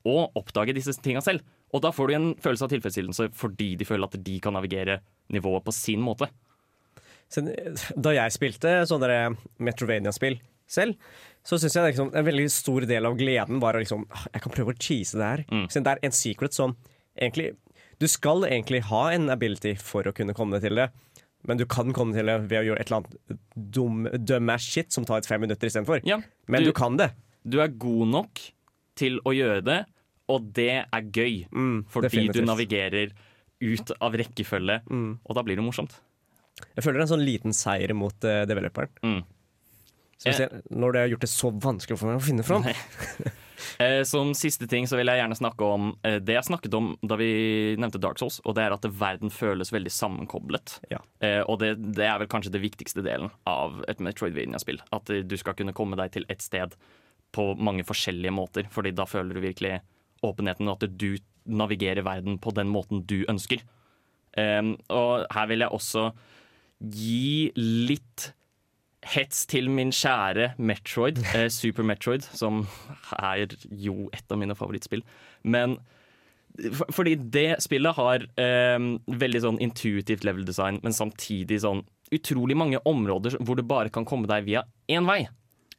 og 0.05 0.35
oppdage 0.37 0.75
disse 0.75 0.97
tinga 1.01 1.23
selv. 1.25 1.45
Og 1.75 1.83
da 1.83 1.91
får 1.95 2.11
du 2.11 2.15
en 2.15 2.35
følelse 2.43 2.67
av 2.67 2.73
tilfredsstillelse 2.75 3.29
fordi 3.35 3.75
de 3.79 3.87
føler 3.87 4.11
at 4.11 4.19
de 4.27 4.35
kan 4.43 4.55
navigere 4.55 4.99
nivået 5.35 5.65
på 5.65 5.73
sin 5.75 6.03
måte. 6.05 6.29
Så, 7.29 7.43
da 7.97 8.13
jeg 8.15 8.33
spilte 8.35 8.75
sånne 8.87 9.37
Metrovania-spill 9.65 10.37
selv, 10.71 10.95
så 11.45 11.59
syns 11.61 11.75
jeg 11.77 11.91
liksom, 11.93 12.13
en 12.17 12.25
veldig 12.27 12.47
stor 12.53 12.87
del 12.89 13.05
av 13.09 13.17
gleden 13.19 13.59
var 13.61 13.77
å 13.77 13.83
liksom 13.83 14.07
«Ah, 14.11 14.27
Jeg 14.33 14.43
kan 14.47 14.53
prøve 14.55 14.73
å 14.73 14.79
cheese 14.81 15.19
det 15.19 15.25
her. 15.29 15.43
Mm. 15.53 15.67
Siden 15.69 15.85
det 15.85 15.93
er 15.97 16.01
en 16.09 16.15
secret 16.17 16.55
som 16.57 16.77
egentlig 17.21 17.51
Du 18.01 18.07
skal 18.11 18.43
egentlig 18.49 18.81
ha 18.89 19.03
en 19.15 19.29
ability 19.31 19.75
for 19.79 20.03
å 20.09 20.13
kunne 20.17 20.35
komme 20.35 20.59
til 20.61 20.75
det, 20.75 20.89
men 21.47 21.59
du 21.61 21.65
kan 21.71 21.93
komme 21.95 22.15
til 22.17 22.27
det 22.27 22.39
ved 22.51 22.59
å 22.59 22.65
gjøre 22.67 22.81
et 22.81 22.89
eller 22.91 23.03
annet 23.05 23.39
dum, 23.55 24.09
dumbass 24.19 24.65
shit 24.67 24.91
som 24.93 25.05
tar 25.07 25.21
et 25.21 25.29
fem 25.29 25.41
minutter 25.45 25.69
istedenfor. 25.69 26.01
Ja, 26.09 26.17
Men 26.49 26.65
du, 26.65 26.73
du, 26.73 26.73
kan 26.75 26.97
det. 26.99 27.11
du 27.47 27.61
er 27.63 27.69
god 27.69 28.09
nok 28.11 28.41
til 28.99 29.21
å 29.25 29.31
gjøre 29.37 29.63
det, 29.63 29.79
og 30.33 30.49
det 30.57 30.71
er 30.89 31.03
gøy. 31.13 31.45
Mm, 31.53 31.85
Fordi 31.93 32.09
definitivt. 32.09 32.41
du 32.41 32.49
navigerer 32.49 33.13
ut 33.63 33.93
av 34.01 34.17
rekkefølge, 34.19 34.81
Mm. 34.91 35.19
og 35.25 35.37
da 35.37 35.43
blir 35.47 35.57
det 35.61 35.65
morsomt. 35.69 35.95
Jeg 36.63 36.85
føler 36.85 36.99
det 36.99 37.03
er 37.03 37.07
en 37.09 37.15
sånn 37.17 37.27
liten 37.27 37.57
seier 37.57 37.95
mot 37.99 38.27
uh, 38.27 38.43
developeren. 38.49 38.93
Mm. 39.03 39.23
Spesielt 40.25 40.71
når 40.71 40.95
det 40.95 41.01
har 41.03 41.11
gjort 41.13 41.25
det 41.27 41.33
så 41.33 41.51
vanskelig 41.51 41.99
for 42.01 42.11
meg 42.11 42.21
å 42.21 42.29
finne 42.29 42.47
fram. 42.47 42.69
Eh, 43.79 44.03
som 44.07 44.33
siste 44.37 44.67
ting 44.71 44.85
så 44.87 44.99
vil 44.99 45.09
jeg 45.09 45.19
gjerne 45.19 45.37
snakke 45.39 45.67
om 45.67 45.87
eh, 46.07 46.19
det 46.23 46.37
jeg 46.37 46.47
snakket 46.47 46.75
om 46.77 46.91
da 47.07 47.17
vi 47.19 47.29
nevnte 47.81 48.01
Dark 48.03 48.21
Souls, 48.21 48.37
og 48.45 48.57
det 48.59 48.65
er 48.65 48.75
at 48.75 48.87
verden 49.01 49.33
føles 49.33 49.73
veldig 49.75 49.93
sammenkoblet. 49.95 50.77
Ja. 50.93 51.01
Eh, 51.25 51.41
og 51.41 51.59
det, 51.63 51.73
det 51.97 52.05
er 52.07 52.21
vel 52.21 52.31
kanskje 52.31 52.53
det 52.55 52.63
viktigste 52.65 53.03
delen 53.07 53.33
av 53.51 53.81
et 53.91 54.03
Metroidvania-spill. 54.05 54.83
At 54.95 55.11
eh, 55.11 55.25
du 55.27 55.37
skal 55.41 55.57
kunne 55.59 55.75
komme 55.77 55.99
deg 55.99 56.13
til 56.15 56.29
et 56.33 56.45
sted 56.45 56.77
på 57.35 57.49
mange 57.57 57.87
forskjellige 57.89 58.35
måter, 58.35 58.69
fordi 58.71 58.95
da 58.95 59.09
føler 59.11 59.35
du 59.35 59.47
virkelig 59.47 59.79
åpenheten, 60.27 60.69
og 60.71 60.79
at 60.79 60.95
du 61.01 61.17
navigerer 61.45 62.07
verden 62.07 62.39
på 62.43 62.55
den 62.55 62.71
måten 62.73 63.03
du 63.09 63.23
ønsker. 63.31 63.65
Eh, 64.39 64.63
og 64.93 65.27
her 65.35 65.51
vil 65.51 65.67
jeg 65.67 65.79
også 65.81 66.09
gi 66.93 67.53
litt 67.57 68.33
hets 69.05 69.45
til 69.51 69.69
min 69.73 69.93
kjære 69.95 70.55
Metroid, 70.59 71.21
eh, 71.37 71.49
Super 71.53 71.87
Metroid, 71.87 72.25
som 72.33 72.65
er 73.19 73.47
jo 73.71 74.09
et 74.17 74.33
av 74.33 74.41
mine 74.41 74.57
favorittspill. 74.59 75.05
Men 75.45 75.79
for, 76.73 76.87
fordi 76.95 77.17
det 77.35 77.49
spillet 77.65 77.99
har 77.99 78.27
eh, 78.41 78.91
veldig 79.25 79.43
sånn 79.45 79.61
intuitivt 79.65 80.25
level 80.27 80.47
design, 80.49 80.81
men 80.85 80.97
samtidig 80.97 81.63
sånn 81.65 81.85
utrolig 82.15 82.57
mange 82.57 82.79
områder 82.87 83.39
hvor 83.43 83.59
du 83.59 83.65
bare 83.67 83.91
kan 83.93 84.07
komme 84.07 84.29
deg 84.31 84.47
via 84.47 84.65
én 84.93 85.09
vei. 85.09 85.25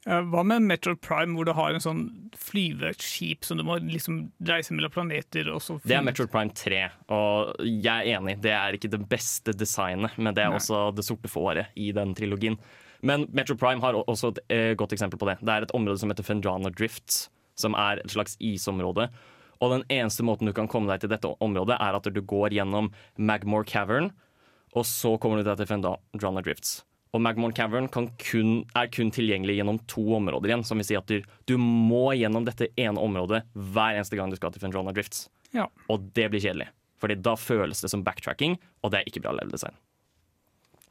Eh, 0.06 0.22
Hva 0.30 0.44
med 0.46 0.62
Metro 0.62 0.94
Prime, 0.96 1.34
hvor 1.34 1.48
du 1.48 1.54
har 1.58 1.74
en 1.74 1.82
sånn 1.82 2.04
flyveskip 2.38 3.46
som 3.46 3.58
du 3.58 3.63
må 3.65 3.80
liksom 3.82 4.20
reise 4.46 4.76
mellom 4.76 4.94
planeter 4.94 5.50
og 5.50 5.63
så 5.65 5.80
Det 5.82 5.96
er 5.98 6.04
Metroid 6.06 6.30
Prime 6.34 6.54
3, 6.54 6.82
og 7.10 7.56
jeg 7.65 7.89
er 7.89 8.12
enig, 8.20 8.38
det 8.44 8.54
er 8.54 8.78
ikke 8.78 8.91
det 8.94 9.02
beste 9.10 9.56
designet, 9.58 10.13
men 10.18 10.36
det 10.38 10.44
er 10.46 10.54
Nei. 10.54 10.60
også 10.62 10.91
det 10.96 11.08
sorte 11.08 11.32
fåret 11.32 11.74
i 11.76 11.91
den 11.96 12.13
trilogien. 12.18 12.60
Men 13.06 13.26
Metro 13.34 13.58
Prime 13.58 13.82
har 13.82 13.98
også 14.06 14.32
et 14.34 14.44
eh, 14.54 14.74
godt 14.78 14.94
eksempel 14.94 15.20
på 15.22 15.28
det. 15.30 15.39
Det 15.41 15.52
er 15.54 15.65
et 15.65 15.74
område 15.78 16.00
som 16.02 16.10
heter 16.13 16.26
Fendrana 16.26 16.70
Drifts, 16.74 17.26
som 17.58 17.76
er 17.78 18.02
et 18.02 18.13
slags 18.13 18.38
isområde. 18.39 19.10
Og 19.63 19.72
den 19.72 19.84
eneste 19.89 20.26
måten 20.26 20.50
du 20.50 20.54
kan 20.54 20.68
komme 20.70 20.89
deg 20.91 21.02
til 21.04 21.12
dette 21.13 21.30
området, 21.41 21.78
er 21.80 21.98
at 21.98 22.10
du 22.13 22.22
går 22.22 22.54
gjennom 22.56 22.91
Magmore 23.18 23.65
Cavern, 23.65 24.12
og 24.76 24.86
så 24.86 25.15
kommer 25.22 25.39
du 25.39 25.48
deg 25.48 25.58
til 25.62 25.70
Fendrana 25.70 26.44
Drifts. 26.44 26.84
Og 27.15 27.21
Magmon 27.23 27.54
Cavern 27.56 27.88
kan 27.88 28.10
kun, 28.19 28.58
er 28.75 28.89
kun 28.91 29.12
tilgjengelig 29.15 29.56
gjennom 29.56 29.80
to 29.88 30.04
områder 30.17 30.51
igjen, 30.51 30.65
som 30.67 30.82
vil 30.82 30.88
si 30.88 30.97
at 30.99 31.08
du, 31.08 31.21
du 31.47 31.56
må 31.62 32.10
gjennom 32.19 32.43
dette 32.47 32.67
ene 32.75 32.99
området 32.99 33.45
hver 33.56 33.95
eneste 33.95 34.19
gang 34.19 34.34
du 34.34 34.36
skal 34.36 34.51
til 34.51 34.65
Fendrona 34.65 34.91
Drifts. 34.95 35.30
Ja. 35.56 35.69
Og 35.88 36.10
det 36.17 36.28
blir 36.34 36.43
kjedelig. 36.43 36.67
Fordi 36.99 37.15
da 37.23 37.36
føles 37.39 37.84
det 37.84 37.91
som 37.93 38.04
backtracking, 38.04 38.58
og 38.84 38.91
det 38.91 38.99
er 38.99 39.12
ikke 39.12 39.23
bra 39.23 39.36
level 39.38 39.56
design. 39.56 39.78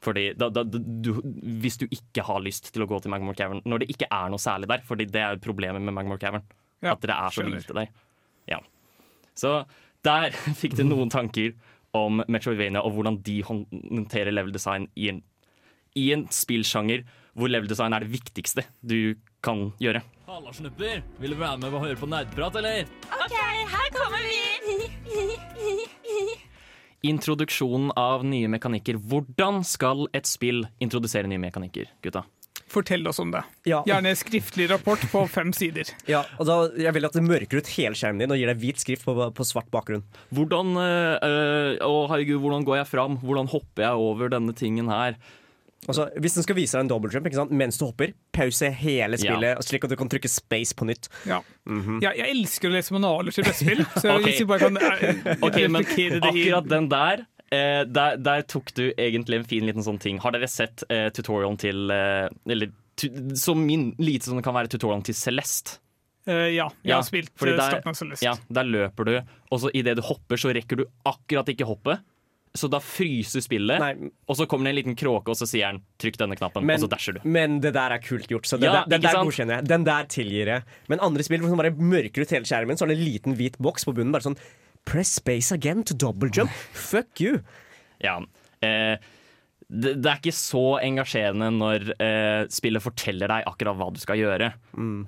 Fordi 0.05 0.25
da, 0.37 0.49
da, 0.53 0.63
du, 0.65 1.15
Hvis 1.61 1.79
du 1.81 1.87
ikke 1.87 2.25
har 2.27 2.41
lyst 2.43 2.71
til 2.73 2.83
å 2.83 2.89
gå 2.89 2.99
til 3.01 3.13
Magmore 3.13 3.37
Cavern 3.39 3.63
når 3.65 3.83
det 3.83 3.91
ikke 3.93 4.09
er 4.13 4.33
noe 4.33 4.41
særlig 4.41 4.69
der, 4.69 4.83
fordi 4.85 5.07
det 5.09 5.21
er 5.21 5.37
jo 5.37 5.45
problemet 5.45 5.81
med 5.81 5.95
Magmore 5.95 6.21
Cavern. 6.21 6.45
Ja, 6.83 6.93
at 6.93 7.05
det 7.05 7.13
er 7.13 7.29
så 7.29 7.41
skjønner. 7.41 7.61
lite 7.61 7.77
der. 7.77 7.93
Ja. 8.49 8.59
Så 9.37 9.55
der 10.05 10.35
fikk 10.61 10.77
du 10.77 10.85
noen 10.85 11.13
tanker 11.13 11.55
om 11.95 12.21
Metroidvania 12.27 12.83
og 12.83 12.97
hvordan 12.97 13.21
de 13.25 13.39
håndterer 13.47 14.33
level 14.33 14.53
design 14.53 14.89
i 14.99 15.09
en, 15.13 15.21
i 15.95 16.11
en 16.15 16.27
spillsjanger 16.31 17.05
hvor 17.35 17.51
level 17.51 17.67
design 17.67 17.95
er 17.95 18.03
det 18.03 18.11
viktigste 18.13 18.63
du 18.79 19.15
kan 19.43 19.69
gjøre. 19.81 20.01
Halla, 20.25 20.53
snupper. 20.55 21.03
Vil 21.21 21.35
du 21.35 21.39
være 21.39 21.59
med 21.61 21.73
og 21.73 21.83
høre 21.83 21.99
på 21.99 22.09
nerdprat, 22.09 22.55
eller? 22.59 22.87
OK, 23.11 23.35
her 23.75 23.91
kommer 23.95 24.23
vi. 24.25 24.39
Introduksjonen 27.05 27.91
av 27.99 28.23
nye 28.25 28.49
mekanikker. 28.49 28.97
Hvordan 28.97 29.61
skal 29.67 30.07
et 30.15 30.25
spill 30.27 30.65
introdusere 30.81 31.29
nye 31.29 31.43
mekanikker, 31.43 31.91
gutta? 32.01 32.25
Fortell 32.71 33.05
oss 33.07 33.19
om 33.21 33.29
det. 33.31 33.43
Ja. 33.69 33.83
Gjerne 33.85 34.15
skriftlig 34.17 34.65
rapport 34.71 35.03
på 35.11 35.21
fem 35.29 35.53
sider. 35.53 35.91
Ja, 36.09 36.23
og 36.39 36.49
da, 36.49 36.55
jeg 36.81 36.95
vil 36.95 37.05
at 37.07 37.15
det 37.15 37.23
mørker 37.27 37.61
ut 37.61 37.71
hele 37.75 37.97
skjermen 37.97 38.23
din 38.23 38.33
og 38.33 38.39
gir 38.41 38.49
deg 38.49 38.61
hvit 38.63 38.81
skrift 38.81 39.05
på, 39.05 39.13
på 39.13 39.45
svart 39.47 39.69
bakgrunn. 39.73 40.03
Hvordan 40.33 40.73
øh, 40.81 41.15
øh, 41.27 41.71
Å, 41.85 41.95
herregud, 42.09 42.41
hvordan 42.41 42.65
går 42.65 42.81
jeg 42.81 42.89
fram? 42.89 43.19
Hvordan 43.21 43.51
hopper 43.53 43.85
jeg 43.85 44.05
over 44.09 44.33
denne 44.33 44.55
tingen 44.57 44.89
her? 44.89 45.19
Altså, 45.87 46.07
hvis 46.17 46.33
den 46.37 46.45
skal 46.45 46.57
vise 46.57 46.77
deg 46.77 46.85
en 46.85 46.89
double 46.89 47.11
jump 47.13 47.27
ikke 47.29 47.37
sant? 47.37 47.51
mens 47.53 47.77
du 47.77 47.85
hopper, 47.85 48.13
pause 48.33 48.71
hele 48.79 49.19
spillet, 49.21 49.61
slik 49.67 49.85
at 49.85 49.93
du 49.93 49.97
kan 49.99 50.09
trykke 50.09 50.31
space 50.31 50.73
på 50.77 50.87
nytt. 50.89 51.09
Ja. 51.29 51.41
ja, 52.01 52.11
jeg 52.17 52.31
elsker 52.31 52.71
å 52.71 52.73
lese 52.73 52.95
manualer 52.95 53.35
til 53.35 53.45
brettspill, 53.45 53.83
så 54.01 54.17
hvis 54.25 54.41
vi 54.41 54.47
bare 54.49 54.69
kan 54.69 54.79
eh, 54.81 55.69
men 55.75 55.85
akkurat 55.85 56.69
den 56.71 56.89
der 56.89 57.25
eh, 57.51 57.83
der, 57.85 58.17
der 58.17 58.45
tok 58.49 58.73
du 58.77 58.87
egentlig 58.97 59.41
en 59.41 59.47
fin 59.49 59.65
liten 59.69 59.85
sånn 59.85 60.01
ting. 60.01 60.19
Har 60.23 60.35
dere 60.35 60.49
sett 60.51 60.83
eh, 60.89 61.07
tutorialen 61.13 61.57
til 61.61 61.89
eh, 61.93 62.27
Eller 62.49 62.73
tu, 62.97 63.09
så 63.37 63.55
min, 63.57 63.91
lite 64.01 64.29
som 64.29 64.39
det 64.39 64.45
kan 64.47 64.55
være 64.57 64.71
tutorialen 64.73 65.05
til 65.05 65.17
Celeste? 65.17 65.79
Uh, 66.25 66.49
Ja, 66.49 66.71
jeg 66.81 66.89
Ja, 66.89 66.95
har 66.97 67.05
spilt 67.05 67.29
fordi 67.37 67.53
eh, 67.53 67.59
der- 67.59 67.75
starten 67.75 67.91
av 67.93 67.97
Celeste. 67.99 68.25
Ja, 68.25 68.33
Der 68.49 68.65
løper 68.65 69.05
du, 69.05 69.13
og 69.51 69.59
så 69.61 69.69
idet 69.77 69.97
du 69.99 70.01
hopper, 70.07 70.41
så 70.41 70.49
rekker 70.55 70.81
du 70.81 70.85
akkurat 71.05 71.51
ikke 71.53 71.67
hoppet. 71.69 72.01
Så 72.55 72.69
da 72.71 72.79
fryser 72.79 73.43
spillet, 73.43 73.79
Nei, 73.83 74.09
og 74.31 74.37
så 74.39 74.45
kommer 74.47 74.65
det 74.69 74.71
en 74.73 74.77
liten 74.79 74.95
kråke, 74.95 75.27
og 75.33 75.35
så 75.35 75.45
sier 75.47 75.65
han 75.67 75.81
'trykk 75.99 76.17
denne 76.21 76.37
knappen', 76.39 76.63
Men- 76.63 76.79
og 76.79 76.85
så 76.87 76.89
dasher 76.93 77.13
du. 77.13 77.19
men 77.27 77.59
det 77.59 77.73
der 77.75 77.91
er 77.91 77.99
kult 77.99 78.27
gjort, 78.31 78.47
så 78.47 78.57
det, 78.59 78.65
Ja, 78.71 78.83
der- 78.85 78.95
den 78.95 79.01
der 79.01 79.09
sant? 79.11 79.27
godkjenner 79.27 79.55
jeg. 79.59 79.67
Den 79.67 79.83
der 79.83 80.03
tilgir 80.05 80.45
jeg. 80.47 80.63
Men 80.87 80.99
andre 80.99 81.23
spill 81.23 81.41
hvor 81.41 81.49
man 81.55 81.57
bare 81.57 81.75
mørker 81.75 82.21
ut 82.23 82.29
hele 82.31 82.45
skjermen, 82.45 82.77
så 82.79 82.83
er 82.83 82.95
det 82.95 82.97
en 82.97 83.05
liten 83.05 83.35
hvit 83.35 83.57
boks 83.59 83.83
på 83.85 83.93
bunnen. 83.93 84.11
Bare 84.11 84.21
sånn 84.23 84.37
Press 84.85 85.09
space 85.15 85.51
again 85.51 85.83
to 85.83 85.93
double 85.95 86.29
jump. 86.29 86.49
Fuck 86.73 87.19
you. 87.19 87.41
Ja. 87.99 88.19
Eh, 88.61 88.97
det, 89.67 89.95
det 89.99 90.05
er 90.05 90.19
ikke 90.21 90.31
så 90.31 90.79
engasjerende 90.79 91.49
når 91.51 91.89
eh, 91.99 92.45
spillet 92.53 92.83
forteller 92.83 93.27
deg 93.27 93.43
akkurat 93.49 93.75
hva 93.75 93.91
du 93.91 93.99
skal 93.99 94.15
gjøre. 94.15 94.53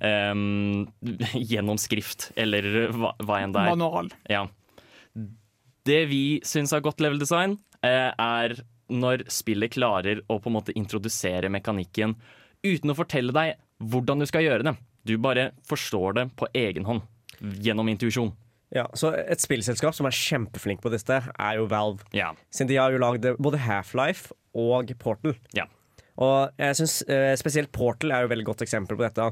Eh, 0.01 0.33
gjennom 1.51 1.77
skrift, 1.77 2.31
eller 2.35 2.87
hva, 2.91 3.13
hva 3.21 3.39
enn 3.43 3.53
det 3.53 3.61
er. 3.61 3.75
Manual. 3.75 4.09
Ja. 4.27 4.47
Det 5.87 6.01
vi 6.11 6.23
syns 6.45 6.73
er 6.75 6.83
godt 6.83 7.01
level 7.03 7.21
design, 7.21 7.57
eh, 7.85 8.11
er 8.11 8.57
når 8.91 9.25
spillet 9.31 9.75
klarer 9.75 10.21
å 10.27 10.39
på 10.39 10.49
en 10.51 10.57
måte 10.57 10.75
introdusere 10.75 11.51
mekanikken 11.51 12.15
uten 12.65 12.91
å 12.91 12.97
fortelle 12.97 13.35
deg 13.35 13.55
hvordan 13.83 14.23
du 14.23 14.27
skal 14.29 14.45
gjøre 14.45 14.67
det. 14.67 14.75
Du 15.07 15.15
bare 15.21 15.51
forstår 15.67 16.17
det 16.17 16.25
på 16.39 16.49
egen 16.57 16.87
hånd 16.87 17.05
gjennom 17.63 17.87
intuisjon. 17.91 18.33
Ja, 18.73 18.87
så 18.99 19.13
Et 19.15 19.39
spillselskap 19.39 19.95
som 19.95 20.07
er 20.09 20.15
kjempeflink 20.15 20.81
på 20.83 20.91
dette, 20.91 21.21
er 21.39 21.55
jo 21.55 21.67
Valve. 21.71 22.03
Ja. 22.11 22.33
Siden 22.51 22.67
de 22.73 22.79
har 22.81 22.91
jo 22.91 22.99
lagd 22.99 23.23
både 23.39 23.61
Half-Life 23.63 24.33
og 24.57 24.91
Portal. 24.99 25.37
Ja. 25.55 25.67
Og 26.17 26.49
jeg 26.57 26.75
synes 26.79 26.95
eh, 27.13 27.35
Spesielt 27.37 27.71
Portal 27.71 28.11
er 28.11 28.23
jo 28.23 28.27
et 28.29 28.31
veldig 28.33 28.45
godt 28.49 28.63
eksempel 28.65 28.97
på 28.97 29.03
dette. 29.05 29.27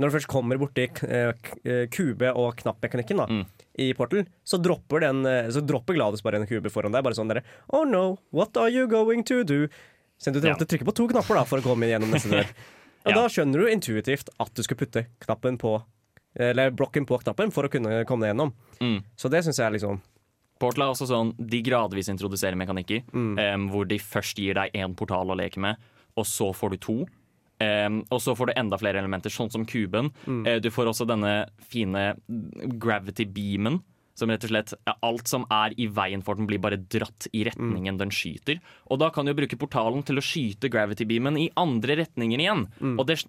Når 0.00 0.08
du 0.08 0.14
først 0.16 0.30
kommer 0.32 0.56
borti 0.60 0.86
eh, 1.04 1.32
eh, 1.64 1.86
kube- 1.92 2.32
og 2.34 2.56
knappmekanikken 2.62 3.20
da, 3.20 3.26
Mm. 3.30 3.44
i 3.78 3.92
Portal, 3.94 4.24
så 4.44 4.56
dropper, 4.62 5.00
den, 5.04 5.24
eh, 5.26 5.48
så 5.52 5.60
dropper 5.64 5.94
Gladys 5.98 6.22
bare 6.24 6.40
en 6.40 6.46
kube 6.48 6.70
foran 6.72 6.92
deg. 6.92 7.04
Bare 7.04 7.14
sånn 7.14 7.28
der, 7.28 7.42
Oh 7.68 7.84
no, 7.84 8.18
what 8.32 8.56
are 8.56 8.70
you 8.70 8.86
going 8.88 9.22
to 9.24 9.42
do? 9.44 9.66
Så 10.18 10.32
du 10.32 10.40
Ja. 10.40 10.54
å 10.54 10.64
trykke 10.64 10.84
på 10.84 10.94
to 10.94 11.08
knapper 11.08 11.34
da 11.34 11.44
for 11.44 11.58
å 11.60 11.62
komme 11.62 11.86
gjennom 11.88 12.10
neste 12.10 12.30
dør. 12.30 12.46
Og 13.06 13.12
Ja. 13.12 13.14
da 13.14 13.28
skjønner 13.28 13.60
du 13.60 13.66
intuitivt 13.72 14.28
at 14.38 14.52
du 14.54 14.62
skal 14.62 14.76
putte 14.76 15.06
knappen 15.20 15.56
på 15.58 15.82
Eller 16.36 16.70
blokken 16.70 17.04
på 17.06 17.18
knappen 17.24 17.50
for 17.50 17.64
å 17.66 17.70
kunne 17.70 18.04
komme 18.06 18.22
deg 18.22 18.36
gjennom. 18.36 18.52
Mm. 18.80 19.02
Så 19.18 19.28
det 19.28 19.40
syns 19.44 19.58
jeg 19.58 19.66
er 19.66 19.72
liksom 19.78 20.00
Portal 20.60 20.84
er 20.84 20.92
også 20.92 21.08
sånn, 21.08 21.32
de 21.40 21.62
gradvis 21.64 22.08
introduserer 22.12 22.54
mekanikker, 22.54 23.02
Mm. 23.12 23.38
um, 23.54 23.68
hvor 23.70 23.88
de 23.88 23.96
først 23.98 24.36
gir 24.36 24.54
deg 24.54 24.70
én 24.74 24.94
portal 24.94 25.26
å 25.26 25.34
leke 25.36 25.56
med, 25.58 25.76
og 26.18 26.26
så 26.28 26.50
får 26.56 26.74
du 26.74 26.80
to. 26.86 26.98
Um, 27.60 28.00
og 28.08 28.22
så 28.24 28.32
får 28.36 28.48
du 28.48 28.56
enda 28.56 28.78
flere 28.80 29.02
elementer, 29.02 29.32
sånn 29.32 29.52
som 29.52 29.66
kuben. 29.68 30.08
Mm. 30.24 30.42
Uh, 30.46 30.56
du 30.64 30.70
får 30.72 30.90
også 30.94 31.06
denne 31.08 31.44
fine 31.68 32.14
gravity 32.80 33.26
beamen, 33.28 33.82
som 34.16 34.32
rett 34.32 34.44
og 34.44 34.50
slett 34.50 34.72
ja, 34.84 34.94
Alt 35.06 35.30
som 35.30 35.46
er 35.52 35.72
i 35.80 35.86
veien 35.92 36.20
for 36.24 36.36
den, 36.36 36.48
blir 36.48 36.60
bare 36.60 36.80
dratt 36.80 37.28
i 37.36 37.42
retningen 37.48 38.00
den 38.00 38.12
skyter. 38.12 38.58
Og 38.92 39.00
da 39.00 39.10
kan 39.12 39.28
du 39.28 39.32
bruke 39.36 39.58
portalen 39.60 40.04
til 40.08 40.20
å 40.20 40.24
skyte 40.24 40.68
gravity 40.72 41.06
beamen 41.08 41.38
i 41.40 41.48
andre 41.60 41.96
retninger 42.02 42.42
igjen. 42.42 42.66
Og 42.96 43.04
det, 43.08 43.20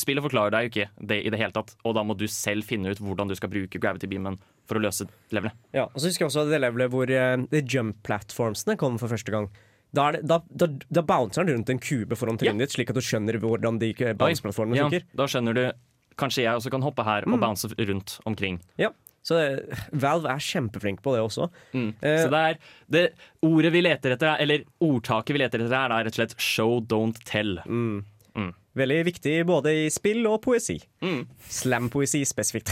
spillet 0.00 0.26
forklarer 0.26 0.54
deg 0.54 0.66
jo 0.66 0.72
ikke 0.72 0.88
det 1.12 1.20
i 1.22 1.30
det 1.34 1.42
hele 1.42 1.54
tatt, 1.54 1.76
og 1.86 1.94
da 1.98 2.06
må 2.06 2.18
du 2.18 2.26
selv 2.30 2.66
finne 2.66 2.90
ut 2.90 3.02
hvordan 3.02 3.30
du 3.30 3.36
skal 3.38 3.52
bruke 3.52 3.82
gravity 3.82 4.10
beamen 4.10 4.38
for 4.66 4.78
å 4.78 4.84
løse 4.86 5.06
levelet. 5.34 5.54
Ja, 5.74 5.86
og 5.86 5.98
så 5.98 6.10
husker 6.10 6.26
jeg 6.26 6.32
også 6.32 6.46
det 6.50 6.62
levelet 6.62 6.94
hvor 6.94 7.10
uh, 7.10 7.46
de 7.50 7.62
jump 7.62 8.02
platformsene 8.06 8.78
kom 8.80 8.98
for 9.02 9.12
første 9.12 9.34
gang. 9.34 9.50
Da, 9.92 10.08
er 10.08 10.12
det, 10.12 10.26
da, 10.30 10.38
da, 10.54 10.66
da 10.90 11.02
bouncer 11.02 11.44
den 11.44 11.56
rundt 11.56 11.70
en 11.70 11.78
kube 11.82 12.14
foran 12.16 12.38
trynet 12.38 12.58
ditt, 12.62 12.70
slik 12.76 12.90
at 12.90 12.94
du 12.94 13.00
skjønner 13.02 13.38
hvordan 13.42 13.78
de 13.80 13.92
bounce-plattformene 14.14 14.76
Ja, 14.76 14.84
funker. 14.88 15.02
da 15.16 15.26
skjønner 15.26 15.54
du 15.54 15.72
Kanskje 16.20 16.42
jeg 16.44 16.52
også 16.54 16.70
kan 16.70 16.82
hoppe 16.82 17.02
her 17.06 17.24
Mm. 17.26 17.32
og 17.34 17.40
bounce 17.40 17.66
rundt 17.78 18.18
omkring. 18.26 18.60
Ja. 18.76 18.90
Så 19.24 19.36
eh, 19.40 19.76
Valve 19.92 20.28
er 20.28 20.38
kjempeflink 20.38 21.00
på 21.02 21.14
det 21.14 21.20
også. 21.22 21.48
Mm. 21.72 21.94
Eh, 22.02 22.18
Så 22.24 22.28
det 22.30 22.40
er 22.40 22.58
det 22.90 23.14
ordet 23.42 23.72
vi 23.72 23.80
leter 23.80 24.12
etter, 24.12 24.26
er- 24.34 24.40
eller 24.42 24.64
ordtaket 24.80 25.32
vi 25.32 25.38
leter 25.38 25.60
etter, 25.60 25.72
er 25.72 25.88
da 25.88 25.98
rett 26.02 26.12
og 26.18 26.28
slett 26.28 26.34
'show, 26.38 26.80
don't 26.80 27.18
tell'. 27.24 27.64
Mm. 27.66 28.04
Mm. 28.36 28.54
Veldig 28.76 29.04
viktig 29.04 29.46
både 29.46 29.86
i 29.86 29.88
spill 29.88 30.26
og 30.26 30.42
poesi. 30.42 30.78
Mm. 31.02 31.26
Slam-poesi 31.48 32.22
spesifikt. 32.24 32.68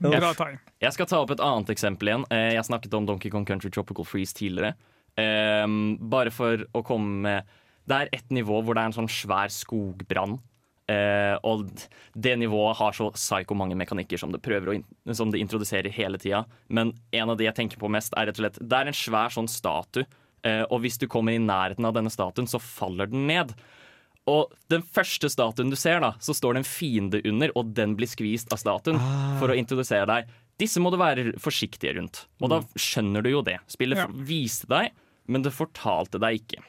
jeg. 0.00 0.58
Jeg 0.80 0.92
skal 0.92 1.06
ta 1.06 1.18
opp 1.22 1.30
et 1.34 1.40
annet 1.40 1.70
eksempel 1.74 2.08
igjen. 2.12 2.24
Eh, 2.30 2.52
Jeg 2.54 2.64
snakket 2.68 2.94
om 2.94 3.06
Donkey 3.06 3.30
Kong 3.30 3.46
Country 3.46 3.70
Tropical 3.70 4.04
Freeze 4.04 4.34
tidligere. 4.34 4.74
Ehm, 5.18 5.96
bare 6.10 6.30
for 6.30 6.62
å 6.76 6.84
komme 6.86 7.22
med 7.24 7.56
Det 7.88 7.96
er 7.96 8.10
et 8.12 8.28
nivå 8.30 8.60
hvor 8.62 8.76
det 8.76 8.82
er 8.82 8.90
en 8.90 8.98
sånn 8.98 9.08
svær 9.08 9.48
skogbrann. 9.48 10.38
Eh, 10.88 11.36
og 11.44 11.68
det 12.16 12.34
nivået 12.40 12.76
har 12.76 12.92
så 12.96 13.10
psyko 13.12 13.56
mange 13.56 13.76
mekanikker 13.76 14.20
som 14.20 14.32
det 14.32 14.42
prøver 14.44 14.70
å 14.72 15.14
som 15.16 15.32
det 15.32 15.40
introduserer 15.40 15.92
hele 15.92 16.20
tida. 16.20 16.42
Men 16.68 16.92
en 17.12 17.32
av 17.32 17.38
de 17.40 17.44
jeg 17.48 17.56
tenker 17.56 17.80
på 17.80 17.90
mest, 17.92 18.12
er 18.16 18.28
rett 18.28 18.38
og 18.40 18.44
slett 18.44 18.60
Det 18.60 18.76
er 18.76 18.90
en 18.92 18.96
svær 18.96 19.32
sånn 19.32 19.48
statue. 19.48 20.04
Eh, 20.44 20.64
og 20.70 20.82
hvis 20.84 21.00
du 21.00 21.06
kommer 21.10 21.32
i 21.32 21.40
nærheten 21.42 21.84
av 21.88 21.96
denne 21.96 22.12
statuen, 22.12 22.48
så 22.48 22.60
faller 22.60 23.08
den 23.10 23.26
ned. 23.26 23.56
Og 24.28 24.52
den 24.68 24.84
første 24.84 25.30
statuen 25.32 25.72
du 25.72 25.76
ser, 25.76 26.00
da, 26.04 26.12
så 26.20 26.36
står 26.36 26.54
det 26.56 26.60
en 26.62 26.68
fiende 26.68 27.22
under, 27.24 27.52
og 27.56 27.72
den 27.76 27.96
blir 27.96 28.08
skvist 28.10 28.52
av 28.52 28.60
statuen 28.60 29.00
for 29.40 29.48
å 29.48 29.56
introdusere 29.56 30.04
deg. 30.08 30.28
Disse 30.60 30.82
må 30.82 30.92
du 30.92 30.98
være 31.00 31.32
forsiktige 31.40 31.96
rundt. 31.96 32.26
Og 32.42 32.52
da 32.52 32.60
skjønner 32.76 33.24
du 33.24 33.30
jo 33.32 33.42
det. 33.46 33.58
Spillet 33.70 34.02
Ja. 34.02 34.06
viste 34.12 34.68
deg, 34.68 34.92
men 35.28 35.44
det 35.44 35.52
fortalte 35.54 36.18
deg 36.22 36.40
ikke. 36.42 36.62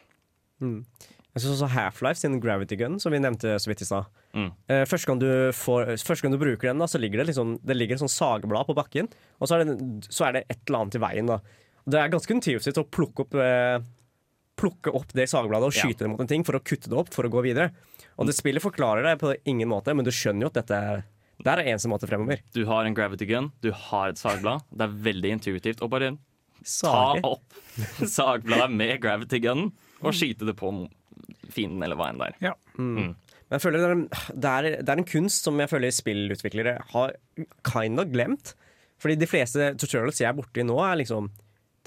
Jeg 0.59 1.43
synes 1.43 1.55
også 1.61 1.69
Half-Life 1.71 2.19
sin 2.19 2.39
Gravity 2.43 2.75
Gun, 2.79 2.97
som 2.99 3.13
vi 3.13 3.19
nevnte 3.21 3.53
så 3.61 3.69
vidt 3.71 3.83
i 3.85 3.87
stad. 3.87 4.09
Mm. 4.35 4.49
Eh, 4.69 4.83
første, 4.89 5.07
gang 5.07 5.19
du 5.21 5.29
får- 5.55 5.93
første 6.03 6.21
gang 6.25 6.33
du 6.35 6.41
bruker 6.41 6.67
den, 6.69 6.77
da, 6.81 6.85
så 6.85 6.99
ligger 6.99 7.17
det 7.23 7.27
liksom 7.33 7.59
Det 7.65 7.75
ligger 7.77 7.95
et 7.95 8.01
sånn 8.01 8.11
sageblad 8.13 8.67
på 8.67 8.75
bakken, 8.77 9.07
og 9.39 9.47
så 9.47 9.55
er, 9.59 9.63
det, 9.65 10.05
så 10.09 10.27
er 10.27 10.33
det 10.33 10.43
et 10.49 10.59
eller 10.67 10.79
annet 10.83 10.95
i 10.95 10.99
veien. 10.99 11.25
da 11.25 11.39
Det 11.87 11.97
er 11.99 12.09
ganske 12.09 12.29
intuitivt 12.35 12.77
å 12.77 12.85
plukke 12.89 13.21
opp 13.25 13.33
eh, 13.35 13.79
Plukke 14.59 14.93
opp 14.93 15.07
det 15.15 15.29
sagebladet 15.29 15.63
og 15.69 15.73
Ja. 15.73 15.81
skyte 15.87 15.99
det 16.03 16.09
mot 16.09 16.19
en 16.19 16.27
ting 16.27 16.43
for 16.43 16.53
å 16.53 16.59
kutte 16.59 16.89
det 16.89 16.97
opp 16.97 17.09
for 17.13 17.23
å 17.23 17.29
gå 17.31 17.41
videre. 17.41 17.71
Og 18.19 18.27
det 18.27 18.35
spillet 18.35 18.61
forklarer 18.61 19.03
deg 19.03 19.17
på 19.19 19.33
ingen 19.47 19.69
måte, 19.69 19.95
men 19.95 20.03
du 20.03 20.11
skjønner 20.11 20.41
jo 20.41 20.47
at 20.51 20.53
dette 20.65 20.71
er 20.75 21.05
det 21.41 21.47
er 21.47 21.63
eneste 21.71 21.87
måte 21.87 22.03
fremover. 22.05 22.41
Du 22.51 22.65
har 22.65 22.83
en 22.83 22.93
gravity 22.93 23.25
gun, 23.25 23.53
du 23.61 23.71
har 23.71 24.09
et 24.09 24.17
sagblad. 24.19 24.59
Det 24.75 24.81
er 24.81 24.91
veldig 24.91 25.31
intuitivt. 25.39 25.81
Og 25.81 25.89
bare 25.89 26.17
ta 26.65 27.19
opp 27.23 27.57
sagbladet 28.17 28.71
med 28.75 28.95
gravity 29.03 29.41
gun 29.43 29.69
og 29.99 30.15
skyte 30.15 30.47
det 30.47 30.55
på 30.59 30.71
fienden, 31.49 31.81
eller 31.83 31.97
hva 31.99 32.11
enn 32.11 32.21
det 32.21 32.31
er. 32.31 32.55
Men 33.49 33.57
jeg 33.57 33.63
føler 33.63 33.81
det 33.81 33.87
er, 33.87 33.95
en, 33.97 34.07
det, 34.13 34.49
er, 34.49 34.65
det 34.85 34.93
er 34.93 35.01
en 35.01 35.09
kunst 35.09 35.47
som 35.47 35.59
jeg 35.59 35.71
føler 35.71 35.93
spillutviklere 35.95 36.75
har 36.91 37.15
kind 37.65 38.01
of 38.01 38.11
glemt. 38.13 38.53
Fordi 39.01 39.15
de 39.17 39.29
fleste 39.29 39.71
tutorials 39.79 40.19
jeg 40.21 40.29
er 40.29 40.35
borti 40.37 40.65
nå, 40.67 40.75
er 40.83 40.99
liksom 40.99 41.31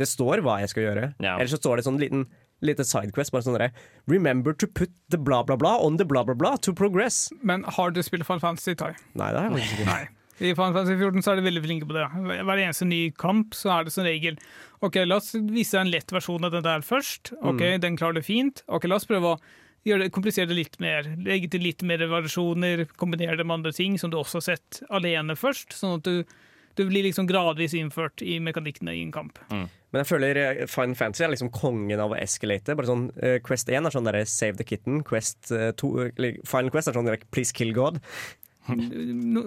Det 0.00 0.08
står 0.08 0.40
hva 0.42 0.56
jeg 0.62 0.72
skal 0.72 0.86
gjøre. 0.88 1.10
Ja. 1.22 1.36
Eller 1.36 1.50
så 1.52 1.60
står 1.60 1.78
det 1.78 1.84
sånn 1.86 2.00
liten 2.00 2.24
lite 2.62 2.86
sidequest. 2.86 3.32
Bare 3.34 3.44
sånn 3.46 3.58
derre 3.58 3.70
Remember 4.10 4.54
to 4.54 4.66
put 4.66 4.90
the 5.12 5.18
bla, 5.20 5.42
bla, 5.46 5.58
bla 5.60 5.76
on 5.82 5.98
the 6.00 6.06
bla, 6.08 6.24
bla, 6.24 6.34
bla 6.38 6.56
to 6.56 6.74
progress. 6.74 7.28
Men 7.42 7.66
har 7.78 7.94
du 7.94 8.02
spilt 8.02 8.26
Final 8.26 8.42
Fantasy, 8.42 8.74
Tai? 8.78 8.92
Nei, 9.18 9.30
det 9.34 9.44
har 9.44 9.54
faktisk 9.54 9.84
ikke. 9.84 10.00
I 10.42 10.52
Final 10.58 10.74
Fantasy 10.74 10.96
14 10.98 11.22
så 11.22 11.32
er 11.32 11.38
de 11.40 11.46
veldig 11.46 11.62
flinke 11.64 11.86
på 11.88 11.94
det. 11.96 12.04
Hver 12.42 12.60
eneste 12.64 12.86
ny 12.88 13.00
kamp 13.18 13.54
så 13.54 13.70
er 13.76 13.86
det 13.86 13.94
som 13.94 14.06
regel 14.06 14.38
Ok, 14.82 14.98
la 15.06 15.20
oss 15.20 15.30
vise 15.38 15.76
deg 15.76 15.84
en 15.84 15.92
lett 15.92 16.10
versjon 16.10 16.42
av 16.48 16.50
den 16.56 16.64
der 16.66 16.82
først. 16.82 17.30
Ok, 17.46 17.60
Den 17.82 17.98
klarer 18.00 18.18
du 18.18 18.26
fint. 18.26 18.64
Ok, 18.66 18.88
La 18.90 18.98
oss 18.98 19.06
prøve 19.06 19.36
å 19.36 19.40
gjøre 19.86 20.06
det, 20.06 20.12
komplisere 20.14 20.50
det 20.50 20.56
litt 20.58 20.80
mer. 20.82 21.06
Legge 21.22 21.52
til 21.52 21.62
litt 21.62 21.84
mer 21.86 22.02
variasjoner, 22.10 22.88
kombinere 22.98 23.38
det 23.38 23.46
med 23.46 23.60
andre 23.60 23.72
ting 23.76 23.94
som 23.98 24.10
du 24.10 24.18
også 24.18 24.40
har 24.40 24.48
sett 24.56 24.82
alene 24.90 25.38
først. 25.38 25.76
Sånn 25.78 26.00
at 26.00 26.08
du, 26.08 26.26
du 26.74 26.84
blir 26.88 27.06
liksom 27.06 27.30
gradvis 27.30 27.76
innført 27.78 28.26
i 28.26 28.40
mekanikkene 28.42 28.96
i 28.98 29.04
en 29.06 29.14
kamp. 29.14 29.38
Men 29.52 30.02
jeg 30.02 30.08
føler 30.08 30.42
Fine 30.64 30.68
Final 30.72 30.98
Fantasy 30.98 31.26
er 31.26 31.34
liksom 31.34 31.54
kongen 31.54 32.02
av 32.02 32.14
å 32.14 32.18
escalate. 32.18 32.74
Bare 32.78 32.90
sånn, 32.90 33.08
uh, 33.22 33.38
Quest 33.46 33.70
1 33.70 33.86
er 33.86 33.94
sånn 33.94 34.08
derre 34.08 34.26
Save 34.26 34.58
the 34.58 34.66
Kitten. 34.66 35.02
Quest 35.06 35.52
eh, 35.54 35.70
2, 35.78 35.92
eller 36.16 36.38
Final 36.48 36.74
Quest 36.74 36.90
er 36.90 36.96
sånn 36.98 37.10
derre 37.10 37.22
Please 37.30 37.54
kill 37.54 37.74
God. 37.76 38.02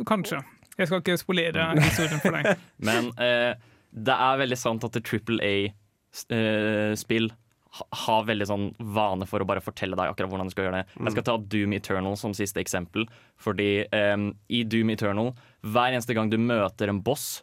Kanskje. 0.05 0.43
Jeg 0.76 0.89
skal 0.89 1.01
ikke 1.01 1.17
spolere 1.21 1.69
historien 1.80 2.21
for 2.23 2.36
deg. 2.36 2.61
Men 2.89 3.09
eh, 3.21 3.55
det 3.95 4.15
er 4.28 4.41
veldig 4.43 4.59
sant 4.59 4.84
at 4.88 4.97
Triple 5.07 5.39
A-spill 5.45 7.30
ha, 7.76 7.88
har 8.05 8.28
veldig 8.28 8.47
sånn 8.47 8.67
vane 8.95 9.28
for 9.30 9.43
å 9.43 9.47
bare 9.47 9.63
fortelle 9.63 9.97
deg 9.99 10.11
akkurat 10.11 10.32
hvordan 10.32 10.51
du 10.51 10.55
skal 10.55 10.67
gjøre 10.67 10.82
det. 10.82 10.99
Jeg 10.99 11.15
skal 11.15 11.28
ta 11.28 11.36
Doom 11.55 11.76
Eternal 11.78 12.15
som 12.19 12.36
siste 12.38 12.61
eksempel. 12.63 13.07
Fordi 13.41 13.86
um, 13.91 14.30
i 14.51 14.63
Doom 14.67 14.93
Eternal, 14.95 15.34
hver 15.65 15.95
eneste 15.95 16.15
gang 16.17 16.32
du 16.32 16.38
møter 16.41 16.91
en 16.91 17.01
boss, 17.03 17.41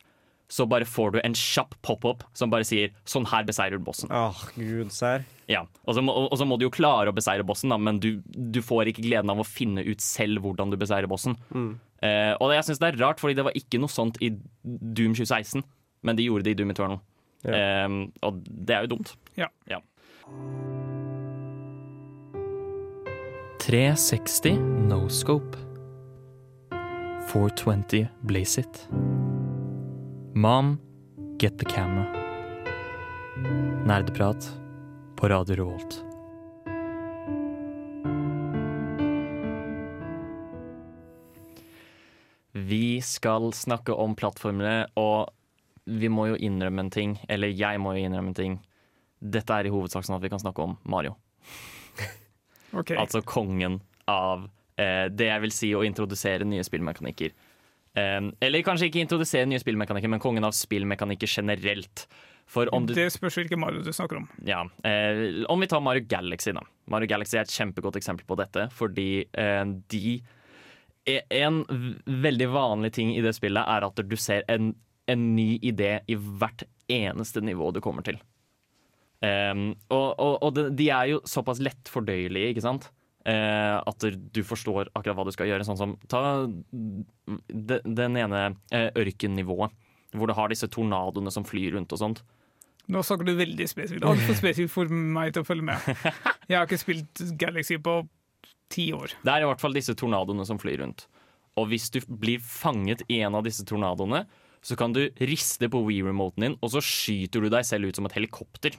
så 0.53 0.67
bare 0.69 0.85
får 0.85 1.15
du 1.15 1.21
en 1.23 1.37
kjapp 1.37 1.79
pop-up 1.81 2.27
som 2.37 2.51
bare 2.53 2.67
sier 2.69 2.91
'sånn 3.09 3.25
her 3.31 3.47
beseirer 3.49 3.81
du 3.81 3.87
bossen'. 3.87 4.11
Åh, 4.13 4.43
gud, 4.53 4.91
sær. 4.93 5.25
Ja, 5.49 5.63
og 5.89 5.97
så, 5.97 6.03
må, 6.05 6.13
og 6.13 6.37
så 6.37 6.45
må 6.45 6.59
du 6.61 6.67
jo 6.67 6.73
klare 6.73 7.09
å 7.09 7.17
beseire 7.17 7.45
bossen, 7.45 7.73
da, 7.73 7.79
men 7.81 7.97
du, 8.01 8.21
du 8.29 8.61
får 8.61 8.91
ikke 8.93 9.05
gleden 9.07 9.33
av 9.33 9.41
å 9.41 9.49
finne 9.49 9.81
ut 9.81 10.05
selv 10.05 10.45
hvordan 10.45 10.69
du 10.73 10.77
beseirer 10.77 11.09
bossen. 11.09 11.39
Eh, 12.03 12.33
og 12.43 12.53
jeg 12.55 12.67
syns 12.67 12.83
det 12.83 12.89
er 12.91 13.01
rart, 13.05 13.23
fordi 13.23 13.37
det 13.39 13.47
var 13.47 13.57
ikke 13.59 13.79
noe 13.83 13.93
sånt 13.93 14.19
i 14.23 14.33
Doom 14.35 15.15
2016, 15.15 15.63
men 16.03 16.19
de 16.19 16.27
gjorde 16.27 16.49
det 16.49 16.57
i 16.57 16.59
Doom 16.61 16.75
Eternal. 16.75 17.01
Eh, 17.47 17.89
og 18.27 18.43
det 18.47 18.77
er 18.77 18.87
jo 18.87 18.95
dumt. 18.97 19.15
Ja. 19.39 19.49
360 23.63 24.59
no 24.91 25.09
scope. 25.09 25.59
420 27.33 28.09
blaze 28.27 28.59
it. 28.59 28.89
Mom, 30.35 30.81
get 31.39 31.59
the 31.59 31.65
camera. 31.65 32.07
Nerdeprat 33.87 34.51
på 35.17 35.29
Radio 35.29 35.55
Revolt. 35.57 36.12
Vi 42.69 43.01
skal 43.05 43.51
snakke 43.57 43.95
om 43.95 44.17
plattformene, 44.19 44.87
og 45.01 45.31
vi 45.85 46.11
må 46.13 46.29
jo 46.31 46.39
innrømme 46.39 46.87
en 46.87 46.93
ting. 46.95 47.17
Eller 47.33 47.53
jeg 47.53 47.81
må 47.83 47.95
jo 47.97 48.07
innrømme 48.07 48.33
en 48.33 48.39
ting. 48.39 48.59
Dette 49.23 49.55
er 49.55 49.69
i 49.69 49.73
hovedsak 49.73 50.07
sånn 50.07 50.19
at 50.19 50.25
vi 50.25 50.31
kan 50.33 50.43
snakke 50.43 50.65
om 50.65 50.77
Mario. 50.85 51.17
okay. 52.79 52.97
Altså 52.99 53.23
kongen 53.27 53.81
av 54.11 54.49
eh, 54.77 55.07
det 55.13 55.31
jeg 55.31 55.45
vil 55.47 55.55
si 55.55 55.73
å 55.77 55.85
introdusere 55.87 56.47
nye 56.49 56.65
spillmekanikker. 56.67 57.35
Eh, 57.95 58.21
eller 58.41 58.67
kanskje 58.67 58.91
ikke 58.91 59.03
introdusere 59.05 59.49
nye 59.51 59.63
spillmekanikker, 59.63 60.11
men 60.11 60.23
kongen 60.23 60.47
av 60.49 60.55
spillmekanikker 60.57 61.31
generelt. 61.31 62.07
For 62.53 62.69
om 62.75 62.87
du 62.87 62.95
Det 62.95 63.09
spørs 63.15 63.39
hvilken 63.39 63.61
Mario 63.61 63.83
du 63.83 63.93
snakker 63.93 64.19
om. 64.19 64.29
ja, 64.45 64.63
eh, 64.85 65.45
Om 65.49 65.61
vi 65.61 65.67
tar 65.67 65.81
Mario 65.81 66.05
Galaxy, 66.09 66.53
da. 66.53 66.63
Mario 66.87 67.07
Galaxy 67.07 67.39
er 67.39 67.43
et 67.43 67.55
kjempegodt 67.55 67.97
eksempel 67.97 68.27
på 68.27 68.37
dette, 68.37 68.69
fordi 68.71 69.25
eh, 69.33 69.65
de 69.89 70.21
En 71.07 71.63
veldig 72.07 72.49
vanlig 72.53 72.93
ting 72.95 73.11
i 73.17 73.23
det 73.25 73.35
spillet 73.35 73.67
er 73.67 73.87
at 73.87 74.03
du 74.07 74.15
ser 74.21 74.45
en, 74.53 74.73
en 75.11 75.23
ny 75.35 75.57
idé 75.59 75.97
i 76.07 76.15
hvert 76.15 76.63
eneste 76.93 77.43
nivå 77.43 77.73
du 77.75 77.81
kommer 77.83 78.07
til. 78.07 78.21
Um, 79.23 79.73
og 79.95 80.19
og, 80.19 80.33
og 80.43 80.59
de, 80.75 80.89
er 80.91 81.13
jo 81.13 81.23
såpass 81.29 81.63
lett 81.63 81.91
fordøyelige, 81.91 82.53
ikke 82.53 82.65
sant? 82.65 82.89
Uh, 83.23 83.79
at 83.87 84.07
du 84.35 84.41
forstår 84.43 84.91
akkurat 84.99 85.19
hva 85.19 85.27
du 85.29 85.35
skal 85.35 85.51
gjøre. 85.51 85.67
Sånn 85.67 85.79
som 85.79 85.97
ta 86.11 86.43
de, 86.47 87.79
den 87.87 88.19
ene 88.19 88.45
uh, 88.75 88.89
ørkennivået, 88.99 89.75
hvor 90.15 90.31
du 90.31 90.35
har 90.37 90.51
disse 90.51 90.71
tornadoene 90.71 91.31
som 91.35 91.47
flyr 91.47 91.77
rundt 91.77 91.95
og 91.95 92.03
sånt. 92.03 92.25
Nå 92.91 93.03
snakker 93.07 93.29
du 93.29 93.37
veldig 93.39 93.69
spesifikt. 93.71 94.05
Altfor 94.07 94.37
spesifikt 94.41 94.75
for 94.75 94.91
meg 94.91 95.35
til 95.35 95.45
å 95.45 95.47
følge 95.47 95.69
med. 95.71 95.87
Jeg 96.51 96.59
har 96.59 96.67
ikke 96.67 96.83
spilt 96.83 97.23
Galaxy 97.39 97.79
på 97.83 98.01
ti 98.73 98.89
år. 98.97 99.15
Det 99.23 99.33
er 99.33 99.45
i 99.45 99.49
hvert 99.51 99.63
fall 99.63 99.77
disse 99.77 99.95
tornadoene 99.99 100.47
som 100.49 100.61
flyr 100.61 100.81
rundt. 100.83 101.07
Og 101.61 101.69
hvis 101.69 101.91
du 101.93 102.01
blir 102.09 102.41
fanget 102.41 103.05
i 103.13 103.21
en 103.21 103.37
av 103.37 103.45
disse 103.45 103.65
tornadoene, 103.69 104.25
så 104.63 104.77
kan 104.79 104.95
du 104.95 105.03
riste 105.21 105.69
på 105.69 105.81
Wii-remoten 105.89 106.47
din, 106.47 106.59
og 106.63 106.73
så 106.73 106.83
skyter 106.85 107.43
du 107.43 107.51
deg 107.53 107.67
selv 107.67 107.91
ut 107.91 107.99
som 107.99 108.07
et 108.09 108.15
helikopter. 108.17 108.77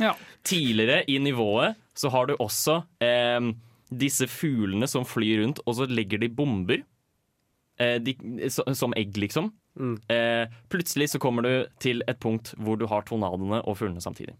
Ja. 0.00 0.14
Tidligere 0.48 1.02
i 1.12 1.18
nivået 1.22 1.76
så 1.94 2.10
har 2.10 2.26
du 2.26 2.34
også 2.40 2.80
eh, 3.04 3.52
disse 3.92 4.26
fuglene 4.30 4.88
som 4.88 5.04
flyr 5.06 5.42
rundt, 5.42 5.60
og 5.66 5.76
så 5.78 5.88
legger 5.90 6.22
de 6.22 6.32
bomber. 6.32 6.82
Eh, 7.78 7.98
de, 8.02 8.16
så, 8.50 8.64
som 8.78 8.96
egg, 8.96 9.14
liksom. 9.20 9.52
Eh, 10.12 10.48
plutselig 10.72 11.12
så 11.12 11.20
kommer 11.20 11.46
du 11.46 11.52
til 11.80 12.02
et 12.08 12.20
punkt 12.20 12.52
hvor 12.60 12.80
du 12.80 12.84
har 12.90 13.04
tornadoene 13.08 13.62
og 13.62 13.78
fuglene 13.80 14.02
samtidig. 14.04 14.34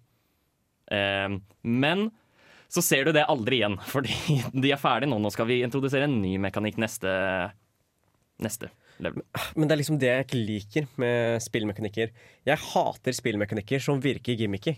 Eh, 0.92 1.38
men 1.62 2.08
så 2.72 2.80
ser 2.84 3.04
du 3.08 3.12
det 3.16 3.26
aldri 3.28 3.60
igjen, 3.60 3.76
fordi 3.92 4.38
de 4.56 4.72
er 4.72 4.80
ferdige 4.80 5.10
nå. 5.12 5.18
Nå 5.20 5.32
skal 5.34 5.48
vi 5.50 5.60
introdusere 5.66 6.08
en 6.08 6.20
ny 6.22 6.36
mekanikk 6.40 6.78
neste, 6.80 7.10
neste 8.42 8.70
level. 9.02 9.24
Men 9.56 9.68
det 9.68 9.74
er 9.76 9.80
liksom 9.82 10.00
det 10.00 10.10
jeg 10.10 10.26
ikke 10.26 10.40
liker 10.48 10.88
med 11.02 11.42
spillmekanikker. 11.44 12.12
Jeg 12.48 12.64
hater 12.72 13.16
spillmekanikker 13.18 13.82
som 13.82 14.00
virker 14.02 14.38
gimmicky. 14.40 14.76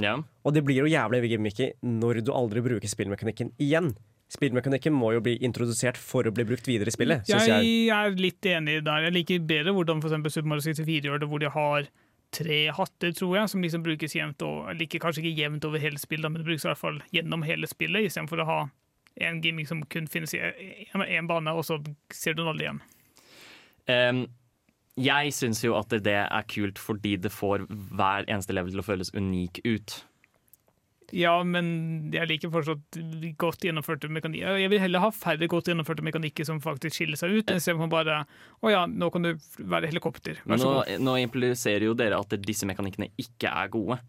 Ja. 0.00 0.16
Og 0.44 0.54
det 0.56 0.62
blir 0.64 0.82
jo 0.84 0.88
jævlig 0.88 1.24
gimmicky 1.34 1.72
når 1.84 2.22
du 2.24 2.32
aldri 2.36 2.62
bruker 2.64 2.88
spillmekanikken 2.88 3.52
igjen. 3.60 3.92
Spillmekanikken 4.32 4.94
må 4.96 5.10
jo 5.12 5.20
bli 5.24 5.34
introdusert 5.44 5.98
for 6.00 6.24
å 6.24 6.32
bli 6.32 6.46
brukt 6.48 6.64
videre 6.68 6.88
i 6.88 6.94
spillet. 6.94 7.26
synes 7.28 7.44
Jeg 7.50 7.66
jeg. 7.66 7.90
er 7.92 8.14
litt 8.16 8.48
enig 8.48 8.78
der. 8.86 9.04
Jeg 9.08 9.12
liker 9.18 9.42
bedre 9.50 9.74
hvordan 9.76 10.00
for 10.00 10.08
Super 10.32 10.48
Mario 10.48 10.64
64 10.64 11.04
gjør 11.10 11.20
det, 11.20 11.28
hvor 11.28 11.42
de 11.42 11.50
har 11.52 11.90
tre 12.32 12.60
hatter, 12.72 13.12
tror 13.16 13.36
jeg, 13.36 13.50
som 13.52 13.64
liksom 13.64 13.84
brukes 13.84 14.16
jevnt 14.16 14.42
over, 14.46 14.70
eller 14.72 15.00
kanskje 15.00 15.24
ikke 15.24 15.42
jevnt 15.42 15.66
over 15.68 15.82
hele 15.82 16.00
spillet, 16.00 16.30
men 16.30 16.40
det 16.40 16.48
brukes 16.48 16.64
i 16.64 16.70
hvert 16.70 16.80
fall 16.80 17.02
gjennom 17.12 17.44
hele 17.46 17.68
spillet, 17.70 18.08
istedenfor 18.08 18.42
å 18.42 18.48
ha 18.48 18.60
en 19.20 19.42
gimmick 19.44 19.68
som 19.68 19.82
kun 19.92 20.08
finnes 20.08 20.32
i 20.34 20.40
én 20.40 21.28
bane, 21.28 21.52
og 21.52 21.66
så 21.68 21.78
ser 22.12 22.32
du 22.32 22.42
den 22.42 22.52
aldri 22.54 22.68
igjen. 22.68 22.80
Um, 23.90 24.22
jeg 25.00 25.32
syns 25.36 25.62
jo 25.64 25.74
at 25.78 25.92
det 26.04 26.14
er 26.22 26.48
kult 26.48 26.80
fordi 26.80 27.16
det 27.20 27.32
får 27.32 27.66
hver 27.68 28.26
eneste 28.28 28.54
level 28.56 28.72
til 28.72 28.82
å 28.82 28.86
føles 28.86 29.12
unik 29.16 29.62
ut. 29.64 29.98
Ja, 31.12 31.34
men 31.44 31.66
jeg 32.14 32.28
liker 32.30 32.50
fortsatt 32.52 32.96
godt 33.40 33.66
gjennomførte 33.66 34.08
mekanikker. 34.12 34.56
Jeg 34.62 34.70
vil 34.72 34.80
heller 34.80 35.02
ha 35.04 35.10
færre 35.12 35.48
godt 35.50 35.68
gjennomførte 35.68 36.04
mekanikker 36.06 36.46
som 36.48 36.60
faktisk 36.64 36.96
skiller 36.96 37.20
seg 37.20 37.36
ut, 37.36 37.52
istedenfor 37.52 37.90
bare 37.92 38.22
å 38.64 38.72
ja, 38.72 38.86
nå 38.88 39.10
kan 39.12 39.28
du 39.28 39.34
være 39.58 39.90
helikopter. 39.90 40.40
Vær 40.48 40.62
så 40.62 40.72
god. 40.72 40.90
nå, 40.96 41.04
nå 41.10 41.16
impliserer 41.26 41.84
jo 41.90 41.94
dere 41.98 42.20
at 42.22 42.32
disse 42.40 42.68
mekanikkene 42.68 43.10
ikke 43.20 43.52
er 43.52 43.72
gode. 43.72 44.00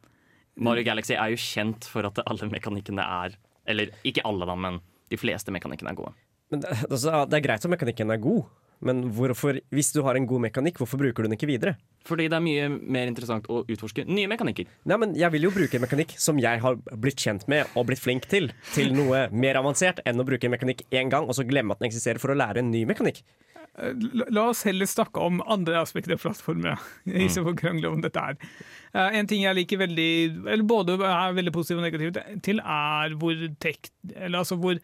Mario 0.63 0.85
Galaxy 0.87 1.17
er 1.17 1.33
jo 1.33 1.41
kjent 1.41 1.87
for 1.89 2.07
at 2.07 2.19
alle 2.23 2.49
mekanikkene 2.51 3.01
er 3.01 3.39
Eller 3.65 3.93
ikke 4.05 4.21
alle, 4.27 4.45
da, 4.45 4.55
men 4.59 4.81
de 5.09 5.17
fleste 5.19 5.53
mekanikkene 5.55 5.93
er 5.93 5.97
gode. 5.97 6.11
Men 6.51 6.63
det, 6.63 6.73
altså, 6.89 7.23
det 7.31 7.37
er 7.37 7.45
greit 7.45 7.63
at 7.65 7.71
mekanikken 7.71 8.11
er 8.11 8.19
god, 8.21 8.43
men 8.85 9.03
hvorfor, 9.15 9.59
hvis 9.73 9.91
du 9.95 10.01
har 10.05 10.17
en 10.19 10.27
god 10.29 10.45
mekanikk, 10.47 10.81
hvorfor 10.81 10.99
bruker 11.01 11.23
du 11.23 11.29
den 11.29 11.37
ikke 11.37 11.49
videre? 11.49 11.75
Fordi 12.07 12.27
det 12.31 12.37
er 12.37 12.43
mye 12.43 12.67
mer 12.71 13.07
interessant 13.11 13.47
å 13.51 13.61
utforske 13.63 14.05
nye 14.09 14.29
mekanikker. 14.31 14.67
Nei, 14.91 14.97
men 14.99 15.15
Jeg 15.19 15.31
vil 15.35 15.47
jo 15.47 15.53
bruke 15.55 15.79
en 15.79 15.85
mekanikk 15.85 16.15
som 16.19 16.39
jeg 16.41 16.59
har 16.63 16.77
blitt 16.99 17.23
kjent 17.23 17.47
med 17.51 17.71
og 17.79 17.87
blitt 17.87 18.03
flink 18.03 18.27
til, 18.31 18.51
til 18.73 18.91
noe 18.95 19.27
mer 19.31 19.59
avansert 19.61 20.03
enn 20.05 20.19
å 20.19 20.27
bruke 20.27 20.49
en 20.49 20.55
mekanikk 20.55 20.83
én 20.91 21.11
gang 21.13 21.29
og 21.29 21.37
så 21.37 21.47
glemme 21.47 21.75
at 21.75 21.81
den 21.81 21.89
eksisterer 21.91 22.19
for 22.21 22.33
å 22.33 22.37
lære 22.37 22.63
en 22.63 22.71
ny 22.73 22.83
mekanikk. 22.89 23.23
La, 23.73 24.25
la 24.29 24.41
oss 24.51 24.61
heller 24.67 24.85
snakke 24.85 25.21
om 25.23 25.39
andre 25.49 25.79
aspekter 25.79 26.13
av 26.13 26.21
plattformer, 26.21 26.81
istedenfor 27.09 27.55
å 27.55 27.57
krangle 27.57 27.89
om 27.89 28.03
dette 28.03 28.21
her. 28.21 28.37
Eh, 28.93 29.15
en 29.17 29.29
ting 29.29 29.41
jeg 29.45 29.57
liker 29.57 29.81
veldig, 29.81 30.11
eller 30.43 30.67
både 30.69 30.99
er 30.99 31.39
veldig 31.39 31.55
positiv 31.55 31.81
og 31.81 31.87
negativ 31.87 32.19
til, 32.45 32.61
er 32.61 33.15
hvor, 33.17 33.47
tek, 33.63 33.89
eller 34.13 34.43
altså 34.43 34.59
hvor 34.61 34.77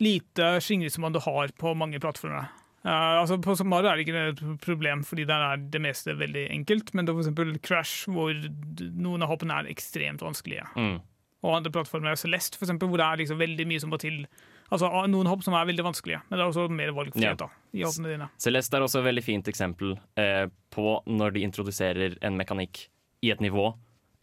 lite 0.00 0.54
skingringsmonn 0.64 1.12
du 1.12 1.20
har 1.24 1.52
på 1.60 1.74
mange 1.76 2.00
plattformer. 2.00 2.48
Eh, 2.86 3.16
altså 3.20 3.40
På 3.42 3.56
Mario 3.66 3.90
er 3.90 3.98
det 3.98 4.06
ikke 4.06 4.24
et 4.30 4.42
problem, 4.62 5.02
fordi 5.06 5.26
der 5.26 5.42
er 5.42 5.62
det 5.74 5.82
meste 5.82 6.14
veldig 6.18 6.46
enkelt. 6.54 6.92
Men 6.94 7.06
det 7.06 7.14
er 7.14 7.22
eksempel 7.24 7.56
Crash, 7.66 8.06
hvor 8.10 8.34
noen 8.94 9.24
av 9.26 9.32
hoppene 9.32 9.58
er 9.58 9.70
ekstremt 9.72 10.22
vanskelige. 10.22 10.66
Mm. 10.78 11.00
Og 11.46 11.56
andre 11.58 11.72
plattformer 11.74 12.14
er 12.14 12.20
Celeste, 12.20 12.58
for 12.58 12.66
eksempel, 12.66 12.90
hvor 12.90 13.02
det 13.02 13.06
er 13.06 13.22
liksom 13.22 13.40
veldig 13.42 13.66
mye 13.68 13.82
som 13.82 13.90
må 13.92 13.98
til. 14.02 14.22
Altså 14.72 14.88
Noen 15.10 15.28
hopp 15.30 15.44
som 15.46 15.54
er 15.54 15.66
veldig 15.68 15.84
vanskelige, 15.86 16.22
men 16.26 16.38
det 16.38 16.42
er 16.42 16.48
også 16.50 16.68
mer 16.74 16.94
valgfrihet 16.94 17.28
Ja. 17.28 17.34
da, 17.38 17.48
i 17.76 17.84
hoppene 17.86 18.14
dine. 18.14 18.28
Celeste 18.42 18.78
er 18.78 18.86
også 18.86 18.98
et 18.98 19.06
veldig 19.06 19.22
fint 19.22 19.50
eksempel 19.52 19.92
eh, 20.18 20.46
på 20.74 20.86
når 21.06 21.36
de 21.36 21.44
introduserer 21.46 22.16
en 22.26 22.38
mekanikk 22.38 22.88
i 23.22 23.30
et 23.30 23.42
nivå. 23.44 23.68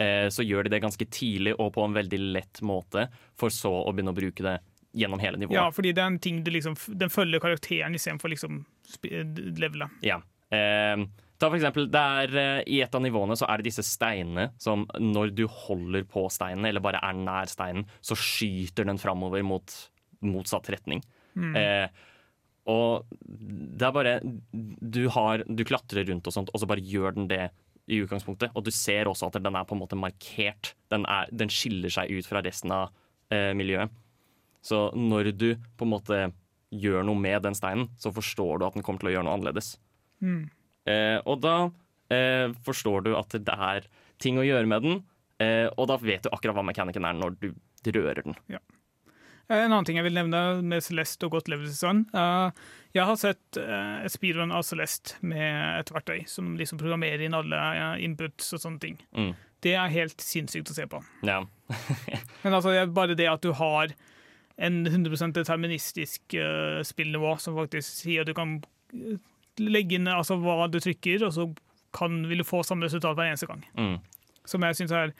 Eh, 0.02 0.28
så 0.34 0.44
gjør 0.44 0.66
de 0.68 0.74
det 0.74 0.82
ganske 0.84 1.06
tidlig 1.08 1.54
og 1.60 1.72
på 1.78 1.86
en 1.86 1.96
veldig 1.96 2.20
lett 2.34 2.60
måte, 2.66 3.08
for 3.40 3.54
så 3.54 3.72
å 3.72 3.94
begynne 3.94 4.12
å 4.12 4.20
bruke 4.20 4.44
det 4.44 4.58
gjennom 4.94 5.22
hele 5.22 5.40
nivået. 5.42 5.58
Ja, 5.58 5.68
fordi 5.74 5.94
det 5.96 6.04
er 6.04 6.12
en 6.12 6.22
ting 6.22 6.44
liksom, 6.46 6.78
den 7.00 7.12
følger 7.12 7.42
karakteren 7.44 7.96
istedenfor 7.98 8.32
liksom 8.34 8.64
levelet. 9.58 10.00
Ja. 10.06 10.20
Eh, 10.54 11.06
ta 11.42 11.50
for 11.50 11.58
eksempel, 11.58 11.90
det 11.92 12.04
er, 12.20 12.38
eh, 12.38 12.64
I 12.76 12.82
et 12.86 12.96
av 12.96 13.02
nivåene 13.02 13.38
så 13.40 13.50
er 13.50 13.60
det 13.60 13.72
disse 13.72 13.86
steinene 13.88 14.52
som 14.62 14.86
når 15.00 15.34
du 15.34 15.48
holder 15.48 16.06
på 16.06 16.28
steinen, 16.32 16.68
eller 16.70 16.84
bare 16.84 17.02
er 17.02 17.18
nær 17.18 17.50
steinen, 17.50 17.88
så 18.02 18.18
skyter 18.18 18.86
den 18.86 19.02
framover 19.02 19.44
mot 19.44 19.76
motsatt 20.24 20.70
retning. 20.72 21.02
Eh, 21.34 21.88
og 22.70 23.10
det 23.20 23.88
er 23.88 23.96
bare 23.96 24.14
du, 24.24 25.08
har, 25.12 25.44
du 25.48 25.66
klatrer 25.68 26.08
rundt 26.08 26.30
og 26.30 26.36
sånt, 26.36 26.52
og 26.54 26.62
så 26.62 26.70
bare 26.70 26.84
gjør 26.86 27.18
den 27.18 27.28
det 27.32 27.48
i 27.92 28.00
utgangspunktet. 28.00 28.54
Og 28.56 28.64
du 28.64 28.72
ser 28.72 29.10
også 29.10 29.28
at 29.28 29.42
den 29.44 29.58
er 29.58 29.66
på 29.68 29.76
en 29.76 29.82
måte 29.82 30.00
markert. 30.00 30.74
Den, 30.94 31.04
er, 31.10 31.28
den 31.36 31.52
skiller 31.52 31.92
seg 31.92 32.14
ut 32.14 32.30
fra 32.30 32.44
resten 32.46 32.72
av 32.72 32.94
eh, 33.34 33.52
miljøet. 33.58 33.92
Så 34.64 34.88
når 34.96 35.32
du 35.36 35.50
på 35.78 35.88
en 35.88 35.94
måte 35.94 36.20
gjør 36.74 37.06
noe 37.06 37.20
med 37.20 37.44
den 37.46 37.58
steinen, 37.58 37.90
så 38.00 38.14
forstår 38.16 38.60
du 38.60 38.68
at 38.68 38.78
den 38.78 38.86
kommer 38.86 39.04
til 39.04 39.12
å 39.12 39.16
gjøre 39.18 39.28
noe 39.28 39.38
annerledes. 39.38 39.74
Eh, 40.24 41.20
og 41.30 41.42
da 41.44 41.58
eh, 42.14 42.54
forstår 42.66 43.06
du 43.06 43.12
at 43.20 43.36
det 43.36 43.58
er 43.72 43.90
ting 44.24 44.40
å 44.40 44.46
gjøre 44.48 44.70
med 44.70 44.86
den, 44.86 45.02
eh, 45.44 45.68
og 45.76 45.90
da 45.92 46.00
vet 46.02 46.26
du 46.26 46.32
akkurat 46.32 46.58
hva 46.58 46.66
mekanikken 46.66 47.06
er 47.08 47.20
når 47.20 47.36
du 47.44 47.52
rører 47.92 48.24
den. 48.24 48.40
Ja. 48.56 48.64
En 49.52 49.68
annen 49.68 49.86
ting 49.86 49.98
jeg 50.00 50.06
vil 50.08 50.16
nevne 50.16 50.40
med 50.64 50.84
Celeste 50.86 51.28
og 51.28 51.36
godt 51.36 51.50
level 51.52 51.68
design. 51.68 52.06
eh, 52.16 52.52
jeg 52.96 53.06
har 53.10 53.18
sett 53.20 53.58
eh, 53.60 54.06
et 54.06 54.14
speedrun 54.14 54.54
av 54.56 54.64
Celeste 54.64 55.18
med 55.26 55.82
et 55.82 55.92
verktøy 55.92 56.24
som 56.30 56.54
liksom 56.58 56.80
programmerer 56.80 57.26
inn 57.26 57.36
alle 57.36 57.60
eh, 57.74 58.06
inputs 58.06 58.54
og 58.56 58.64
sånne 58.64 58.80
ting. 58.80 58.98
Mm. 59.12 59.34
Det 59.64 59.76
er 59.80 59.94
helt 59.94 60.24
sinnssykt 60.24 60.72
å 60.72 60.78
se 60.78 60.88
på. 60.88 61.04
Ja. 61.28 61.42
Men 62.44 62.56
altså, 62.56 62.72
det 62.72 62.88
bare 62.96 63.18
det 63.20 63.28
at 63.32 63.44
du 63.44 63.52
har 63.58 63.94
en 64.58 64.86
100 64.86 65.34
deterministisk 65.34 66.36
uh, 66.38 66.82
spillnivå 66.86 67.36
som 67.42 67.58
faktisk 67.58 68.04
sier 68.04 68.22
at 68.22 68.30
du 68.30 68.36
kan 68.38 68.60
eh, 68.94 69.18
legge 69.64 69.98
inn 69.98 70.10
altså, 70.12 70.38
hva 70.42 70.68
du 70.70 70.80
trykker, 70.84 71.26
og 71.26 71.34
så 71.34 71.48
kan, 71.94 72.24
vil 72.30 72.42
du 72.42 72.48
få 72.48 72.62
samme 72.66 72.86
resultat 72.86 73.18
hver 73.18 73.32
eneste 73.32 73.50
gang. 73.50 73.66
Mm. 73.78 73.98
Som 74.50 74.66
jeg 74.66 74.76
synes 74.76 74.92
er 74.92 75.12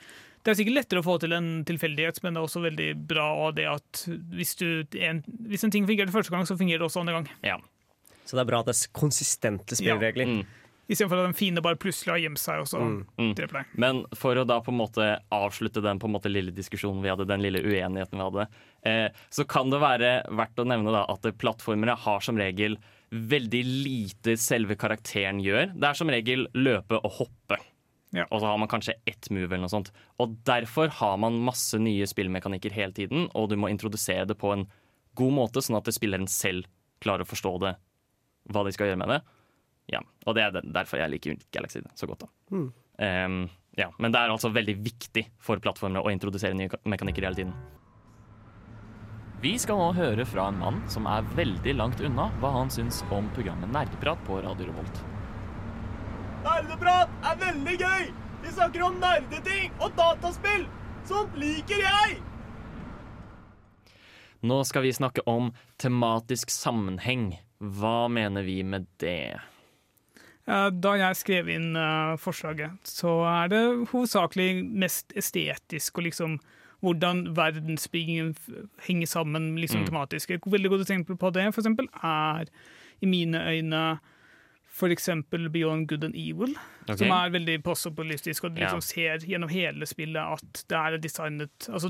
Det 0.44 0.52
er 0.52 0.58
sikkert 0.58 0.76
lettere 0.76 1.00
å 1.00 1.06
få 1.06 1.14
til 1.18 1.32
en 1.32 1.64
tilfeldighet, 1.64 2.18
men 2.22 2.34
det 2.34 2.40
er 2.40 2.46
også 2.46 2.60
veldig 2.60 2.88
bra 3.08 3.28
av 3.46 3.54
det 3.56 3.64
at 3.70 4.02
hvis, 4.36 4.54
du, 4.60 4.84
en, 5.00 5.22
hvis 5.48 5.64
en 5.64 5.72
ting 5.72 5.86
fungerte 5.88 6.12
første 6.12 6.34
gang, 6.34 6.44
så 6.44 6.58
fungerer 6.58 6.82
det 6.82 6.90
også 6.90 7.00
andre 7.00 7.20
gang. 7.20 7.30
ja. 7.46 7.56
Så 8.24 8.38
det 8.38 8.40
er 8.40 8.48
bra 8.48 8.62
at 8.62 8.68
det 8.70 8.74
er 8.76 8.92
konsistente 8.96 9.76
spilleregler. 9.76 10.30
Mm. 10.30 10.44
Istedenfor 10.88 11.22
at 11.22 11.28
den 11.30 11.36
fine 11.38 11.62
bare 11.64 11.78
plutselig 11.80 12.12
har 12.12 12.20
gjemt 12.20 12.40
seg 12.42 12.60
og 12.60 12.66
så 12.68 12.80
Mm. 12.80 13.34
dreper 13.34 13.52
deg. 13.62 13.66
Men 13.80 14.04
for 14.14 14.36
å 14.36 14.46
da 14.46 14.60
på 14.60 14.68
en 14.72 14.78
måte 14.78 15.06
avslutte 15.32 15.82
den 15.82 15.98
på 15.98 16.04
en 16.06 16.12
måte 16.12 16.30
lille 16.30 16.52
diskusjonen 16.52 17.00
vi 17.02 17.08
hadde, 17.08 17.26
den 17.26 17.40
lille 17.40 17.62
uenigheten 17.62 18.18
vi 18.18 18.26
hadde, 18.26 18.48
eh, 18.84 19.08
så 19.30 19.46
kan 19.48 19.70
det 19.70 19.80
være 19.80 20.10
verdt 20.28 20.56
å 20.60 20.66
nevne 20.66 20.92
da 20.92 21.06
at 21.08 21.22
plattformere 21.38 21.96
har 21.96 22.20
som 22.20 22.36
regel 22.36 22.76
veldig 23.10 23.62
lite 23.64 24.36
selve 24.36 24.76
karakteren 24.76 25.40
gjør. 25.40 25.72
Det 25.78 25.84
er 25.88 25.94
som 25.94 26.08
regel 26.08 26.48
løpe 26.54 27.00
og 27.02 27.12
hoppe. 27.12 27.58
Ja. 28.12 28.26
Og 28.30 28.40
så 28.40 28.46
har 28.46 28.58
man 28.58 28.68
kanskje 28.68 28.94
ett 29.06 29.28
move 29.30 29.50
eller 29.50 29.66
noe 29.66 29.72
sånt. 29.72 29.90
Og 30.20 30.36
derfor 30.44 30.88
har 30.88 31.16
man 31.18 31.40
masse 31.44 31.74
nye 31.80 32.04
spillmekanikker 32.06 32.70
hele 32.72 32.92
tiden, 32.92 33.28
og 33.34 33.48
du 33.50 33.56
må 33.56 33.70
introdusere 33.70 34.26
det 34.26 34.36
på 34.38 34.52
en 34.52 34.66
god 35.16 35.32
måte, 35.32 35.62
sånn 35.62 35.76
at 35.78 35.84
spilleren 35.94 36.28
selv 36.28 36.66
klarer 37.00 37.24
å 37.24 37.30
forstå 37.30 37.58
det, 37.60 37.76
hva 38.52 38.64
de 38.64 38.72
skal 38.72 38.88
gjøre 38.92 38.98
med 38.98 39.08
det. 39.08 39.20
Ja, 39.92 40.00
Og 40.24 40.34
det 40.34 40.42
er 40.46 40.54
derfor 40.62 40.98
jeg 40.98 41.12
liker 41.12 41.36
Galaxy 41.52 41.82
så 41.94 42.08
godt. 42.08 42.24
da. 42.24 42.62
Um, 42.96 43.48
ja, 43.76 43.90
men 43.98 44.12
det 44.14 44.20
er 44.20 44.30
altså 44.30 44.52
veldig 44.54 44.76
viktig 44.84 45.26
for 45.42 45.60
plattformene 45.60 46.02
å 46.04 46.12
introdusere 46.14 46.54
nye 46.56 46.70
mekanikker 46.86 47.26
hele 47.26 47.40
tiden. 47.40 47.54
Vi 49.44 49.58
skal 49.60 49.76
nå 49.76 49.90
høre 49.92 50.24
fra 50.24 50.46
en 50.48 50.60
mann 50.62 50.78
som 50.88 51.08
er 51.10 51.26
veldig 51.36 51.74
langt 51.76 52.00
unna 52.00 52.30
hva 52.40 52.52
han 52.54 52.70
syns 52.72 53.02
om 53.12 53.26
programmet 53.36 53.68
Nerdeprat 53.74 54.22
på 54.24 54.38
Radio 54.40 54.70
Revolt. 54.70 55.02
Nerdeprat 56.46 57.12
er 57.28 57.40
veldig 57.42 57.74
gøy! 57.82 58.06
Vi 58.44 58.52
snakker 58.52 58.86
om 58.86 58.96
nerdeting 59.02 59.74
og 59.82 59.92
dataspill! 59.98 60.64
Sånt 61.04 61.36
liker 61.36 61.82
jeg! 61.84 62.22
Nå 64.44 64.58
skal 64.68 64.84
vi 64.84 64.92
snakke 64.92 65.24
om 65.28 65.50
tematisk 65.80 66.52
sammenheng. 66.52 67.34
Hva 67.60 68.08
mener 68.12 68.44
vi 68.44 68.62
med 68.64 68.86
det? 69.00 69.40
Eh, 70.46 70.70
Da 70.70 70.94
jeg 71.00 71.16
skrev 71.16 71.48
inn 71.48 71.76
eh, 71.76 72.16
forslaget, 72.20 72.70
så 72.84 73.22
er 73.24 73.48
det 73.48 73.88
hovedsakelig 73.92 74.64
mest 74.64 75.12
estetisk 75.16 75.98
og 75.98 76.04
liksom 76.04 76.38
hvordan 76.84 77.34
verdensbyggingen 77.34 78.34
henger 78.84 79.06
sammen 79.08 79.56
liksom 79.56 79.80
Mm. 79.80 79.86
tematisk. 79.88 80.30
Et 80.30 80.40
veldig 80.44 80.68
godt 80.70 80.82
eksempel 80.84 81.16
på 81.16 81.32
det 81.32 81.54
for 81.54 81.62
eksempel, 81.62 81.88
er 82.02 82.44
i 83.00 83.06
mine 83.06 83.40
øyne 83.40 83.98
eksempel 84.90 85.48
Beyond 85.50 85.88
Good 85.88 86.04
and 86.04 86.14
Evil, 86.14 86.54
okay. 86.82 86.96
som 86.96 87.08
er 87.08 87.30
veldig 87.30 87.62
postopolistisk, 87.62 88.44
og 88.44 88.54
du 88.54 88.60
Ja. 88.60 88.66
liksom 88.66 88.82
ser 88.82 89.18
gjennom 89.18 89.48
hele 89.48 89.86
spillet 89.86 90.16
at 90.32 90.64
det 90.68 90.76
er 90.76 90.98
designet 90.98 91.68
altså, 91.70 91.88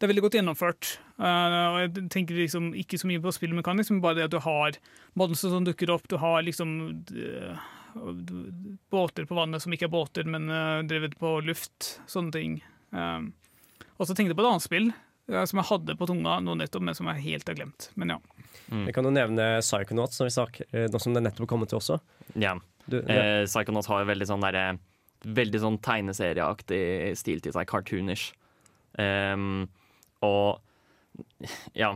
Det 0.00 0.02
er 0.02 0.12
veldig 0.12 0.22
godt 0.22 0.34
gjennomført. 0.34 0.98
Uh, 1.20 1.70
og 1.70 1.78
jeg 1.94 2.10
tenker 2.10 2.34
liksom 2.34 2.72
ikke 2.74 2.98
så 2.98 3.06
mye 3.06 3.20
på 3.20 3.30
spillmekanisk, 3.30 3.92
men 3.92 4.00
bare 4.00 4.14
det 4.16 4.24
at 4.24 4.30
du 4.32 4.40
har 4.40 4.72
monstre 5.14 5.50
som 5.50 5.64
dukker 5.64 5.88
opp, 5.94 6.08
du 6.08 6.16
har 6.16 6.42
liksom 6.42 7.04
eh, 7.14 7.56
båter 8.90 9.26
på 9.28 9.36
vannet 9.38 9.62
som 9.62 9.74
ikke 9.74 9.88
er 9.88 9.94
båter, 9.94 10.28
men 10.28 10.50
eh, 10.50 10.82
drevet 10.88 11.16
på 11.20 11.38
luft. 11.46 11.98
Sånne 12.10 12.34
ting. 12.34 12.58
Um, 12.90 13.32
og 13.96 14.06
så 14.06 14.14
tenkte 14.14 14.32
jeg 14.32 14.38
på 14.38 14.44
et 14.44 14.50
annet 14.50 14.64
spill 14.64 14.88
eh, 14.90 15.44
som 15.48 15.60
jeg 15.60 15.68
hadde 15.70 15.96
på 15.98 16.08
tunga 16.10 16.38
nå 16.42 16.56
nettopp, 16.60 16.84
men 16.88 16.98
som 16.98 17.10
jeg 17.12 17.24
helt 17.24 17.50
har 17.50 17.58
glemt. 17.58 17.90
Men 17.98 18.16
ja. 18.16 18.18
Vi 18.70 18.94
kan 18.96 19.06
jo 19.06 19.12
nevne 19.14 19.48
Psychonauts, 19.62 20.18
som 20.18 20.28
vi 20.28 20.34
sak, 20.34 20.60
eh, 20.70 20.88
nå 20.90 21.00
som 21.02 21.14
det 21.16 21.24
nettopp 21.24 21.46
har 21.46 21.52
kommet 21.54 21.72
til 21.72 21.80
også. 21.80 22.00
Ja. 22.34 22.56
Du, 22.86 22.98
Eh, 23.00 23.44
Psychonauts 23.48 23.88
har 23.88 24.02
jo 24.02 24.10
veldig 24.10 24.28
sånn 24.28 24.44
derre 24.44 24.66
Veldig 25.24 25.56
sånn 25.62 25.76
tegneserieaktig 25.80 27.14
stil 27.16 27.38
til 27.40 27.54
seg. 27.54 27.64
Cartoonish. 27.64 28.34
Um, 29.00 29.70
og 30.20 30.60
ja. 31.72 31.94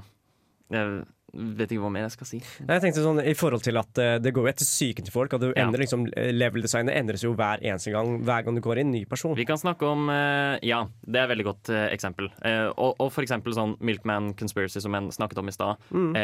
Vet 1.35 1.69
ikke 1.75 1.83
hva 1.83 1.91
mer 1.93 2.07
jeg 2.07 2.13
skal 2.15 2.27
si. 2.31 2.39
Nei, 2.65 2.79
Jeg 2.79 2.83
tenkte 2.87 3.03
sånn 3.05 3.19
i 3.21 3.35
forhold 3.37 3.63
til 3.63 3.77
at 3.77 3.99
uh, 4.01 4.15
det 4.19 4.33
går 4.33 4.47
jo 4.47 4.51
etter 4.53 4.65
psyken 4.65 5.05
til 5.05 5.13
folk. 5.13 5.35
At 5.37 5.43
du 5.43 5.51
Ja. 5.51 5.67
endrer 5.67 5.83
liksom 5.85 6.07
eh, 6.17 6.31
Level-designet 6.33 6.97
endres 6.97 7.23
jo 7.23 7.35
hver 7.37 7.61
eneste 7.61 7.93
gang 7.93 8.23
Hver 8.25 8.47
gang 8.47 8.55
du 8.57 8.63
går 8.65 8.79
inn, 8.81 8.91
ny 8.95 9.05
person. 9.05 9.35
Vi 9.37 9.45
kan 9.45 9.61
snakke 9.61 9.85
om 9.85 10.09
uh, 10.09 10.57
Ja, 10.65 10.87
det 11.05 11.21
er 11.21 11.27
et 11.29 11.33
veldig 11.37 11.45
godt 11.51 11.69
uh, 11.75 11.85
eksempel. 11.93 12.31
Og, 12.79 12.95
og 12.99 13.13
for 13.13 13.23
eksempel 13.27 13.53
sånn 13.53 13.77
Milkman 13.85 14.33
Conspiracy, 14.41 14.81
som 14.81 14.97
jeg 14.97 15.13
snakket 15.19 15.39
om 15.43 15.49
i 15.49 15.55
stad. 15.55 15.77
Mm. 15.93 16.15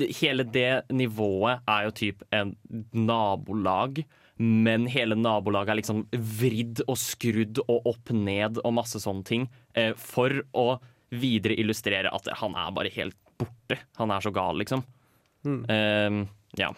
det- 0.00 0.10
hele 0.22 0.44
det 0.48 0.84
nivået 0.90 1.60
er 1.68 1.84
jo 1.84 1.90
typ 1.90 2.22
en 2.32 2.56
nabolag. 2.94 4.02
Men 4.38 4.86
hele 4.90 5.14
nabolaget 5.14 5.70
er 5.74 5.78
liksom 5.82 6.06
vridd 6.40 6.80
og 6.88 6.96
skrudd 6.98 7.60
og 7.68 7.84
opp 7.92 8.10
ned 8.16 8.58
og 8.64 8.74
masse 8.74 8.98
sånne 9.02 9.24
ting. 9.28 9.44
For 10.00 10.40
å 10.56 10.80
videre 11.12 11.58
illustrere 11.60 12.08
at 12.12 12.26
han 12.40 12.56
er 12.56 12.72
bare 12.72 12.90
helt 12.96 13.16
borte. 13.38 13.78
Han 13.98 14.10
er 14.10 14.20
så 14.20 14.32
gal, 14.34 14.58
liksom. 14.58 14.84
Eh, 15.46 16.26
ja. 16.58 16.72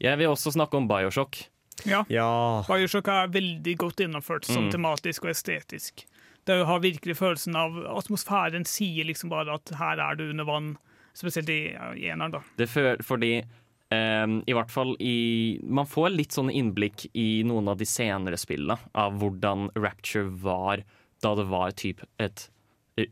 Jeg 0.00 0.18
vil 0.18 0.28
også 0.32 0.52
snakke 0.54 0.76
om 0.78 0.88
Bioshock. 0.88 1.42
Ja. 1.88 2.04
Ja. 2.12 2.62
Bioshock 2.68 3.08
er 3.08 3.28
veldig 3.32 3.76
godt 3.80 3.96
gjennomført 4.04 4.44
som 4.44 4.66
Mm. 4.68 4.70
tematisk 4.72 5.24
og 5.24 5.30
estetisk. 5.30 6.04
Det 6.46 6.64
har 6.66 6.80
virkelig 6.80 7.16
følelsen 7.16 7.54
av 7.56 7.76
Atmosfæren 7.98 8.64
sier 8.66 9.04
liksom 9.04 9.28
bare 9.30 9.54
at 9.54 9.68
her 9.78 9.98
er 10.00 10.14
du 10.16 10.30
under 10.30 10.44
vann. 10.44 10.76
Spesielt 11.14 11.48
i 11.50 11.74
eneren, 12.08 12.30
da. 12.32 12.40
Det 12.56 12.68
før, 12.68 12.96
fordi 13.02 13.44
Um, 13.92 14.44
i 14.46 14.52
hvert 14.54 14.70
fall 14.70 14.94
i 15.00 15.58
Man 15.66 15.84
får 15.84 16.12
litt 16.14 16.30
sånn 16.30 16.48
innblikk 16.48 17.08
i 17.12 17.42
noen 17.42 17.66
av 17.66 17.76
de 17.76 17.84
senere 17.84 18.36
spillene 18.38 18.78
av 18.94 19.16
hvordan 19.18 19.68
Rapture 19.74 20.30
var 20.30 20.84
da 21.20 21.34
det 21.34 21.46
var 21.50 21.72
typ 21.72 21.98
et 22.20 22.48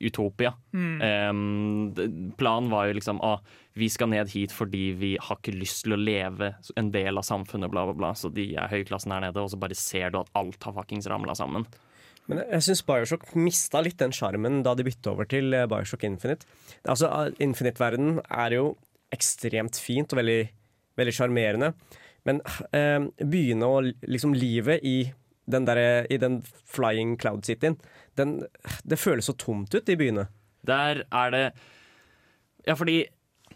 utopia. 0.00 0.52
Mm. 0.72 1.00
Um, 1.30 2.32
planen 2.38 2.70
var 2.72 2.88
jo 2.88 2.96
liksom 2.98 3.20
at 3.24 3.56
vi 3.78 3.88
skal 3.92 4.10
ned 4.10 4.30
hit 4.32 4.54
fordi 4.54 4.88
vi 4.98 5.12
har 5.22 5.38
ikke 5.38 5.54
lyst 5.54 5.84
til 5.84 5.94
å 5.94 6.00
leve 6.00 6.52
en 6.78 6.90
del 6.94 7.20
av 7.20 7.26
samfunnet, 7.26 7.70
bla, 7.72 7.86
bla, 7.88 7.96
bla. 7.98 8.14
Så 8.18 8.32
de 8.34 8.50
er 8.58 8.72
høyklassen 8.72 9.14
her 9.14 9.28
nede, 9.28 9.42
og 9.42 9.52
så 9.52 9.60
bare 9.60 9.78
ser 9.78 10.12
du 10.12 10.20
at 10.22 10.32
alt 10.38 10.66
har 10.66 10.76
fuckings 10.80 11.08
ramla 11.10 11.36
sammen. 11.38 11.68
Men 12.28 12.42
jeg 12.44 12.66
syns 12.66 12.84
Bioshock 12.84 13.30
mista 13.40 13.80
litt 13.80 14.00
den 14.02 14.12
sjarmen 14.12 14.60
da 14.66 14.74
de 14.76 14.84
bytta 14.84 15.14
over 15.14 15.28
til 15.28 15.54
eh, 15.56 15.68
Bioshock 15.70 16.04
Infinite. 16.04 16.44
Altså, 16.84 17.08
eh, 17.08 17.38
Infinite-verden 17.46 18.18
er 18.28 18.58
jo 18.58 18.74
ekstremt 19.14 19.78
fint 19.80 20.12
og 20.12 20.20
veldig 20.20 20.42
veldig 20.98 21.14
sjarmerende. 21.14 21.72
Men 22.28 22.42
eh, 22.74 23.06
byene 23.24 23.70
og 23.70 23.88
liksom 24.10 24.34
livet 24.36 24.84
i 24.86 24.98
den, 25.48 25.64
der, 25.64 26.04
i 26.12 26.18
den 26.20 26.42
Flying 26.68 27.16
Cloud 27.20 27.46
Cityen, 27.48 27.78
den, 28.18 28.40
det 28.84 28.98
føles 29.00 29.28
så 29.30 29.36
tomt 29.38 29.74
ut 29.74 29.92
i 29.92 29.96
byene. 29.98 30.28
Der 30.66 31.04
er 31.06 31.34
det 31.34 31.44
Ja, 32.66 32.74
fordi 32.76 33.06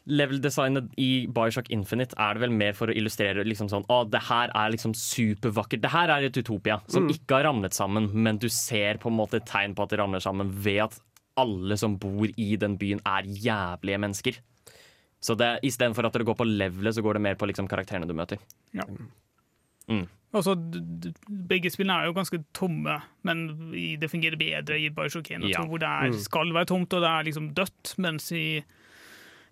level-designet 0.08 0.88
i 0.98 1.26
Bioshock 1.30 1.68
Infinite 1.70 2.16
er 2.18 2.34
det 2.34 2.42
vel 2.42 2.54
mer 2.54 2.74
for 2.74 2.90
å 2.90 2.94
illustrere 2.96 3.44
liksom 3.46 3.68
sånn 3.70 3.84
Å, 3.92 4.00
det 4.10 4.22
her 4.26 4.50
er 4.56 4.72
liksom 4.74 4.94
supervakkert. 4.98 5.82
Det 5.84 5.92
her 5.92 6.10
er 6.10 6.26
et 6.26 6.38
utopia 6.40 6.80
som 6.90 7.10
ikke 7.12 7.38
har 7.38 7.46
ramlet 7.50 7.76
sammen, 7.76 8.08
men 8.10 8.40
du 8.42 8.48
ser 8.50 8.98
på 9.02 9.12
en 9.12 9.18
måte 9.20 9.42
tegn 9.46 9.76
på 9.78 9.84
at 9.84 9.92
det 9.92 10.00
ramler 10.00 10.22
sammen 10.24 10.50
ved 10.64 10.80
at 10.88 10.98
alle 11.38 11.78
som 11.80 11.94
bor 12.00 12.28
i 12.36 12.48
den 12.60 12.74
byen, 12.80 13.00
er 13.08 13.24
jævlige 13.24 14.00
mennesker. 14.02 14.40
Så 15.22 15.36
det, 15.38 15.54
istedenfor 15.64 16.04
at 16.04 16.16
dere 16.16 16.26
går 16.28 16.36
på 16.36 16.44
levelet, 16.48 16.96
så 16.96 17.04
går 17.04 17.16
det 17.16 17.22
mer 17.24 17.38
på 17.38 17.46
liksom 17.48 17.68
karakterene 17.70 18.08
du 18.10 18.14
møter. 18.16 18.42
Altså, 18.74 19.06
d- 20.56 20.80
d- 21.04 21.12
begge 21.50 21.68
spillene 21.70 21.98
er 22.00 22.06
jo 22.08 22.14
ganske 22.16 22.38
tomme, 22.56 22.94
men 23.28 23.42
det 24.00 24.08
fungerer 24.10 24.38
bedre 24.40 24.78
i 24.80 24.88
Bioshock 24.88 25.28
1, 25.30 25.44
Ja. 25.50 25.60
hvor 25.68 25.78
det 25.82 25.88
er, 25.88 26.12
skal 26.24 26.54
være 26.56 26.70
tomt 26.70 26.92
og 26.96 27.02
det 27.04 27.10
er 27.10 27.26
liksom 27.28 27.50
dødt, 27.54 27.94
mens 27.98 28.30
i 28.32 28.62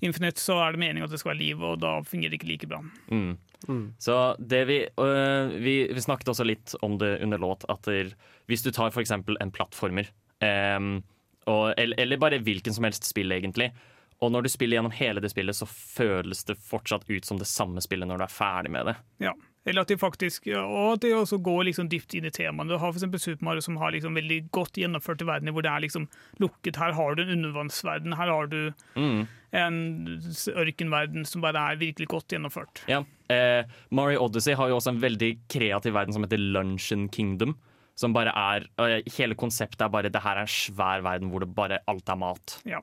Infinite 0.01 0.41
så 0.41 0.55
er 0.65 0.73
det 0.73 0.81
meningen 0.81 1.05
at 1.05 1.11
det 1.13 1.19
skal 1.21 1.35
være 1.35 1.43
liv, 1.43 1.61
og 1.61 1.81
da 1.83 1.99
fungerer 2.09 2.33
det 2.33 2.39
ikke 2.41 2.49
like 2.49 2.67
bra. 2.71 2.79
Mm. 3.13 3.37
Så 4.01 4.15
det 4.41 4.63
vi, 4.71 4.79
øh, 4.97 5.51
vi 5.61 5.75
Vi 5.93 6.01
snakket 6.01 6.29
også 6.33 6.47
litt 6.49 6.75
om 6.81 6.97
det 6.97 7.21
under 7.23 7.37
låt, 7.37 7.67
at 7.69 7.83
der, 7.85 8.15
hvis 8.49 8.63
du 8.65 8.71
tar 8.73 8.89
eksempel 9.03 9.37
en 9.43 9.51
plattformer, 9.53 10.09
ehm, 10.41 11.03
og, 11.47 11.75
eller, 11.77 11.97
eller 12.01 12.17
bare 12.17 12.39
hvilken 12.41 12.73
som 12.73 12.85
helst 12.85 13.05
spill, 13.05 13.31
egentlig, 13.33 13.73
og 14.23 14.33
når 14.33 14.43
du 14.43 14.49
spiller 14.49 14.77
gjennom 14.79 14.93
hele 14.97 15.21
det 15.21 15.31
spillet, 15.33 15.57
så 15.57 15.67
føles 15.69 16.45
det 16.49 16.57
fortsatt 16.57 17.05
ut 17.11 17.25
som 17.29 17.37
det 17.39 17.47
samme 17.47 17.81
spillet 17.85 18.09
når 18.09 18.19
du 18.19 18.25
er 18.25 18.33
ferdig 18.33 18.71
med 18.73 18.87
det. 18.87 18.97
Ja. 19.21 19.33
Eller 19.69 19.83
at 19.83 19.89
de 19.93 19.97
faktisk 20.01 20.47
Og 20.57 20.95
at 20.95 21.01
de 21.05 21.11
også 21.13 21.37
går 21.45 21.65
liksom 21.69 21.89
dypt 21.93 22.15
inn 22.17 22.25
i 22.25 22.31
temaene. 22.33 22.71
Du 22.73 22.79
har 22.81 22.93
f.eks. 22.95 23.05
Super 23.23 23.45
Mario 23.45 23.61
som 23.61 23.77
har 23.77 23.93
liksom 23.93 24.15
veldig 24.17 24.39
godt 24.57 24.79
gjennomførte 24.81 25.27
verdener 25.29 25.53
hvor 25.53 25.63
det 25.67 25.71
er 25.71 25.85
liksom 25.85 26.07
lukket. 26.41 26.79
Her 26.81 26.93
har 26.97 27.15
du 27.19 27.23
en 27.27 27.35
undervannsverden, 27.39 28.17
her 28.17 28.33
har 28.33 28.47
du 28.49 28.73
Mm. 28.97 29.27
en 29.53 29.77
ørkenverden 30.57 31.27
som 31.27 31.43
bare 31.45 31.61
er 31.73 31.81
virkelig 31.81 32.09
godt 32.09 32.29
gjennomført. 32.33 32.83
Ja. 32.89 33.03
Eh, 33.29 33.65
Mario 33.91 34.25
Odyssey 34.25 34.55
har 34.57 34.69
jo 34.71 34.77
også 34.79 34.95
en 34.95 35.03
veldig 35.03 35.33
kreativ 35.53 35.93
verden 35.95 36.15
som 36.17 36.25
heter 36.25 36.39
Luncheon 36.41 37.09
Kingdom. 37.13 37.57
Som 38.01 38.15
bare 38.17 38.33
er 38.33 38.65
øh, 38.81 39.03
Hele 39.19 39.35
konseptet 39.37 39.83
er 39.85 39.89
bare 39.93 40.09
det 40.09 40.23
her 40.25 40.39
er 40.41 40.47
en 40.47 40.49
svær 40.49 41.03
verden 41.05 41.29
hvor 41.31 41.41
det 41.45 41.51
bare 41.55 41.79
alt 41.91 42.09
er 42.09 42.17
mat. 42.17 42.57
Ja. 42.65 42.81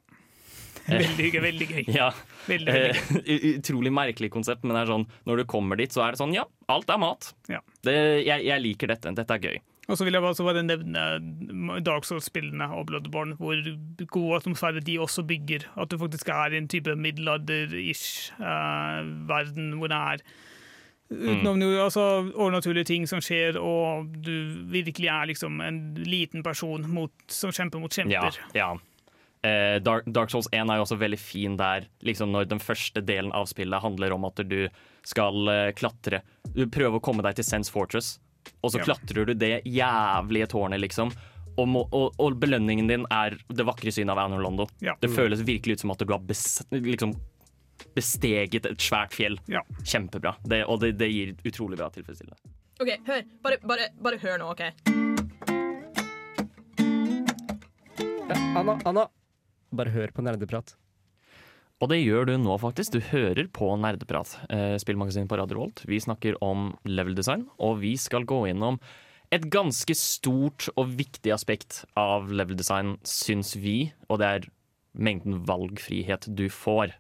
Veldig 0.92 1.30
gøy. 1.34 1.42
veldig 1.44 1.68
gøy. 1.72 1.82
Ja. 1.92 2.12
Veldig, 2.48 2.74
veldig 2.74 2.92
gøy. 2.96 3.24
Eh, 3.24 3.48
utrolig 3.58 3.92
merkelig 3.94 4.30
konsept, 4.34 4.64
men 4.64 4.78
det 4.78 4.86
er 4.86 4.94
sånn, 4.94 5.08
når 5.28 5.42
du 5.42 5.48
kommer 5.52 5.80
dit, 5.80 5.92
så 5.94 6.06
er 6.06 6.16
det 6.16 6.22
sånn 6.22 6.36
ja, 6.36 6.46
alt 6.72 6.92
er 6.94 7.02
mat. 7.02 7.32
Ja. 7.52 7.60
Det, 7.84 7.98
jeg, 8.24 8.46
jeg 8.48 8.64
liker 8.64 8.94
dette. 8.94 9.16
Dette 9.18 9.36
er 9.38 9.50
gøy. 9.50 9.60
Og 9.88 9.96
så 9.96 10.04
vil 10.04 10.18
jeg 10.18 10.24
bare 10.24 10.64
nevne 10.68 11.04
Dark 11.86 12.04
Souls-spillene 12.08 12.68
og 12.76 12.90
Bloodborne, 12.90 13.38
hvor 13.40 13.56
god 14.12 14.42
atmosfære 14.42 14.84
de 14.84 14.98
også 15.00 15.24
bygger. 15.28 15.64
At 15.80 15.92
du 15.92 16.00
faktisk 16.02 16.28
er 16.34 16.52
i 16.56 16.60
en 16.60 16.68
type 16.68 16.92
middelalder-ish 16.96 18.34
uh, 18.42 19.08
verden 19.30 19.78
hvor 19.80 19.92
det 19.92 20.02
er 20.12 20.26
utenom 21.08 21.56
noe, 21.62 21.78
altså, 21.80 22.04
overnaturlige 22.36 22.90
ting 22.90 23.08
som 23.08 23.22
skjer, 23.24 23.56
og 23.62 24.12
du 24.26 24.34
virkelig 24.74 25.08
er 25.08 25.30
liksom 25.32 25.62
en 25.64 25.80
liten 26.04 26.44
person 26.44 26.84
mot, 26.92 27.14
som 27.32 27.54
kjemper 27.56 27.80
mot 27.80 27.94
kjemper. 27.94 28.42
Ja, 28.52 28.60
ja. 28.60 28.70
Eh, 29.46 29.78
Dark, 29.86 30.06
Dark 30.10 30.32
Souls 30.34 30.48
1 30.52 30.70
er 30.72 30.80
jo 30.80 30.86
også 30.88 30.98
veldig 31.00 31.20
fin 31.22 31.58
der, 31.60 31.86
liksom 32.04 32.32
når 32.34 32.48
den 32.50 32.60
første 32.60 33.04
delen 33.06 33.32
av 33.38 33.46
spillet 33.48 33.82
handler 33.84 34.16
om 34.16 34.26
at 34.26 34.42
du 34.50 34.68
skal 35.06 35.48
eh, 35.54 35.72
klatre. 35.78 36.24
Du 36.56 36.66
prøver 36.68 36.98
å 36.98 37.04
komme 37.04 37.22
deg 37.24 37.38
til 37.38 37.46
Sense 37.48 37.72
Fortress, 37.72 38.16
og 38.64 38.72
så 38.74 38.80
Ja. 38.82 38.88
klatrer 38.90 39.26
du 39.30 39.34
det 39.38 39.62
jævlige 39.66 40.48
tårnet, 40.52 40.82
liksom. 40.82 41.12
Og, 41.58 41.66
må, 41.68 41.88
og, 41.92 42.14
og 42.22 42.36
belønningen 42.42 42.88
din 42.90 43.06
er 43.14 43.38
det 43.50 43.66
vakre 43.66 43.90
synet 43.94 44.14
av 44.14 44.20
Anne 44.26 44.38
Londo. 44.42 44.68
Ja. 44.82 44.94
Det 45.02 45.10
føles 45.10 45.42
virkelig 45.46 45.78
ut 45.80 45.86
som 45.86 45.92
at 45.96 46.00
du 46.04 46.12
har 46.14 46.20
bes, 46.22 46.44
liksom 46.72 47.16
besteget 47.96 48.66
et 48.66 48.78
svært 48.82 49.14
fjell. 49.18 49.38
Ja. 49.50 49.62
Kjempebra. 49.86 50.36
Det, 50.46 50.64
og 50.70 50.82
det, 50.82 50.96
det 51.00 51.10
gir 51.14 51.34
utrolig 51.46 51.78
bra 51.80 51.90
tilfredsstillelse. 51.94 52.54
OK, 52.82 52.92
hør. 53.08 53.24
Bare, 53.42 53.58
bare, 53.66 53.88
bare 54.02 54.20
hør 54.22 54.38
nå, 54.42 54.52
OK? 54.54 54.62
Anna, 58.58 58.80
Anna, 58.86 59.08
bare 59.76 59.92
hør 59.94 60.14
på 60.16 60.24
nerdeprat. 60.26 60.76
Og 61.82 61.92
det 61.92 62.00
gjør 62.02 62.26
du 62.26 62.32
nå, 62.42 62.56
faktisk. 62.58 62.96
Du 62.96 63.04
hører 63.12 63.46
på 63.54 63.68
Nerdeprat, 63.78 64.32
spillmagasinet 64.82 65.30
på 65.30 65.38
Radio 65.38 65.60
Volt. 65.62 65.84
Vi 65.86 66.00
snakker 66.02 66.40
om 66.42 66.72
level 66.90 67.14
design, 67.14 67.44
og 67.62 67.78
vi 67.84 67.92
skal 68.02 68.26
gå 68.26 68.48
innom 68.50 68.80
et 69.30 69.44
ganske 69.54 69.94
stort 69.94 70.70
og 70.80 70.96
viktig 70.98 71.30
aspekt 71.36 71.84
av 72.00 72.32
level 72.34 72.58
design, 72.58 72.96
syns 73.06 73.54
vi, 73.62 73.92
og 74.10 74.24
det 74.24 74.26
er 74.40 74.48
mengden 74.98 75.44
valgfrihet 75.46 76.26
du 76.34 76.48
får 76.50 76.96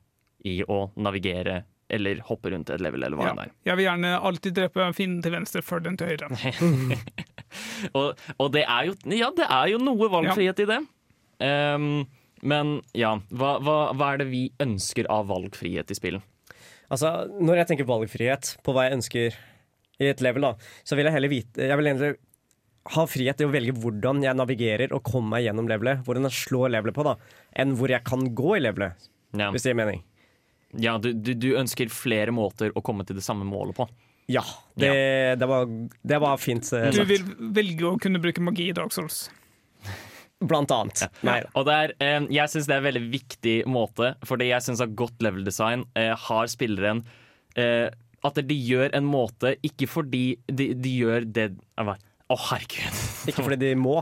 i 0.45 0.59
å 0.70 0.91
navigere 0.99 1.63
eller 1.89 2.20
hoppe 2.28 2.51
rundt 2.51 2.70
et 2.70 2.82
level, 2.84 3.01
eller 3.07 3.18
hva 3.18 3.30
Ja. 3.30 3.34
det 3.34 3.45
er. 3.47 3.51
Jeg 3.72 3.78
vil 3.80 3.86
gjerne 3.88 4.11
alltid 4.30 4.53
drepe 4.59 4.89
fienden 4.93 5.24
til 5.24 5.32
venstre 5.32 5.61
før 5.63 5.80
den 5.88 5.97
til 5.97 6.11
høyre. 6.13 6.30
Og, 7.95 8.18
og 8.38 8.49
det 8.51 8.65
er 8.68 8.89
jo 8.89 8.93
Ja, 9.15 9.30
det 9.32 9.45
er 9.47 9.70
jo 9.72 9.78
noe 9.80 10.09
valgfrihet 10.11 10.59
i 10.59 10.65
det. 10.68 10.78
Ehm, 11.47 12.03
men 12.42 12.78
ja, 12.98 13.16
hva, 13.32 13.58
hva, 13.64 13.78
hva 13.98 14.14
er 14.14 14.22
det 14.22 14.30
vi 14.32 14.44
ønsker 14.64 15.08
av 15.14 15.28
valgfrihet 15.32 15.92
i 15.94 15.98
spillen? 15.98 16.24
Altså, 16.88 17.10
når 17.44 17.62
jeg 17.64 17.70
tenker 17.72 17.88
valgfrihet 17.90 18.54
på 18.64 18.74
hva 18.76 18.86
jeg 18.88 18.98
ønsker 19.00 19.38
i 20.00 20.10
et 20.12 20.22
level, 20.24 20.46
da, 20.46 20.54
så 20.88 20.96
vil 20.96 21.10
jeg 21.10 21.16
heller 21.18 21.32
vite 21.32 21.66
Jeg 21.68 21.78
vil 21.80 21.90
egentlig 21.90 22.14
ha 22.94 23.04
frihet 23.10 23.36
til 23.36 23.50
å 23.50 23.52
velge 23.52 23.74
hvordan 23.76 24.22
jeg 24.24 24.38
navigerer 24.40 24.94
og 24.96 25.02
kommer 25.04 25.34
meg 25.36 25.48
gjennom 25.48 25.68
levelet. 25.68 26.04
Hvordan 26.08 26.30
jeg 26.30 26.38
slår 26.38 26.72
levelet 26.78 26.96
på, 26.96 27.04
da, 27.04 27.18
enn 27.60 27.74
hvor 27.76 27.92
jeg 27.92 28.06
kan 28.08 28.24
gå 28.38 28.54
i 28.56 28.62
levelet, 28.64 29.10
Ja, 29.36 29.50
hvis 29.52 29.66
det 29.66 29.74
gir 29.74 29.80
mening. 29.82 30.04
ja 30.80 30.94
du, 31.02 31.10
du, 31.12 31.34
du 31.36 31.50
ønsker 31.60 31.92
flere 31.92 32.32
måter 32.32 32.72
å 32.72 32.84
komme 32.86 33.04
til 33.04 33.18
det 33.20 33.26
samme 33.26 33.44
målet 33.50 33.76
på. 33.76 33.90
Ja. 34.32 34.44
Det, 34.76 34.94
det, 35.40 35.48
var, 35.48 35.68
det 36.04 36.18
var 36.24 36.40
fint 36.40 36.64
sagt. 36.68 36.96
Du 36.96 37.04
vil 37.08 37.24
velge 37.56 37.90
å 37.90 37.98
kunne 38.00 38.20
bruke 38.24 38.44
magi 38.44 38.70
i 38.72 38.76
Dark 38.76 38.96
Souls. 38.96 39.26
Blant 40.40 40.70
annet. 40.70 41.08
Nei. 41.26 41.40
Og 41.58 41.66
det 41.66 41.74
er, 41.74 41.94
eh, 42.00 42.28
jeg 42.30 42.52
syns 42.54 42.68
det 42.70 42.76
er 42.76 42.82
en 42.84 42.88
veldig 42.92 43.06
viktig 43.10 43.56
måte, 43.74 44.12
fordi 44.28 44.52
jeg 44.52 44.62
syns 44.68 44.84
at 44.86 44.94
godt 45.00 45.24
level 45.26 45.44
design 45.48 45.86
eh, 45.98 46.14
har 46.28 46.46
spilleren 46.52 47.02
eh, 47.58 47.88
At 48.26 48.38
de 48.46 48.56
gjør 48.58 48.94
en 48.98 49.06
måte 49.10 49.56
ikke 49.66 49.88
fordi 49.90 50.38
de, 50.46 50.74
de 50.78 50.94
gjør 51.00 51.26
det 51.26 51.48
Å, 51.78 52.38
herregud. 52.52 53.02
Ikke 53.32 53.44
fordi 53.48 53.58
de 53.62 53.74
må. 53.80 54.02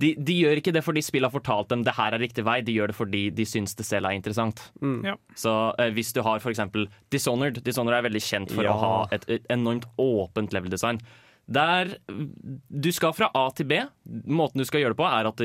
de, 0.00 0.12
de 0.18 0.34
gjør 0.40 0.58
ikke 0.58 0.72
det 0.74 0.82
fordi 0.86 1.02
spillet 1.02 1.28
har 1.28 1.34
fortalt 1.34 1.68
dem 1.70 1.82
det 1.86 1.92
her 1.94 2.14
er 2.16 2.22
riktig 2.22 2.44
vei, 2.46 2.56
de 2.66 2.72
gjør 2.74 2.90
det 2.90 2.96
fordi 2.98 3.22
de 3.34 3.44
syns 3.46 3.74
det 3.78 3.84
selv 3.86 4.08
er 4.08 4.16
interessant. 4.16 4.62
Ja. 5.04 5.14
Så 5.38 5.52
eh, 5.78 5.92
hvis 5.94 6.12
du 6.16 6.22
har 6.26 6.40
for 6.42 6.50
eksempel 6.54 6.88
Dishonored 7.14 7.60
Dishonored 7.66 7.98
er 8.00 8.08
veldig 8.08 8.22
kjent 8.24 8.54
for 8.56 8.64
Ja. 8.66 8.72
å 8.72 8.80
ha 8.80 8.94
et, 9.14 9.28
et 9.28 9.44
enormt 9.52 9.84
åpent 10.00 10.54
level 10.56 10.70
design. 10.72 10.98
Der 11.46 11.90
du 12.08 12.88
skal 12.94 13.12
fra 13.12 13.28
A 13.36 13.48
til 13.56 13.68
B. 13.68 13.80
Måten 14.26 14.62
du 14.62 14.64
skal 14.64 14.80
gjøre 14.80 14.94
det 14.94 15.00
på, 15.00 15.08
er 15.08 15.28
at 15.28 15.42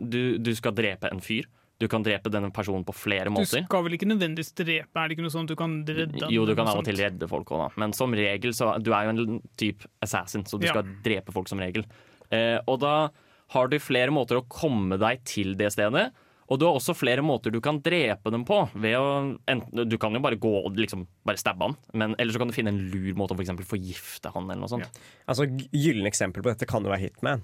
du, 0.00 0.22
du, 0.40 0.54
skal 0.56 0.72
drepe 0.76 1.10
en 1.12 1.20
fyr. 1.24 1.48
Du 1.82 1.88
kan 1.90 2.04
drepe 2.06 2.30
denne 2.32 2.52
personen 2.54 2.84
på 2.86 2.94
flere 2.96 3.32
måter. 3.34 3.60
Du 3.60 3.66
skal 3.66 3.84
vel 3.84 3.96
ikke 3.98 4.08
nødvendigvis 4.08 4.54
drepe? 4.56 4.94
Er 4.94 5.10
det 5.10 5.16
ikke 5.16 5.26
noe 5.26 5.34
sånt 5.34 5.50
du 5.50 5.56
kan 5.58 5.80
redde? 5.84 6.30
Jo, 6.32 6.46
du 6.48 6.54
kan 6.56 6.70
av 6.70 6.80
og 6.80 6.86
til 6.86 6.96
redde 7.02 7.28
folk 7.28 7.50
òg, 7.52 7.66
da. 7.66 7.68
Men 7.82 7.92
som 7.96 8.14
regel 8.14 8.54
så 8.56 8.76
Du 8.80 8.92
er 8.94 9.08
jo 9.08 9.14
en 9.14 9.40
type 9.60 9.90
assassin, 10.04 10.46
så 10.48 10.60
du 10.60 10.66
Ja. 10.66 10.72
skal 10.72 10.94
drepe 11.04 11.34
folk 11.34 11.50
som 11.50 11.60
regel. 11.60 11.84
Eh, 12.30 12.58
og 12.66 12.80
da 12.80 13.10
har 13.52 13.68
du 13.68 13.78
flere 13.78 14.14
måter 14.14 14.40
å 14.40 14.48
komme 14.48 14.96
deg 14.98 15.24
til 15.24 15.54
det 15.58 15.72
stedet. 15.74 16.12
Og 16.52 16.58
du 16.60 16.66
har 16.66 16.74
også 16.76 16.92
flere 16.94 17.22
måter 17.24 17.50
du 17.50 17.60
kan 17.64 17.78
drepe 17.80 18.30
dem 18.30 18.44
på. 18.44 18.58
Ved 18.76 18.96
å, 18.98 19.38
enten, 19.48 19.88
du 19.88 19.96
kan 19.98 20.12
jo 20.12 20.20
bare 20.20 20.36
gå 20.36 20.50
og 20.66 20.76
liksom 20.76 21.06
bare 21.24 21.40
stabbe 21.40 21.64
han, 21.70 21.76
men 21.94 22.14
eller 22.18 22.32
så 22.36 22.38
kan 22.42 22.48
du 22.50 22.54
finne 22.56 22.68
en 22.74 22.82
lur 22.92 23.14
måte 23.16 23.32
å 23.32 23.36
for 23.38 23.44
eksempel 23.46 23.64
forgifte 23.64 24.32
han. 24.34 24.44
eller 24.50 24.60
noe 24.60 24.68
sånt. 24.68 25.00
Altså, 25.26 25.46
Gylne 25.72 26.06
eksempel 26.10 26.42
på 26.44 26.50
dette 26.52 26.66
kan 26.68 26.84
jo 26.84 26.90
være 26.92 27.06
Hitman. 27.06 27.42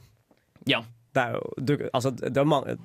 Ja, 0.68 0.82
Det 1.12 1.22
er 1.22 1.32
jo, 1.38 1.40
du, 1.58 1.72
altså, 1.94 2.12
det 2.14 2.36
er 2.36 2.44
mange, 2.46 2.76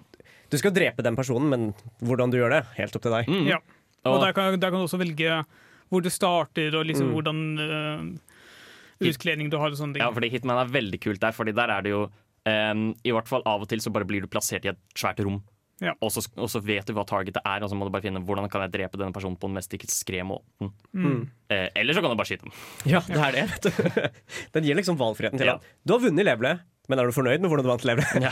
du 0.49 0.57
skal 0.57 0.72
drepe 0.74 1.03
den 1.03 1.16
personen, 1.16 1.49
men 1.51 1.74
hvordan 2.01 2.32
du 2.32 2.38
gjør 2.39 2.49
det, 2.55 2.63
helt 2.78 2.95
opp 2.95 3.03
til 3.03 3.11
deg. 3.13 3.28
Mm. 3.30 3.45
Ja. 3.51 3.59
Og 4.05 4.16
Og- 4.16 4.22
der 4.24 4.34
kan, 4.34 4.59
der 4.59 4.72
kan 4.72 4.80
du 4.80 4.86
også 4.88 4.97
velge 5.01 5.43
hvor 5.91 6.01
du 6.01 6.09
starter, 6.09 6.74
og 6.80 6.86
liksom 6.88 7.11
Mm. 7.11 7.13
hvordan 7.13 7.59
uh, 7.59 9.05
utkledning 9.05 9.49
du 9.51 9.57
har 9.57 9.70
og 9.70 9.78
sånne 9.78 9.93
ting. 9.97 10.01
Ja, 10.01 10.09
fordi 10.16 10.30
Hitman 10.32 10.57
er 10.63 10.72
veldig 10.72 10.99
kult 11.03 11.20
der, 11.20 11.32
Fordi 11.36 11.51
der 11.53 11.70
er 11.70 11.82
det 11.86 11.91
jo 11.91 12.03
um, 12.47 12.95
I 13.03 13.11
hvert 13.11 13.28
fall 13.28 13.43
av 13.45 13.61
og 13.61 13.68
til 13.70 13.80
så 13.84 13.91
bare 13.93 14.05
blir 14.07 14.22
du 14.22 14.28
plassert 14.28 14.66
i 14.66 14.70
et 14.72 14.80
svært 14.95 15.20
rom. 15.26 15.41
Ja. 15.84 15.91
Og, 15.99 16.11
så, 16.15 16.21
og 16.39 16.47
så 16.51 16.61
vet 16.63 16.88
du 16.88 16.93
hva 16.95 17.03
targetet 17.07 17.41
er, 17.43 17.63
og 17.65 17.71
så 17.71 17.76
må 17.76 17.88
du 17.88 17.91
bare 17.91 18.05
finne 18.05 18.21
hvordan 18.23 18.47
kan 18.51 18.63
jeg 18.63 18.71
drepe 18.78 18.99
denne 19.01 19.11
personen 19.15 19.36
på 19.36 19.49
den 19.49 19.57
mest 19.57 19.73
skre 19.91 20.21
måten. 20.23 20.71
Mm. 20.95 21.26
Eh, 21.51 21.67
eller 21.76 21.97
så 21.97 22.03
kan 22.03 22.13
du 22.13 22.19
bare 22.19 22.30
skyte 22.30 22.47
den. 22.47 22.55
Ja, 22.93 23.01
det 23.09 23.19
er 23.19 23.36
det. 23.36 23.73
Den 24.55 24.63
gir 24.69 24.80
liksom 24.80 24.95
valgfriheten 24.99 25.41
til 25.41 25.51
Ja. 25.51 25.57
deg. 25.59 25.76
Du 25.84 25.93
har 25.97 26.05
vunnet 26.05 26.26
levelet, 26.30 26.63
men 26.88 27.01
er 27.01 27.09
du 27.09 27.15
fornøyd 27.17 27.41
med 27.43 27.51
hvordan 27.51 27.65
du 27.67 27.71
vant 27.73 27.88
levelet? 27.89 28.30
Ja. 28.30 28.32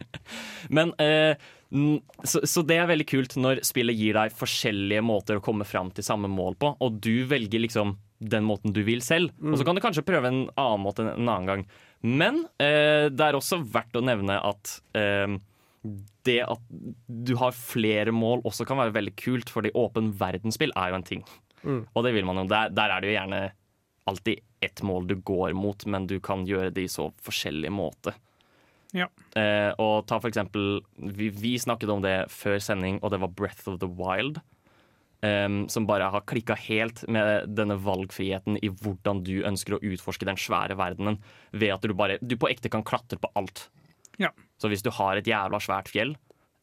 Men 0.76 0.92
eh, 1.02 1.34
så, 2.28 2.42
så 2.46 2.62
det 2.66 2.76
er 2.78 2.88
veldig 2.90 3.06
kult 3.08 3.34
når 3.40 3.62
spillet 3.66 3.96
gir 3.98 4.16
deg 4.18 4.34
forskjellige 4.36 5.02
måter 5.06 5.38
å 5.40 5.44
komme 5.44 5.66
fram 5.66 5.90
til 5.94 6.06
samme 6.06 6.30
mål 6.30 6.58
på, 6.60 6.74
og 6.82 6.98
du 7.02 7.24
velger 7.30 7.62
liksom 7.64 7.96
den 8.20 8.44
måten 8.44 8.74
du 8.76 8.82
vil 8.84 9.00
selv. 9.00 9.32
Og 9.40 9.56
så 9.56 9.64
kan 9.64 9.78
du 9.78 9.80
kanskje 9.80 10.04
prøve 10.04 10.28
en 10.28 10.42
annen 10.60 10.82
måte 10.84 11.06
en 11.06 11.14
annen 11.24 11.46
gang. 11.48 11.62
Men 12.04 12.42
eh, 12.60 13.08
det 13.08 13.26
er 13.30 13.38
også 13.38 13.62
verdt 13.72 13.96
å 13.96 14.04
nevne 14.04 14.36
at 14.44 14.74
eh, 14.98 15.38
det 16.28 16.40
at 16.44 16.64
du 17.06 17.32
har 17.40 17.56
flere 17.56 18.12
mål 18.12 18.42
også 18.48 18.66
kan 18.68 18.80
være 18.82 18.94
veldig 18.98 19.14
kult, 19.16 19.52
fordi 19.52 19.72
åpen 19.78 20.12
verdensspill 20.20 20.74
er 20.76 20.92
jo 20.92 20.98
en 20.98 21.06
ting. 21.06 21.24
Mm. 21.62 21.82
Og 21.94 22.04
det 22.04 22.12
vil 22.16 22.26
man 22.28 22.42
jo. 22.42 22.48
Der, 22.50 22.72
der 22.74 22.92
er 22.92 23.00
det 23.00 23.10
jo 23.10 23.16
gjerne 23.16 23.40
alltid 24.10 24.42
ett 24.60 24.82
mål 24.84 25.06
du 25.08 25.16
går 25.16 25.54
mot, 25.56 25.86
men 25.86 26.08
du 26.08 26.18
kan 26.20 26.44
gjøre 26.48 26.72
det 26.74 26.84
i 26.84 26.92
så 26.92 27.08
forskjellig 27.24 27.72
måte. 27.72 28.14
Ja. 28.96 29.06
Eh, 29.38 29.70
og 29.78 30.06
ta 30.10 30.18
for 30.18 30.28
eksempel 30.30 30.80
vi, 30.98 31.30
vi 31.30 31.54
snakket 31.62 31.92
om 31.92 32.02
det 32.04 32.16
før 32.34 32.58
sending, 32.62 32.98
og 33.00 33.14
det 33.14 33.20
var 33.22 33.32
Breath 33.36 33.68
of 33.70 33.80
the 33.82 33.88
Wild. 33.88 34.42
Um, 35.20 35.66
som 35.68 35.84
bare 35.84 36.06
har 36.08 36.22
klikka 36.24 36.54
helt 36.56 37.02
med 37.04 37.50
denne 37.52 37.74
valgfriheten 37.76 38.54
i 38.64 38.70
hvordan 38.72 39.18
du 39.20 39.42
ønsker 39.44 39.74
å 39.76 39.80
utforske 39.84 40.24
den 40.24 40.40
svære 40.40 40.78
verdenen. 40.80 41.18
Ved 41.52 41.74
at 41.74 41.84
du 41.84 41.92
bare 41.92 42.16
Du 42.24 42.38
på 42.40 42.48
ekte 42.48 42.72
kan 42.72 42.86
klatre 42.88 43.18
på 43.20 43.28
alt. 43.36 43.66
Ja. 44.16 44.30
Så 44.60 44.68
hvis 44.68 44.84
du 44.84 44.90
har 44.92 45.16
et 45.16 45.28
jævla 45.28 45.60
svært 45.62 45.88
fjell, 45.88 46.14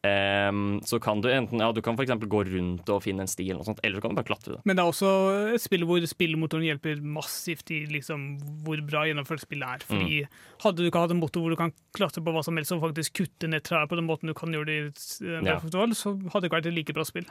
Um, 0.06 0.76
så 0.86 1.00
kan 1.02 1.18
du 1.18 1.26
enten 1.26 1.58
Ja, 1.58 1.72
du 1.74 1.80
kan 1.82 1.96
for 1.98 2.06
gå 2.06 2.42
rundt 2.46 2.86
og 2.88 3.00
finne 3.02 3.24
en 3.24 3.30
sti, 3.30 3.48
eller 3.50 3.66
sånt, 3.66 3.80
eller 3.82 3.98
så 3.98 4.04
kan 4.04 4.12
du 4.12 4.18
bare 4.20 4.28
klatre 4.28 4.52
det. 4.54 4.60
Men 4.64 4.78
det 4.78 4.84
er 4.84 4.92
også 4.92 5.10
et 5.56 5.64
spill 5.64 5.82
hvor 5.88 6.04
spillemotoren 6.06 6.68
hjelper 6.68 7.02
massivt 7.02 7.72
i 7.74 7.80
liksom 7.90 8.28
hvor 8.62 8.78
bra 8.86 9.02
gjennomført 9.08 9.42
spillet 9.42 9.66
er. 9.66 9.82
Fordi 9.88 10.22
Mm. 10.22 10.28
Hadde 10.62 10.76
du 10.78 10.86
ikke 10.86 11.02
hatt 11.02 11.10
en 11.10 11.20
motor 11.20 11.42
hvor 11.42 11.50
du 11.50 11.56
kan 11.58 11.72
klatre 11.94 12.22
på 12.22 12.32
hva 12.32 12.42
som 12.44 12.56
helst 12.56 12.72
og 12.72 12.80
faktisk 12.82 13.18
kutte 13.18 13.50
ned 13.50 13.62
trær 13.66 13.88
på 13.90 13.98
den 13.98 14.06
måten 14.06 14.30
du 14.30 14.34
kan 14.34 14.54
gjøre 14.54 14.66
det 14.66 14.78
i 14.78 15.26
uh, 15.26 15.42
Ja. 15.42 15.58
Så 15.58 16.14
hadde 16.14 16.46
det 16.46 16.48
ikke 16.48 16.58
vært 16.60 16.70
et 16.70 16.78
like 16.78 16.94
bra 16.94 17.04
spill. 17.04 17.26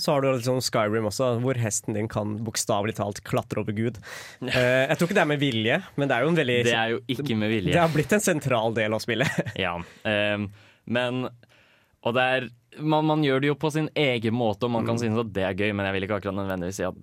Så 0.00 0.12
har 0.12 0.24
du 0.24 0.30
liksom 0.30 0.60
Skyrim 0.64 1.06
også, 1.08 1.34
hvor 1.42 1.58
hesten 1.60 1.96
din 1.96 2.08
kan 2.08 2.36
bokstavelig 2.44 2.96
talt 2.96 3.20
klatre 3.28 3.60
over 3.60 3.76
Gud. 3.76 3.98
Uh, 4.40 4.50
jeg 4.56 4.96
tror 4.96 5.08
ikke 5.08 5.18
det 5.18 5.24
er 5.24 5.32
med 5.32 5.42
vilje, 5.42 5.80
men 6.00 6.08
det 6.08 6.16
er 6.16 6.24
jo 6.24 6.30
en 6.32 6.38
veldig 6.38 6.58
Det 6.66 6.76
er 6.76 6.94
jo 6.94 7.00
ikke 7.12 7.36
med 7.36 7.52
vilje. 7.52 7.74
Det 7.74 7.82
har 7.82 7.92
blitt 7.92 8.14
en 8.16 8.24
sentral 8.24 8.76
del 8.76 8.96
av 8.96 9.04
spillet. 9.04 9.42
Ja, 9.66 9.76
um, 9.76 10.46
men 10.86 11.26
Og 11.26 12.14
det 12.16 12.24
er 12.36 12.48
man, 12.76 13.06
man 13.08 13.22
gjør 13.24 13.40
det 13.40 13.48
jo 13.48 13.56
på 13.58 13.70
sin 13.72 13.88
egen 13.96 14.34
måte, 14.36 14.68
og 14.68 14.74
man 14.74 14.84
kan 14.88 14.98
synes 15.00 15.20
at 15.22 15.32
det 15.32 15.44
er 15.46 15.56
gøy, 15.56 15.70
men 15.72 15.86
jeg 15.88 15.96
vil 15.96 16.06
ikke 16.06 16.18
akkurat 16.20 16.36
nødvendigvis 16.36 16.80
si 16.80 16.84
at 16.84 16.98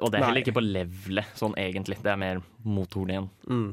Og 0.00 0.08
det 0.08 0.16
er 0.16 0.22
Nei. 0.22 0.28
heller 0.30 0.44
ikke 0.44 0.56
på 0.56 0.64
levelet, 0.64 1.36
sånn 1.36 1.56
egentlig. 1.60 1.98
Det 2.00 2.12
er 2.12 2.20
mer 2.20 2.40
motoren 2.64 3.12
igjen. 3.12 3.30
Mm. 3.48 3.68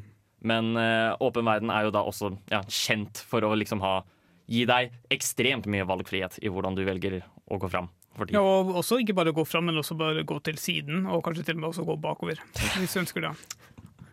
Men 0.47 0.75
uh, 0.75 1.15
åpen 1.23 1.47
verden 1.47 1.71
er 1.73 1.87
jo 1.87 1.93
da 1.95 2.03
også 2.07 2.33
ja, 2.51 2.61
kjent 2.67 3.23
for 3.27 3.43
å 3.47 3.55
liksom 3.57 3.83
ha 3.83 3.99
Gi 4.47 4.61
deg 4.63 4.93
ekstremt 5.11 5.65
mye 5.67 5.83
valgfrihet 5.83 6.37
i 6.39 6.47
hvordan 6.47 6.77
du 6.77 6.85
velger 6.87 7.17
å 7.51 7.57
gå 7.59 7.67
fram. 7.67 7.89
Ja, 8.33 8.41
og 8.41 8.75
også 8.81 8.97
ikke 9.01 9.13
bare 9.13 9.31
gå 9.33 9.43
fram, 9.45 9.65
men 9.69 9.77
også 9.77 9.97
bare 9.97 10.23
gå 10.23 10.39
til 10.43 10.57
siden, 10.57 11.05
og 11.05 11.23
kanskje 11.23 11.45
til 11.45 11.55
og 11.55 11.61
med 11.61 11.69
også 11.69 11.85
gå 11.85 11.95
bakover. 12.01 12.39
Hvis 12.79 12.93
du 12.93 12.99
ønsker 12.99 13.21
det. 13.21 13.33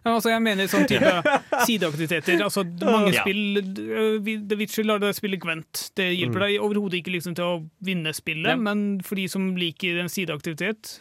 Ja, 0.05 0.13
altså 0.19 0.29
jeg 0.29 0.43
mener 0.45 0.67
sånn 0.69 0.85
type 0.87 1.11
sideaktiviteter. 1.67 2.43
Altså, 2.45 2.65
mange 2.85 3.15
Ja. 3.15 3.23
spill 3.23 4.21
vi- 4.21 4.37
The 4.49 4.57
Witcher 4.61 4.85
lar 4.85 4.99
deg 5.01 5.15
spille 5.17 5.39
Gwent. 5.41 5.91
Det 5.97 6.11
hjelper 6.19 6.41
deg 6.45 6.61
overhodet 6.61 7.01
ikke 7.01 7.15
liksom, 7.15 7.35
til 7.35 7.45
å 7.45 7.55
vinne 7.83 8.13
spillet, 8.13 8.51
Ja. 8.53 8.57
men 8.57 9.01
for 9.01 9.15
de 9.17 9.27
som 9.29 9.55
liker 9.57 9.99
en 10.01 10.09
sideaktivitet, 10.13 11.01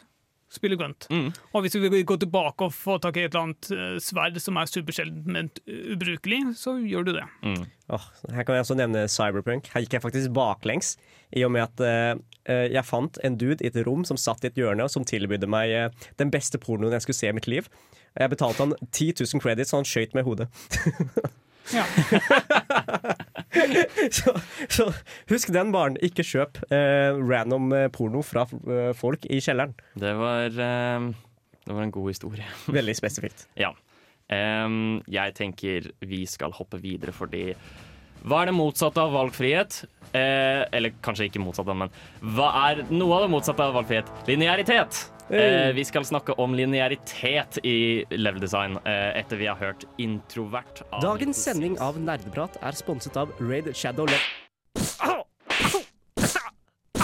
spille 0.54 0.78
grønt. 0.80 1.08
Mm. 1.12 1.32
Og 1.54 1.66
hvis 1.66 1.78
vi 1.80 1.90
vil 1.90 2.06
gå 2.08 2.18
tilbake 2.22 2.68
og 2.68 2.76
få 2.76 2.98
tak 3.02 3.18
i 3.18 3.26
et 3.26 3.34
eller 3.34 3.50
annet 3.50 3.72
øh, 3.74 3.98
sverd 4.04 4.40
som 4.42 4.60
er 4.60 4.70
supersjeldent, 4.70 5.26
men 5.28 5.50
ubrukelig, 5.96 6.42
så 6.60 6.76
gjør 6.82 7.08
du 7.10 7.14
det. 7.18 7.26
Mm. 7.44 7.66
Oh, 7.94 8.06
her 8.32 8.46
kan 8.46 8.56
jeg 8.56 8.66
også 8.66 8.78
nevne 8.80 9.08
Cyberpunk. 9.12 9.68
Her 9.74 9.84
gikk 9.84 9.98
jeg 9.98 10.06
faktisk 10.06 10.34
baklengs, 10.36 10.96
i 11.34 11.44
og 11.46 11.52
med 11.56 11.66
at 11.66 11.84
eh, 11.84 12.14
eh, 12.46 12.68
jeg 12.74 12.86
fant 12.86 13.20
en 13.24 13.38
dude 13.38 13.60
i 13.62 13.72
et 13.72 13.82
rom 13.88 14.06
som 14.08 14.20
satt 14.20 14.46
i 14.46 14.52
et 14.52 14.60
hjørne, 14.60 14.86
og 14.86 14.94
som 14.94 15.06
tilbød 15.06 15.48
meg 15.50 15.74
uh, 15.74 16.10
den 16.22 16.32
beste 16.32 16.62
pornoen 16.62 16.94
jeg 16.94 17.06
skulle 17.06 17.20
se 17.20 17.32
i 17.32 17.36
mitt 17.36 17.50
liv. 17.50 17.68
Jeg 18.14 18.30
betalte 18.30 18.62
han 18.62 18.76
10 18.92 19.14
000 19.20 19.42
credits, 19.42 19.74
og 19.74 19.82
han 19.82 19.90
skøyt 19.90 20.14
med 20.14 20.28
hodet. 20.28 20.50
Ja. 21.72 21.86
så, 24.18 24.34
så 24.70 24.90
husk 25.30 25.54
den, 25.56 25.72
barn. 25.76 25.96
Ikke 26.04 26.26
kjøp 26.28 26.60
eh, 26.74 27.16
random 27.16 27.72
eh, 27.78 27.88
porno 27.94 28.24
fra 28.26 28.46
eh, 28.50 28.92
folk 28.98 29.28
i 29.30 29.40
kjelleren. 29.44 29.76
Det 30.00 30.14
var 30.20 30.50
eh, 30.52 31.08
Det 31.64 31.72
var 31.72 31.86
en 31.86 31.96
god 31.96 32.12
historie. 32.12 32.48
Veldig 32.80 32.98
spesifikt. 33.00 33.48
Ja. 33.60 33.72
Um, 34.34 35.02
jeg 35.12 35.34
tenker 35.36 35.92
vi 36.08 36.24
skal 36.26 36.54
hoppe 36.56 36.80
videre 36.82 37.12
fordi 37.14 37.52
Hva 38.24 38.44
er 38.44 38.52
det 38.52 38.56
motsatte 38.56 39.04
av 39.04 39.12
valgfrihet? 39.12 39.82
Eh, 40.16 40.64
eller 40.72 40.94
kanskje 41.04 41.28
ikke 41.28 41.42
motsatte, 41.44 41.74
men 41.76 41.92
hva 42.38 42.52
er 42.70 42.86
noe 42.94 43.18
av 43.18 43.26
det 43.26 43.34
motsatte 43.34 43.66
av 43.66 43.76
valgfrihet? 43.76 44.12
Linearitet. 44.30 45.02
Eh, 45.28 45.72
vi 45.76 45.84
skal 45.88 46.06
snakke 46.08 46.36
om 46.40 46.56
linearitet 46.56 47.60
i 47.68 48.04
level 48.16 48.40
design 48.44 48.78
eh, 48.86 49.20
etter 49.20 49.40
vi 49.40 49.48
har 49.52 49.60
hørt 49.60 49.84
introvert. 49.98 50.86
av 50.92 51.04
Dagens 51.04 51.44
sending 51.44 51.76
av 51.84 52.00
Nerdeprat 52.00 52.60
er 52.64 52.80
sponset 52.80 53.20
av 53.20 53.36
Raid 53.44 53.72
Shadow 53.76 54.08
Le... 54.08 54.20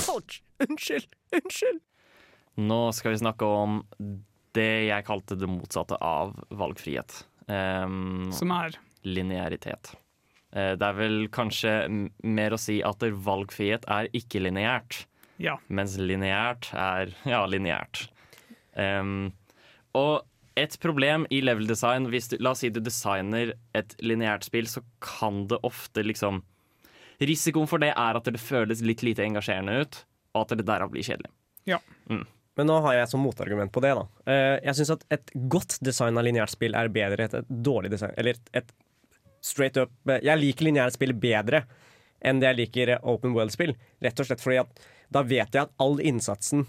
Ouch! 0.09 0.41
Unnskyld! 0.63 1.07
Unnskyld! 1.35 1.83
Nå 2.59 2.81
skal 2.95 3.15
vi 3.15 3.23
snakke 3.25 3.47
om 3.47 3.81
det 4.55 4.71
jeg 4.87 5.07
kalte 5.07 5.35
det 5.39 5.47
motsatte 5.51 5.99
av 5.99 6.35
valgfrihet. 6.49 7.23
Um, 7.47 8.29
Som 8.35 8.51
er 8.55 8.79
linearitet. 9.07 9.93
Eh, 10.55 10.73
det 10.79 10.85
er 10.85 10.97
vel 10.97 11.17
kanskje 11.33 11.73
mer 12.23 12.55
å 12.55 12.59
si 12.61 12.79
at 12.85 13.03
valgfrihet 13.03 13.85
er 13.89 14.09
ikke-lineært. 14.17 15.03
Ja. 15.39 15.57
Mens 15.69 15.97
lineært 16.01 16.71
er 16.73 17.13
ja, 17.29 17.43
lineært. 17.47 18.07
Um, 18.73 19.31
og 19.97 20.25
et 20.59 20.75
problem 20.83 21.25
i 21.33 21.39
level 21.41 21.67
design 21.69 22.07
hvis 22.11 22.29
du, 22.31 22.37
La 22.43 22.51
oss 22.53 22.61
si 22.63 22.69
du 22.71 22.79
designer 22.83 23.53
et 23.75 23.95
lineært 24.03 24.45
spill, 24.47 24.67
så 24.69 24.83
kan 25.03 25.45
det 25.51 25.59
ofte 25.67 26.03
liksom 26.05 26.43
Risikoen 27.19 27.67
for 27.67 27.81
det 27.83 27.89
er 27.99 28.15
at 28.15 28.27
det 28.31 28.39
føles 28.39 28.79
litt 28.85 29.01
lite 29.03 29.25
engasjerende 29.25 29.73
ut, 29.81 29.97
og 30.37 30.45
at 30.45 30.53
det 30.55 30.63
derav 30.69 30.91
blir 30.93 31.03
kjedelig. 31.03 31.27
Ja. 31.67 31.81
Men 32.07 32.67
nå 32.69 32.77
har 32.85 32.95
jeg 32.95 33.09
som 33.11 33.19
motargument 33.23 33.73
på 33.75 33.81
det. 33.83 33.91
da 33.97 34.05
Eh, 34.31 34.59
Jeg 34.63 34.77
syns 34.77 34.93
at 34.95 35.03
et 35.11 35.33
godt 35.51 35.75
design 35.83 36.15
av 36.17 36.23
lineært 36.23 36.53
spill 36.53 36.77
er 36.79 36.87
bedre 36.87 37.25
enn 37.27 37.35
et 37.41 37.49
dårlig 37.67 37.91
design. 37.91 38.13
Eller 38.15 38.39
et, 38.39 38.49
et 38.61 38.71
straight 39.45 39.77
up 39.79 39.91
Jeg 40.09 40.39
liker 40.39 40.67
lineære 40.69 40.95
spill 40.95 41.13
bedre 41.17 41.63
enn 42.19 42.41
det 42.41 42.49
jeg 42.49 42.59
liker 42.59 42.91
open 43.07 43.31
world-spill. 43.35 43.75
Rett 44.03 44.19
og 44.19 44.27
slett 44.27 44.43
fordi 44.43 44.59
at 44.63 44.87
da 45.09 45.23
vet 45.23 45.55
jeg 45.55 45.65
at 45.65 45.75
all 45.81 46.01
innsatsen 46.03 46.65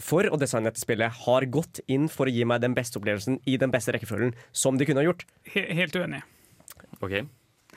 for 0.00 0.26
å 0.28 0.38
designe 0.40 0.70
dette 0.70 0.80
spillet 0.80 1.22
har 1.26 1.46
gått 1.52 1.82
inn 1.92 2.08
for 2.12 2.28
å 2.28 2.32
gi 2.32 2.44
meg 2.48 2.62
den 2.64 2.76
beste 2.76 3.00
opplevelsen 3.00 3.38
i 3.48 3.58
den 3.60 3.72
beste 3.72 3.92
rekkefølgen 3.94 4.34
som 4.56 4.78
de 4.78 4.88
kunne 4.88 5.02
ha 5.02 5.08
gjort. 5.10 5.26
helt 5.52 5.96
uenig. 5.96 6.22
Ok? 7.00 7.22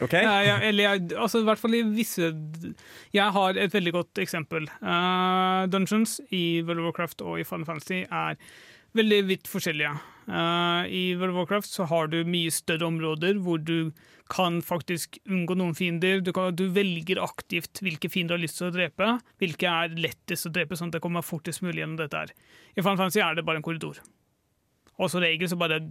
Okay. 0.04 0.26
Ja, 0.28 0.42
ja, 0.44 0.56
eller 0.60 0.90
jeg, 0.90 1.04
altså 1.16 1.40
i 1.40 1.46
hvert 1.48 1.62
fall 1.62 1.76
i 1.78 1.86
visse 1.88 2.28
Jeg 3.16 3.32
har 3.32 3.56
et 3.56 3.72
veldig 3.72 3.94
godt 3.96 4.20
eksempel. 4.20 4.68
Uh, 4.84 5.64
Dungeons 5.72 6.18
i 6.36 6.60
World 6.68 6.82
of 6.82 6.90
Warcraft 6.90 7.24
og 7.24 7.40
i 7.40 7.46
Final 7.48 7.64
Fantasy 7.70 8.02
er 8.04 8.36
veldig 8.96 9.22
vidt 9.30 9.48
forskjellige. 9.48 9.94
Eh, 10.28 10.84
I 10.90 11.04
World 11.20 11.36
of 11.36 11.40
Warcraft 11.44 11.70
så 11.70 11.88
har 11.90 12.10
du 12.10 12.20
mye 12.28 12.54
større 12.54 12.88
områder 12.88 13.40
hvor 13.46 13.62
du 13.62 13.92
kan 14.32 14.58
faktisk 14.66 15.20
unngå 15.30 15.58
noen 15.60 15.76
fiender. 15.78 16.22
Du, 16.26 16.32
kan, 16.34 16.56
du 16.58 16.66
velger 16.74 17.22
aktivt 17.22 17.82
hvilke 17.86 18.10
fiender 18.10 18.34
du 18.34 18.40
har 18.40 18.46
lyst 18.48 18.58
til 18.62 18.72
å 18.72 18.74
drepe, 18.74 19.12
hvilke 19.42 19.70
er 19.70 19.94
lettest 20.00 20.50
å 20.50 20.54
drepe, 20.54 20.78
sånn 20.78 20.90
at 20.90 20.98
det 20.98 21.04
kommer 21.06 21.26
fortest 21.26 21.62
mulig 21.66 21.84
gjennom 21.84 22.00
dette 22.02 22.24
her. 22.24 22.34
I 22.74 22.82
Final 22.82 23.04
Fantasy 23.04 23.22
er 23.22 23.38
det 23.38 23.46
bare 23.46 23.62
en 23.62 23.66
korridor. 23.66 24.02
Og 24.96 25.12
som 25.12 25.22
regel 25.22 25.52
så 25.52 25.60
bare 25.60 25.84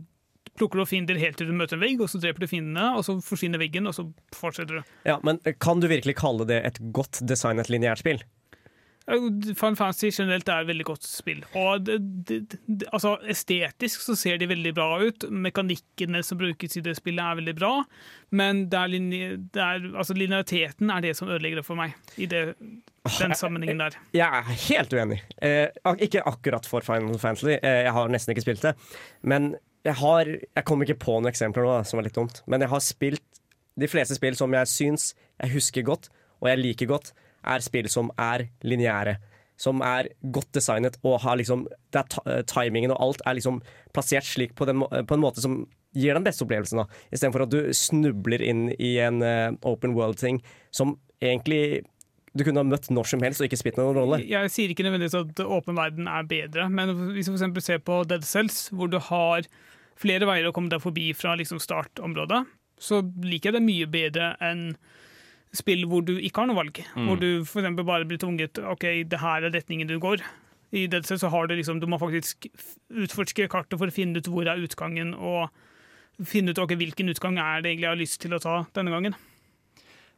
plukker 0.59 0.81
du 0.81 0.87
fiender 0.87 1.19
helt 1.19 1.39
til 1.39 1.51
du 1.51 1.57
møter 1.57 1.79
en 1.79 1.83
vegg, 1.83 2.03
og 2.03 2.11
så 2.11 2.21
dreper 2.23 2.45
du 2.45 2.51
fiendene, 2.51 2.91
og 2.99 3.05
så 3.07 3.17
forsvinner 3.25 3.63
veggen, 3.63 3.89
og 3.91 3.97
så 3.97 4.07
fortsetter 4.35 4.81
du. 4.81 4.95
Ja, 5.07 5.19
Men 5.27 5.41
kan 5.63 5.83
du 5.83 5.89
virkelig 5.91 6.17
kalle 6.21 6.47
det 6.49 6.61
et 6.67 6.81
godt 6.95 7.23
designet 7.27 7.71
lineært 7.73 8.03
spill? 8.03 8.23
Final 9.05 9.77
Fantasy 9.77 10.09
generelt 10.09 10.49
er 10.49 10.63
et 10.63 10.69
veldig 10.71 10.87
godt 10.89 11.05
spill. 11.05 11.43
Og 11.61 11.83
det, 11.85 11.99
det, 12.29 12.39
det, 12.65 12.87
altså 12.89 13.19
Estetisk 13.29 14.01
så 14.01 14.17
ser 14.17 14.39
de 14.41 14.49
veldig 14.49 14.73
bra 14.77 14.87
ut. 15.03 15.27
Mekanikkene 15.29 16.23
som 16.25 16.41
brukes 16.41 16.79
i 16.79 16.83
det 16.85 16.97
spillet, 16.97 17.21
er 17.21 17.37
veldig 17.43 17.55
bra. 17.59 17.73
Men 18.33 18.65
det 18.73 18.81
er 18.81 18.95
er, 18.95 19.85
altså, 19.93 20.17
lineariteten 20.17 20.91
er 20.91 21.05
det 21.05 21.13
som 21.19 21.29
ødelegger 21.29 21.61
det 21.61 21.67
for 21.67 21.77
meg. 21.77 21.93
I 22.17 22.27
den 22.31 23.37
sammenhengen 23.37 23.83
der. 23.85 23.99
Jeg 24.17 24.41
er 24.41 24.49
helt 24.71 24.97
uenig. 24.97 25.21
Eh, 25.43 25.69
ikke 26.01 26.25
akkurat 26.25 26.67
for 26.67 26.81
Final 26.81 27.19
Fantasy, 27.21 27.59
eh, 27.61 27.85
jeg 27.85 27.93
har 27.93 28.09
nesten 28.09 28.33
ikke 28.33 28.47
spilt 28.47 28.65
det. 28.65 28.75
Men 29.23 29.55
jeg 29.85 29.95
har 30.01 30.25
Jeg 30.25 30.65
kom 30.65 30.81
ikke 30.81 30.97
på 30.97 31.19
noen 31.19 31.29
eksempler 31.29 31.67
nå, 31.67 31.83
som 31.85 31.99
var 32.01 32.09
litt 32.09 32.17
dumt. 32.17 32.41
Men 32.47 32.65
jeg 32.65 32.73
har 32.73 32.81
spilt 32.81 33.43
de 33.77 33.89
fleste 33.91 34.17
spill 34.17 34.37
som 34.39 34.53
jeg 34.55 34.71
syns 34.71 35.15
jeg 35.43 35.53
husker 35.53 35.83
godt, 35.83 36.09
og 36.41 36.49
jeg 36.49 36.61
liker 36.63 36.87
godt, 36.87 37.13
er 37.45 37.65
spill 37.65 37.89
som 37.93 38.11
er 38.21 38.49
lineære. 38.67 39.17
Som 39.61 39.85
er 39.87 40.11
godt 40.35 40.51
designet 40.57 40.99
og 41.07 41.21
har 41.23 41.39
liksom 41.39 41.69
det 41.95 42.03
er 42.03 42.43
Timingen 42.51 42.91
og 42.95 43.03
alt 43.05 43.23
er 43.25 43.39
liksom 43.39 43.61
plassert 43.95 44.27
slik 44.27 44.57
på, 44.59 44.67
den, 44.67 44.83
på 44.83 45.15
en 45.15 45.23
måte 45.23 45.45
som 45.45 45.63
gir 45.95 46.17
den 46.17 46.27
beste 46.27 46.43
opplevelsen. 46.43 46.83
da 46.83 47.15
Istedenfor 47.15 47.47
at 47.47 47.55
du 47.55 47.73
snubler 47.77 48.43
inn 48.43 48.69
i 48.75 48.97
en 49.03 49.23
uh, 49.23 49.55
open 49.63 49.95
world-ting 49.95 50.43
som 50.75 50.97
egentlig 51.23 51.85
du 52.35 52.43
kunne 52.43 52.65
ha 52.65 52.67
møtt 52.67 52.91
når 52.91 53.07
som 53.13 53.23
helst 53.23 53.43
og 53.43 53.47
ikke 53.47 53.61
spilt 53.61 53.79
noen 53.79 53.95
rolle. 53.95 54.19
Jeg 54.27 54.51
sier 54.51 54.73
ikke 54.73 54.87
nødvendigvis 54.87 55.15
at 55.21 55.45
åpen 55.47 55.79
verden 55.79 56.11
er 56.11 56.27
bedre, 56.27 56.67
men 56.67 56.91
hvis 57.15 57.31
du 57.31 57.37
f.eks. 57.37 57.63
ser 57.63 57.79
på 57.87 58.01
Dead 58.11 58.27
Cells, 58.27 58.67
hvor 58.75 58.91
du 58.91 58.99
har 58.99 59.47
flere 60.01 60.27
veier 60.27 60.51
å 60.51 60.55
komme 60.55 60.73
deg 60.73 60.83
forbi 60.83 61.13
fra 61.15 61.37
liksom 61.39 61.63
startområdet, 61.63 62.43
så 62.83 62.99
liker 63.23 63.53
jeg 63.53 63.59
det 63.61 63.67
mye 63.69 63.91
bedre 63.91 64.33
enn 64.43 64.73
spill 65.55 65.85
hvor 65.91 66.05
du 66.07 66.17
ikke 66.19 66.43
har 66.43 66.51
noe 66.51 66.59
valg. 66.59 66.81
Hvor 66.95 67.21
du 67.21 67.29
f.eks. 67.43 67.69
bare 67.81 68.09
blir 68.09 68.21
tvunget 68.23 68.61
OK, 68.63 68.89
det 69.11 69.21
her 69.23 69.47
er 69.47 69.55
retningen 69.55 69.91
du 69.91 69.99
går. 70.03 70.25
I 70.75 70.89
det 70.91 71.05
Cells 71.07 71.23
så 71.23 71.31
har 71.31 71.47
du 71.47 71.55
liksom 71.55 71.79
Du 71.79 71.87
må 71.87 72.01
faktisk 72.03 72.49
utforske 72.91 73.47
kartet 73.51 73.79
for 73.79 73.91
å 73.91 73.95
finne 73.95 74.19
ut 74.19 74.31
hvor 74.31 74.49
er 74.51 74.63
utgangen, 74.63 75.15
og 75.15 75.53
finne 76.27 76.55
ut 76.55 76.59
ok, 76.63 76.75
hvilken 76.79 77.11
utgang 77.11 77.39
er 77.39 77.63
det 77.63 77.73
egentlig 77.73 77.89
jeg 77.89 77.95
har 77.95 78.03
lyst 78.03 78.21
til 78.23 78.35
å 78.35 78.43
ta 78.43 78.57
denne 78.75 78.95
gangen. 78.95 79.17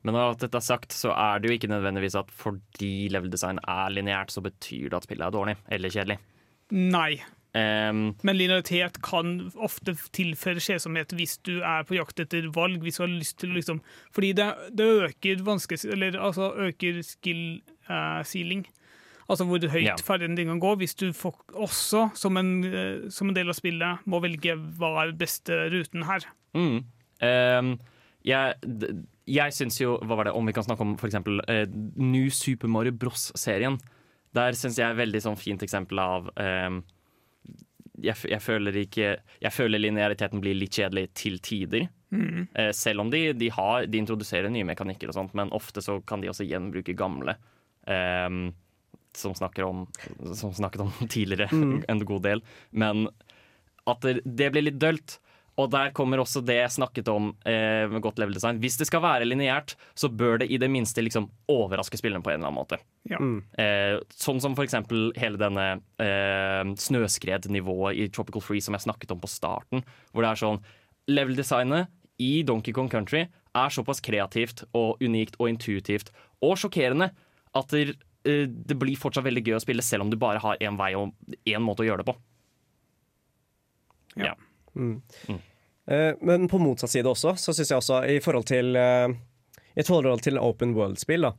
Men 0.05 0.15
når 0.15 0.31
alt 0.31 0.43
dette 0.45 0.61
er 0.61 0.65
sagt, 0.65 0.95
så 0.95 1.11
er 1.17 1.41
det 1.41 1.51
jo 1.51 1.57
ikke 1.57 1.71
nødvendigvis 1.73 2.17
at 2.21 2.29
fordi 2.31 3.09
level 3.11 3.33
design 3.33 3.59
er 3.67 3.91
lineært, 3.91 4.31
så 4.31 4.43
betyr 4.45 4.91
det 4.93 5.01
at 5.01 5.09
spillet 5.09 5.27
er 5.27 5.35
dårlig 5.35 5.57
eller 5.73 5.93
kjedelig. 5.93 6.19
Nei. 6.77 7.19
Ehm, 7.57 8.01
Men 8.27 8.37
linearitet 8.37 8.99
kan 9.03 9.51
ofte 9.57 9.95
tilføre 10.13 10.61
skjesomhet 10.61 11.15
hvis 11.17 11.39
du 11.47 11.55
er 11.65 11.87
på 11.89 11.97
jakt 11.97 12.21
etter 12.21 12.51
valg. 12.53 12.83
Hvis 12.85 12.99
du 13.01 13.05
har 13.07 13.13
lyst 13.13 13.39
til 13.41 13.55
liksom 13.57 13.81
Fordi 14.13 14.33
det, 14.37 14.49
det 14.77 14.89
øker 15.07 15.45
vanskelig 15.47 15.87
Eller 15.95 16.19
altså 16.21 16.51
øker 16.69 17.01
skill 17.07 17.63
uh, 17.89 18.21
ceiling. 18.29 18.67
Altså 19.29 19.47
hvor 19.49 19.59
høyt 19.73 19.87
Ja. 19.89 19.97
ferdigheten 19.97 20.37
din 20.37 20.53
kan 20.53 20.61
gå. 20.61 20.75
Hvis 20.77 20.95
du 20.95 21.13
får, 21.13 21.35
også, 21.55 22.11
som 22.15 22.37
en, 22.37 22.53
uh, 22.65 23.09
som 23.11 23.29
en 23.29 23.35
del 23.35 23.49
av 23.49 23.57
spillet, 23.59 24.05
må 24.07 24.21
velge 24.23 24.55
hva 24.79 25.07
er 25.07 25.17
beste 25.17 25.53
ruten 25.73 26.05
her. 26.05 26.27
mm, 26.55 26.85
Um, 27.25 27.79
jeg 28.27 28.55
jeg 29.27 29.53
syns 29.57 29.81
jo 29.81 29.95
Hva 30.05 30.17
var 30.19 30.25
det, 30.29 30.33
om 30.37 30.45
vi 30.45 30.53
kan 30.53 30.63
snakke 30.67 30.85
om 30.85 30.97
for 31.01 31.09
eksempel 31.09 31.41
eh, 31.49 31.65
New 31.97 32.29
Super 32.29 32.69
Mario 32.69 32.93
Bros.-serien. 32.93 33.79
Der 34.35 34.53
syns 34.53 34.77
jeg 34.77 34.85
er 34.91 34.99
veldig 34.99 35.23
sånn 35.25 35.39
fint 35.41 35.63
eksempel 35.65 35.99
av 35.99 36.29
ehm, 36.37 36.83
jeg, 38.03 38.17
jeg 38.29 38.43
føler 38.43 38.77
ikke 38.83 39.07
Jeg 39.43 39.53
føler 39.55 39.81
lineariteten 39.81 40.43
blir 40.43 40.57
litt 40.59 40.77
kjedelig 40.77 41.09
til 41.17 41.39
tider. 41.45 41.89
Mm. 42.17 42.47
selv 42.73 43.03
om 43.03 43.09
de, 43.11 43.33
de, 43.35 43.49
har, 43.51 43.89
de 43.91 43.99
introduserer 43.99 44.49
nye 44.49 44.65
mekanikker, 44.65 45.11
og 45.11 45.17
sånt 45.17 45.33
men 45.37 45.51
ofte 45.53 45.83
så 45.83 45.99
kan 46.07 46.23
de 46.23 46.31
også 46.31 46.47
gjenbruke 46.47 46.95
gamle. 46.97 47.35
Um, 47.83 48.55
som, 49.17 49.35
om, 49.67 49.83
som 50.35 50.55
snakket 50.55 50.85
om 50.87 50.93
tidligere 51.09 51.49
en 51.89 52.05
god 52.07 52.23
del. 52.23 52.43
Men 52.71 53.09
at 53.87 54.03
det, 54.07 54.21
det 54.25 54.51
blir 54.55 54.69
litt 54.69 54.81
dølt. 54.83 55.19
Og 55.57 55.71
der 55.73 55.93
kommer 55.97 56.21
også 56.21 56.43
det 56.45 56.59
jeg 56.59 56.73
snakket 56.75 57.09
om 57.09 57.31
eh, 57.49 57.87
med 57.89 58.03
godt 58.05 58.19
level 58.21 58.37
design. 58.37 58.59
Hvis 58.61 58.77
det 58.77 58.89
skal 58.91 59.01
være 59.05 59.25
lineært, 59.25 59.73
så 59.97 60.11
bør 60.13 60.43
det 60.43 60.51
i 60.53 60.59
det 60.61 60.69
minste 60.73 61.01
liksom 61.05 61.31
overraske 61.53 61.97
spillerne 61.97 62.25
på 62.25 62.33
en 62.33 62.41
eller 62.41 62.51
annen 62.51 62.59
måte. 62.59 62.79
Ja. 63.09 63.21
Eh, 63.63 63.97
sånn 64.13 64.43
som 64.45 64.57
for 64.59 64.67
eksempel 64.67 65.09
hele 65.17 65.41
denne 65.41 65.67
eh, 66.03 66.61
snøskrednivået 66.85 68.03
i 68.03 68.09
Tropical 68.13 68.45
Free 68.45 68.65
som 68.65 68.77
jeg 68.77 68.85
snakket 68.85 69.17
om 69.17 69.23
på 69.23 69.33
starten. 69.33 69.85
Hvor 70.13 70.27
det 70.27 70.35
er 70.35 70.43
sånn 70.45 70.61
Level-designet 71.09 71.93
i 72.21 72.43
Donkey 72.45 72.75
Kong 72.77 72.91
Country 72.93 73.25
er 73.57 73.73
såpass 73.73 74.03
kreativt 74.05 74.65
og 74.77 75.01
unikt 75.01 75.39
og 75.41 75.51
intuitivt 75.53 76.13
og 76.45 76.57
sjokkerende 76.61 77.11
at 77.57 77.73
det, 77.73 77.97
eh, 78.29 78.45
det 78.45 78.77
blir 78.77 79.01
fortsatt 79.01 79.25
veldig 79.25 79.45
gøy 79.47 79.57
å 79.57 79.63
spille, 79.65 79.85
selv 79.85 80.05
om 80.05 80.13
du 80.13 80.19
bare 80.21 80.43
har 80.43 80.61
én 80.61 80.77
vei 80.77 80.93
og 80.99 81.15
én 81.49 81.65
måte 81.65 81.85
å 81.85 81.89
gjøre 81.89 82.05
det 82.05 82.11
på. 82.13 82.17
Ja. 84.21 84.35
Eh, 85.87 86.13
men 86.21 86.49
på 86.51 86.59
motsatt 86.59 86.91
side 86.91 87.07
også, 87.07 87.37
så 87.39 87.53
syns 87.55 87.71
jeg 87.71 87.79
også 87.79 88.01
i 88.11 88.19
forhold 88.25 88.47
til 88.51 88.75
eh, 88.77 89.13
I 89.79 89.85
forhold 89.87 90.25
til 90.25 90.39
open 90.43 90.73
world-spill, 90.75 91.29
da. 91.29 91.31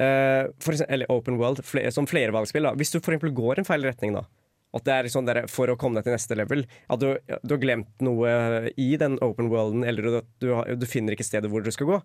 eh, 0.00 0.46
for 0.62 0.72
eksempel, 0.72 0.94
eller 0.94 1.10
open 1.12 1.36
world 1.40 1.60
som 1.92 2.06
flervalgsspill. 2.08 2.64
da 2.70 2.72
Hvis 2.80 2.94
du 2.94 3.00
eksempel 3.00 3.34
går 3.36 3.60
en 3.60 3.68
feil 3.68 3.84
retning, 3.84 4.14
da. 4.16 4.24
At 4.72 4.84
det 4.86 4.94
er 4.94 5.08
sånn 5.10 5.26
der, 5.26 5.42
For 5.50 5.66
å 5.72 5.76
komme 5.76 5.98
deg 5.98 6.06
til 6.06 6.14
neste 6.14 6.36
level 6.38 6.60
At 6.88 7.00
du, 7.02 7.08
du 7.42 7.54
har 7.56 7.58
glemt 7.60 7.90
noe 8.06 8.70
i 8.78 8.92
den 8.96 9.18
open 9.20 9.48
worlden, 9.50 9.82
eller 9.84 10.02
du, 10.06 10.20
du, 10.46 10.52
du 10.78 10.86
finner 10.86 11.16
ikke 11.16 11.26
stedet 11.26 11.50
hvor 11.50 11.64
du 11.66 11.72
skal 11.74 11.90
gå. 11.90 12.00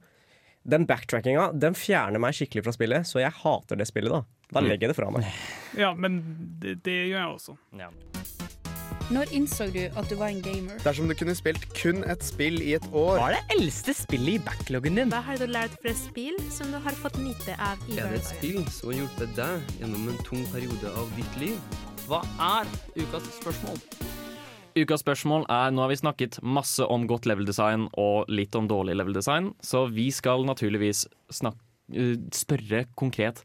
Den 0.65 0.87
backtrackinga 0.89 1.51
den 1.53 1.77
fjerner 1.77 2.17
meg 2.19 2.33
skikkelig 2.33 2.63
fra 2.65 2.73
spillet, 2.73 3.05
så 3.05 3.21
jeg 3.21 3.37
hater 3.43 3.77
det 3.77 3.85
spillet. 3.85 4.09
Da 4.11 4.25
Da 4.57 4.65
legger 4.65 4.87
jeg 4.89 4.95
det 4.95 4.97
fra 4.97 5.11
meg. 5.13 5.29
ja, 5.77 5.93
men 5.93 6.17
det, 6.59 6.79
det 6.83 6.97
gjør 7.05 7.19
jeg 7.21 7.35
også. 7.37 7.55
Ja. 7.77 7.91
Når 9.13 9.29
innså 9.37 9.67
du 9.69 9.83
at 9.85 10.07
du 10.09 10.15
var 10.17 10.31
en 10.33 10.39
gamer? 10.41 10.79
Dersom 10.81 11.05
du 11.05 11.13
kunne 11.13 11.35
spilt 11.37 11.61
kun 11.77 11.99
et 12.09 12.23
spill 12.25 12.55
i 12.57 12.71
et 12.73 12.85
år 12.89 13.19
Hva 13.19 13.27
er 13.27 13.35
det 13.35 13.57
eldste 13.59 13.93
spillet 13.93 14.39
i 14.39 14.41
backloggen 14.41 14.95
din? 14.97 15.11
Hva 15.13 15.19
har 15.27 15.37
du 15.37 15.43
lært 15.45 15.75
fra 15.83 15.91
spill 15.93 16.39
som 16.49 16.71
du 16.73 16.79
har 16.81 16.95
fått 16.97 17.19
nyte 17.21 17.53
av 17.61 17.83
i 17.85 17.99
Er 18.01 18.15
det 18.15 18.23
et 18.23 18.29
spill 18.31 18.63
som 18.73 18.89
har 18.89 19.03
hjulpet 19.03 19.35
deg 19.37 19.75
gjennom 19.77 20.07
en 20.09 20.17
tung 20.25 20.41
periode 20.49 20.93
av 20.97 21.11
ditt 21.19 21.37
liv? 21.37 21.59
Hva 22.07 22.23
er 22.41 22.71
ukas 22.97 23.27
spørsmål? 23.35 23.77
Ukas 24.73 25.03
spørsmål 25.05 25.45
er 25.53 25.75
Nå 25.75 25.83
har 25.85 25.91
vi 25.93 25.99
snakket 26.01 26.39
masse 26.41 26.87
om 26.89 27.05
godt 27.05 27.29
level 27.29 27.45
design 27.45 27.85
og 28.01 28.31
litt 28.33 28.57
om 28.57 28.65
dårlig 28.71 28.97
level 28.97 29.13
design, 29.13 29.51
så 29.61 29.83
vi 29.85 30.07
skal 30.09 30.47
naturligvis 30.49 31.03
snak 31.29 31.59
eh, 31.93 32.17
spørre 32.33 32.87
konkret 32.97 33.43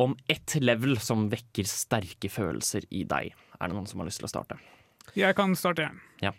om 0.00 0.16
ett 0.24 0.56
level 0.64 0.96
som 1.04 1.28
vekker 1.28 1.68
sterke 1.68 2.32
følelser 2.32 2.88
i 2.88 3.04
deg. 3.04 3.36
Er 3.60 3.68
det 3.68 3.76
noen 3.76 3.88
som 3.92 4.00
har 4.00 4.08
lyst 4.08 4.24
til 4.24 4.30
å 4.30 4.32
starte? 4.32 4.56
Jeg 5.14 5.36
kan 5.38 5.54
starte, 5.56 5.86
jeg. 5.86 5.92
Ja. 6.24 6.32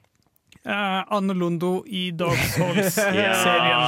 Uh, 0.68 1.04
Anne 1.16 1.34
Londo 1.38 1.84
i 1.88 2.10
Dark 2.12 2.40
Souls-serien. 2.56 3.84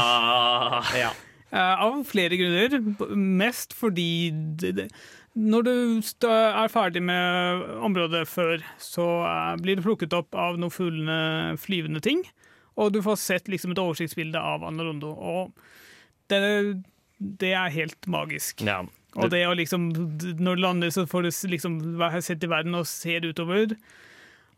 Ja. 0.95 1.11
uh, 1.51 1.85
av 1.85 2.03
flere 2.07 2.39
grunner. 2.39 2.79
Mest 3.15 3.75
fordi 3.77 4.31
det, 4.61 4.71
det, 4.77 4.87
når 5.35 5.65
du 5.67 5.73
er 6.29 6.71
ferdig 6.71 7.03
med 7.03 7.65
området 7.85 8.25
før, 8.31 8.63
så 8.81 9.07
uh, 9.25 9.55
blir 9.61 9.79
du 9.79 9.85
plukket 9.85 10.15
opp 10.15 10.35
av 10.35 10.59
noen 10.61 10.73
fuglene 10.73 11.57
flyvende 11.59 12.03
ting. 12.05 12.23
Og 12.79 12.93
du 12.95 13.01
får 13.03 13.19
sett 13.19 13.51
liksom 13.51 13.75
et 13.75 13.81
oversiktsbilde 13.81 14.39
av 14.39 14.63
Anne 14.63 14.85
Londo. 14.87 15.11
Og 15.11 15.51
det, 16.31 16.39
det 17.19 17.51
er 17.57 17.75
helt 17.75 18.07
magisk. 18.07 18.63
ja. 18.63 18.85
Og 19.17 19.31
det 19.33 19.41
å 19.49 19.55
liksom, 19.57 19.87
når 20.37 20.59
du 20.59 20.61
lander, 20.61 20.91
så 20.93 21.05
får 21.09 21.25
du 21.25 21.29
liksom 21.49 21.79
være 21.97 22.21
sett 22.21 22.43
i 22.45 22.49
verden 22.51 22.77
og 22.77 22.85
ser 22.87 23.25
utover. 23.25 23.73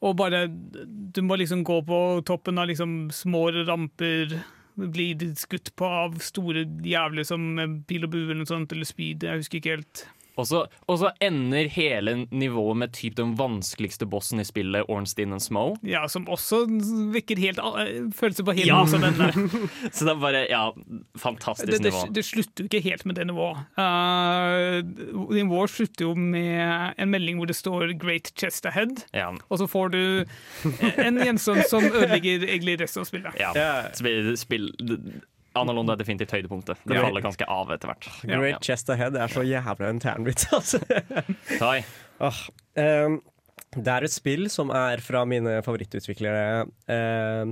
Og 0.01 0.17
bare 0.17 0.47
Du 0.47 1.21
må 1.21 1.37
liksom 1.37 1.65
gå 1.67 1.81
på 1.85 1.99
toppen 2.25 2.57
av 2.57 2.69
liksom 2.69 3.11
små 3.13 3.47
ramper, 3.67 4.39
bli 4.75 5.11
skutt 5.37 5.73
på 5.77 5.85
av 5.85 6.17
store 6.23 6.63
jævler 6.87 7.27
som 7.27 7.43
pil 7.89 8.07
og 8.07 8.13
bue 8.13 8.23
eller 8.29 8.41
noe 8.41 8.49
sånt, 8.49 8.71
eller 8.71 8.87
spyd, 8.87 9.27
jeg 9.27 9.43
husker 9.43 9.59
ikke 9.59 9.75
helt. 9.75 10.05
Og 10.41 10.47
så, 10.49 10.63
og 10.89 10.97
så 11.01 11.11
ender 11.21 11.67
hele 11.69 12.15
nivået 12.31 12.77
med 12.81 12.93
typ 12.97 13.15
den 13.19 13.35
vanskeligste 13.39 14.07
bossen 14.09 14.41
i 14.41 14.45
spillet, 14.47 14.87
Ornstein 14.89 15.35
and 15.37 15.43
Smoe. 15.43 15.75
Ja, 15.85 16.07
som 16.09 16.25
også 16.31 16.63
vekker 17.13 17.37
helt 17.39 17.59
eh, 17.61 18.07
følelser 18.17 18.47
på 18.47 18.55
helt 18.57 18.67
Ja. 18.71 18.79
motsatt 18.81 19.05
ende. 19.11 19.29
Så 19.95 20.05
det 20.07 20.15
er 20.15 20.19
bare 20.23 20.41
Ja, 20.49 20.63
fantastisk 21.21 21.69
Det, 21.71 21.79
det, 21.85 21.91
nivå. 21.93 22.05
det 22.15 22.25
slutter 22.25 22.63
jo 22.65 22.69
ikke 22.71 22.81
helt 22.89 23.05
med 23.05 23.15
det 23.21 23.27
nivået. 23.29 23.61
Uh, 23.77 24.81
nivået 25.35 25.69
slutter 25.69 26.05
jo 26.09 26.13
med 26.15 26.93
en 26.97 27.11
melding 27.13 27.37
hvor 27.37 27.45
det 27.49 27.55
står 27.55 27.93
'Great 27.93 28.31
chest 28.37 28.65
ahead', 28.65 29.05
Ja. 29.13 29.29
og 29.49 29.57
så 29.59 29.67
får 29.67 29.87
du 29.93 30.25
en 30.97 31.17
gjenstand 31.21 31.63
som 31.69 31.83
ødelegger 31.83 32.43
egentlig 32.47 32.79
resten 32.81 33.01
av 33.01 33.05
spillet. 33.05 33.33
Ja. 33.39 33.91
Spill, 33.93 34.37
spill, 34.37 34.69
Anna 35.55 35.73
er 35.93 35.99
definitivt 35.99 36.31
høydepunktet. 36.31 36.77
Det 36.87 36.95
Ja. 36.95 37.01
faller 37.03 37.21
ganske 37.25 37.47
av 37.47 37.71
etter 37.75 37.91
hvert. 37.91 38.07
Great 38.23 38.61
Chest 38.63 38.89
Ahead 38.89 39.15
er 39.19 39.27
så 39.27 39.43
jævla 39.43 39.89
en 39.89 39.99
ternbit, 39.99 40.45
altså. 40.55 40.79
oh, 41.61 41.81
Åh, 42.21 42.39
ehm, 42.79 43.19
det 43.75 43.87
er 43.87 44.03
et 44.07 44.11
spill 44.13 44.47
som 44.49 44.69
er 44.71 45.01
fra 45.03 45.25
mine 45.25 45.57
favorittutviklere. 45.65 46.65
Uh, 46.91 47.51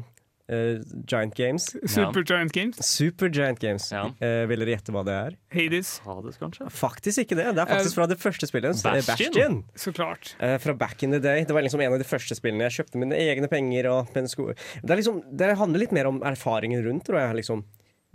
uh, 0.52 0.80
Giant 1.08 1.36
Games. 1.36 1.70
Super 1.88 2.24
Giant 2.24 2.52
Games. 2.56 2.78
Super 2.86 3.30
Giant 3.30 3.60
Games. 3.60 3.88
Eh, 3.94 4.46
vil 4.50 4.60
dere 4.64 4.76
gjette 4.78 4.92
hva 4.96 5.04
det 5.08 5.16
er? 5.16 5.38
Hades. 5.56 5.94
Hades, 6.06 6.38
kanskje? 6.42 6.68
Faktisk 6.76 7.24
ikke 7.26 7.38
det. 7.40 7.48
Det 7.56 7.64
er 7.64 7.70
faktisk 7.72 7.94
Eh, 7.94 7.98
fra 8.02 8.08
det 8.12 8.20
første 8.20 8.48
spillet. 8.50 8.84
Bastion. 8.84 9.32
Bastion. 9.34 9.58
Så 9.76 9.94
klart. 9.96 10.36
Eh, 10.40 10.58
fra 10.58 10.74
back 10.74 11.04
in 11.04 11.12
the 11.12 11.20
day. 11.20 11.44
Det 11.44 11.54
var 11.56 11.64
liksom 11.64 11.82
en 11.82 11.94
av 11.94 12.00
de 12.00 12.06
første 12.08 12.36
spillene 12.36 12.68
jeg 12.70 12.80
kjøpte 12.80 13.00
mine 13.00 13.16
egne 13.16 13.48
penger. 13.52 13.88
Og 13.92 14.08
med 14.16 14.30
sko 14.30 14.48
det, 14.54 14.90
er 14.92 14.98
liksom, 15.02 15.24
det 15.36 15.56
handler 15.58 15.80
litt 15.86 15.92
mer 15.96 16.08
om 16.08 16.22
erfaringen 16.22 16.84
rundt, 16.86 17.06
tror 17.08 17.20
jeg. 17.22 17.36
Liksom. 17.44 17.64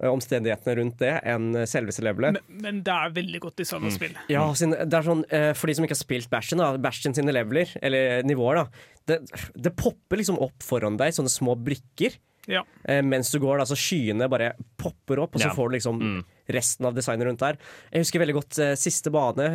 Eh, 0.03 0.11
Omstendighetene 0.11 0.75
rundt 0.81 0.99
det 0.99 1.13
enn 1.23 1.55
eh, 1.55 1.67
selveste 1.71 2.03
levelet. 2.03 2.35
Men, 2.35 2.61
men 2.65 2.81
det 2.83 2.95
er 2.95 3.13
veldig 3.15 3.41
godt 3.45 3.61
i 3.61 3.63
designa 3.63 3.93
spill. 3.95 4.17
Ja, 4.33 4.43
det 4.59 4.99
er 4.99 5.07
sånn, 5.07 5.23
eh, 5.31 5.53
For 5.55 5.71
de 5.71 5.77
som 5.79 5.87
ikke 5.87 5.95
har 5.95 6.03
spilt 6.03 6.31
Bastion, 6.33 6.59
da, 6.59 6.73
Bastion 6.83 7.15
sine 7.15 7.31
leveler, 7.35 7.71
eller 7.81 8.23
nivåer, 8.27 8.63
da 8.65 8.67
det, 9.07 9.21
det 9.61 9.75
popper 9.77 10.17
liksom 10.19 10.39
opp 10.43 10.63
foran 10.65 10.97
deg, 10.99 11.13
sånne 11.15 11.31
små 11.31 11.55
brikker. 11.61 12.17
Ja. 12.51 12.63
Eh, 12.89 13.03
mens 13.05 13.31
du 13.33 13.39
går, 13.41 13.59
da, 13.61 13.67
så 13.69 13.77
skyene 13.79 14.27
bare 14.33 14.55
popper 14.81 15.21
opp, 15.23 15.37
og 15.37 15.41
så 15.45 15.51
Ja. 15.51 15.55
får 15.57 15.69
du 15.71 15.77
liksom 15.77 16.03
resten 16.53 16.89
av 16.89 16.97
designet 16.97 17.29
rundt 17.29 17.41
der. 17.45 17.59
Jeg 17.93 18.03
husker 18.05 18.21
veldig 18.25 18.35
godt 18.41 18.59
siste 18.81 19.13
bane, 19.15 19.47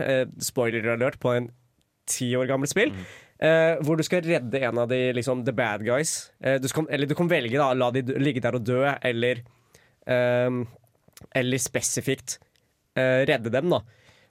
spoiler 0.41 0.87
alert, 0.95 1.19
på 1.21 1.33
en 1.35 1.49
ti 2.09 2.31
år 2.37 2.47
gammelt 2.49 2.71
spill. 2.71 2.93
eh, 3.39 3.75
hvor 3.85 3.95
du 3.97 4.03
skal 4.03 4.21
redde 4.25 4.61
en 4.67 4.77
av 4.81 4.87
de 4.89 5.13
liksom, 5.13 5.43
the 5.45 5.53
bad 5.55 5.83
guys. 5.85 6.31
Uh, 6.43 6.57
du 6.59 6.67
skal, 6.67 6.87
eller 6.91 7.07
du 7.07 7.13
kan 7.15 7.29
velge 7.29 7.57
da, 7.57 7.69
la 7.77 7.89
de 7.95 8.01
ligge 8.19 8.41
der 8.43 8.57
og 8.57 8.65
dø, 8.67 8.81
eller 9.01 9.43
Eller 10.07 11.61
spesifikt 11.61 12.37
eh, 12.97 13.25
redde 13.27 13.51
dem, 13.53 13.69
da. 13.73 13.81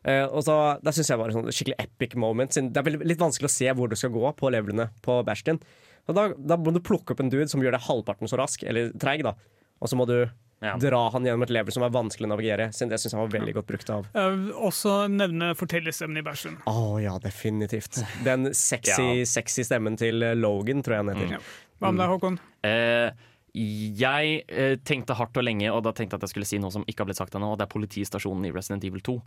Eh, 0.08 0.24
og 0.24 0.44
så, 0.46 0.56
Det 0.82 0.94
syns 0.96 1.10
jeg 1.12 1.20
var 1.20 1.32
en 1.32 1.40
sånn 1.40 1.52
skikkelig 1.52 1.78
epic 1.82 2.16
moment. 2.18 2.54
siden 2.54 2.72
Det 2.72 2.82
er 2.82 3.04
litt 3.04 3.20
vanskelig 3.20 3.50
å 3.50 3.54
se 3.54 3.70
hvor 3.76 3.90
du 3.90 3.96
skal 3.98 4.14
gå 4.14 4.32
på 4.38 4.52
levelene 4.54 4.90
på 5.04 5.20
Bastion. 5.26 5.60
Og 6.08 6.16
da, 6.16 6.28
da 6.32 6.56
må 6.56 6.72
du 6.72 6.80
plukke 6.80 7.12
opp 7.12 7.20
en 7.20 7.32
dude 7.32 7.48
som 7.50 7.60
gjør 7.60 7.76
deg 7.76 7.84
halvparten 7.84 8.30
så 8.30 8.38
rask, 8.40 8.62
eller 8.64 8.94
treig, 8.96 9.24
da. 9.26 9.34
Og 9.82 9.90
så 9.90 9.98
må 9.98 10.06
du 10.08 10.22
dra 10.58 11.00
han 11.14 11.22
gjennom 11.22 11.44
et 11.44 11.52
level 11.54 11.70
som 11.70 11.84
er 11.86 11.92
vanskelig 11.94 12.26
å 12.26 12.30
navigere. 12.32 12.70
Siden 12.74 12.90
det 12.90 12.98
syns 12.98 13.14
jeg 13.14 13.20
var 13.20 13.28
veldig 13.30 13.52
godt 13.60 13.68
brukt 13.68 13.92
av. 13.94 14.08
Eh, 14.18 14.48
også 14.68 14.94
nevne 15.12 15.52
fortellerstemmen 15.58 16.18
i 16.18 16.24
Bastion. 16.26 16.56
Å 16.66 16.96
ja, 17.02 17.14
definitivt. 17.22 18.00
Den 18.26 18.50
sexy, 18.56 19.22
sexy 19.28 19.66
stemmen 19.68 19.98
til 20.00 20.24
Logan, 20.40 20.82
tror 20.82 20.96
jeg 20.96 21.04
han 21.04 21.12
heter. 21.14 21.52
Hva 21.78 21.92
med 21.92 22.02
deg, 22.02 22.14
Håkon? 22.16 22.40
Eh, 22.66 23.28
jeg 23.58 24.44
eh, 24.48 24.76
tenkte 24.86 25.16
hardt 25.18 25.36
og 25.40 25.44
lenge, 25.48 25.70
og 25.74 25.82
da 25.86 25.92
tenkte 25.92 26.14
jeg 26.16 26.22
at 26.22 26.28
jeg 26.28 26.34
skulle 26.36 26.48
si 26.50 26.58
noe 26.62 26.74
som 26.74 26.86
ikke 26.86 27.02
har 27.04 27.10
blitt 27.10 27.20
sagt 27.20 27.34
ennå, 27.38 27.52
og 27.54 27.58
det 27.60 27.66
er 27.68 27.74
politistasjonen 27.74 28.48
i 28.48 28.54
Resident 28.54 28.84
Evil 28.88 29.02
2. 29.06 29.18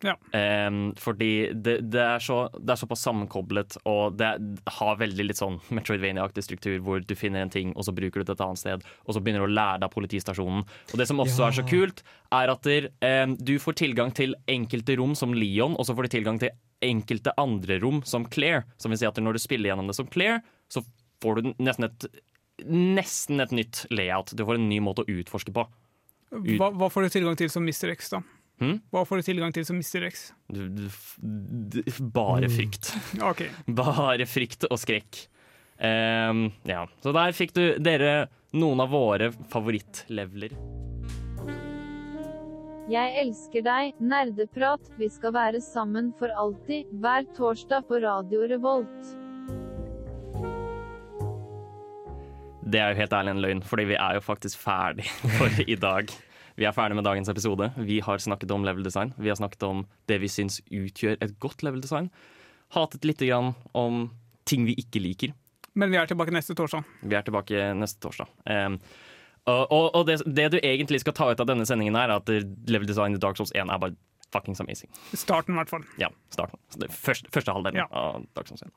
Ja. 0.00 0.14
Eh, 0.32 0.70
fordi 0.96 1.52
det, 1.52 1.74
det, 1.92 2.00
er 2.00 2.22
så, 2.24 2.46
det 2.56 2.72
er 2.72 2.78
såpass 2.80 3.02
sammenkoblet, 3.04 3.76
og 3.90 4.14
det 4.16 4.30
har 4.78 4.96
veldig 5.02 5.26
litt 5.28 5.40
sånn 5.42 5.58
Metroidvania-aktig 5.76 6.44
struktur, 6.46 6.78
hvor 6.86 7.04
du 7.04 7.12
finner 7.20 7.44
en 7.44 7.52
ting, 7.52 7.74
og 7.76 7.84
så 7.84 7.92
bruker 7.92 8.22
du 8.22 8.30
det 8.30 8.38
et 8.38 8.44
annet 8.46 8.62
sted, 8.62 8.86
og 9.04 9.12
så 9.16 9.20
begynner 9.20 9.44
du 9.44 9.50
å 9.50 9.58
lære 9.58 9.82
deg 9.84 9.92
politistasjonen. 9.92 10.64
Og 10.90 10.96
det 11.02 11.06
som 11.10 11.20
også 11.20 11.44
Ja. 11.44 11.50
er 11.50 11.58
så 11.60 11.66
kult, 11.68 12.02
er 12.32 12.54
at 12.54 12.62
der, 12.64 12.88
eh, 13.04 13.26
du 13.36 13.58
får 13.60 13.76
tilgang 13.82 14.14
til 14.16 14.34
enkelte 14.48 14.96
rom 14.98 15.14
som 15.14 15.34
Leon, 15.36 15.76
og 15.76 15.84
så 15.84 15.94
får 15.94 16.08
du 16.08 16.16
tilgang 16.16 16.40
til 16.40 16.50
enkelte 16.80 17.36
andre 17.36 17.76
rom 17.82 18.00
som 18.08 18.24
Claire. 18.24 18.64
Som 18.80 18.90
vil 18.94 18.98
si 19.02 19.04
at 19.06 19.20
når 19.20 19.36
du 19.36 19.38
spiller 19.44 19.68
gjennom 19.68 19.86
det 19.92 19.96
som 20.00 20.08
Claire, 20.08 20.40
så 20.72 20.80
får 21.20 21.42
du 21.42 21.54
nesten 21.60 21.84
et 21.84 22.06
Nesten 22.66 23.40
et 23.44 23.52
nytt 23.54 23.84
layout. 23.90 24.34
Du 24.36 24.44
får 24.44 24.58
en 24.60 24.68
ny 24.68 24.80
måte 24.84 25.04
å 25.04 25.08
utforske 25.20 25.52
på. 25.54 25.66
Ut- 26.30 26.56
Hva, 26.60 26.70
hva 26.70 26.88
får 26.92 27.08
du 27.08 27.14
tilgang 27.16 27.36
til 27.38 27.50
som 27.50 27.64
Mr. 27.66 27.90
X, 27.96 28.10
da? 28.12 28.20
Hmm? 28.60 28.76
Hva 28.92 29.06
får 29.08 29.22
du 29.22 29.26
tilgang 29.30 29.54
til 29.56 29.64
som 29.64 29.78
Mr. 29.80 30.04
X? 30.10 30.26
Du, 30.52 30.66
du, 30.68 30.88
du, 31.72 31.80
bare 32.12 32.50
frykt. 32.52 32.92
OK. 33.30 33.46
Bare 33.72 34.26
frykt 34.28 34.66
og 34.68 34.76
skrekk. 34.82 35.24
Um, 35.80 36.50
ja. 36.68 36.84
Så 37.00 37.14
der 37.16 37.32
fikk 37.32 37.54
du 37.56 37.62
dere 37.80 38.28
noen 38.52 38.82
av 38.84 38.90
våre 38.92 39.30
favorittleveler. 39.48 40.52
Jeg 42.90 43.14
elsker 43.22 43.62
deg, 43.62 43.92
nerdeprat. 44.02 44.88
Vi 44.98 45.06
skal 45.14 45.32
være 45.36 45.60
sammen 45.62 46.10
for 46.18 46.32
alltid, 46.34 46.88
hver 47.00 47.26
torsdag 47.36 47.86
på 47.88 48.00
Radio 48.02 48.42
Revolt. 48.50 49.12
Det 52.70 52.80
er 52.80 52.92
jo 52.92 53.00
helt 53.00 53.14
ærlig 53.16 53.32
en 53.34 53.42
løgn, 53.42 53.62
fordi 53.66 53.86
vi 53.90 53.96
er 53.98 54.18
jo 54.18 54.22
faktisk 54.24 54.60
ferdig 54.62 55.06
for 55.38 55.60
i 55.64 55.76
dag. 55.80 56.12
Vi 56.60 56.66
er 56.68 56.74
ferdig 56.76 56.98
med 56.98 57.06
dagens 57.06 57.30
episode. 57.32 57.70
Vi 57.78 58.00
har 58.04 58.20
snakket 58.22 58.50
om 58.54 58.64
level 58.66 58.84
design. 58.84 59.14
Vi 59.18 59.30
har 59.32 59.38
snakket 59.38 59.62
om 59.66 59.84
det 60.10 60.18
vi 60.22 60.28
syns 60.30 60.60
utgjør 60.68 61.16
et 61.24 61.38
godt 61.42 61.64
level 61.66 61.80
design. 61.82 62.10
Hatet 62.76 63.06
lite 63.08 63.26
grann 63.30 63.54
om 63.74 64.10
ting 64.46 64.66
vi 64.68 64.74
ikke 64.78 65.00
liker. 65.02 65.32
Men 65.78 65.90
vi 65.92 65.98
er 66.00 66.10
tilbake 66.10 66.34
neste 66.34 66.54
torsdag. 66.58 66.84
Vi 67.06 67.16
er 67.16 67.24
tilbake 67.26 67.70
neste 67.78 68.02
torsdag. 68.02 68.28
Um, 68.50 68.76
og 69.50 69.72
og, 69.96 70.04
det, 70.06 70.18
det 70.26 70.48
du 70.52 70.58
egentlig 70.60 71.00
skal 71.02 71.14
ta 71.16 71.30
ut 71.30 71.40
av 71.40 71.48
denne 71.48 71.64
sendingen, 71.66 71.96
er 71.96 72.12
at 72.12 72.28
level 72.28 72.86
design 72.86 73.16
i 73.16 73.22
Dark 73.22 73.38
Souls 73.40 73.54
1 73.56 73.70
er 73.72 73.80
bare 73.82 73.96
fuckings 74.30 74.60
amazing. 74.62 74.90
Starten, 75.16 75.54
i 75.56 75.58
hvert 75.58 75.72
fall. 75.72 75.86
Ja, 75.98 76.10
starten. 76.30 76.60
Første, 76.92 77.30
første 77.34 77.54
halvdelen 77.56 77.80
Ja. 77.82 77.88
av 77.90 78.26
Dark 78.36 78.50
Souls 78.50 78.62
1. 78.62 78.70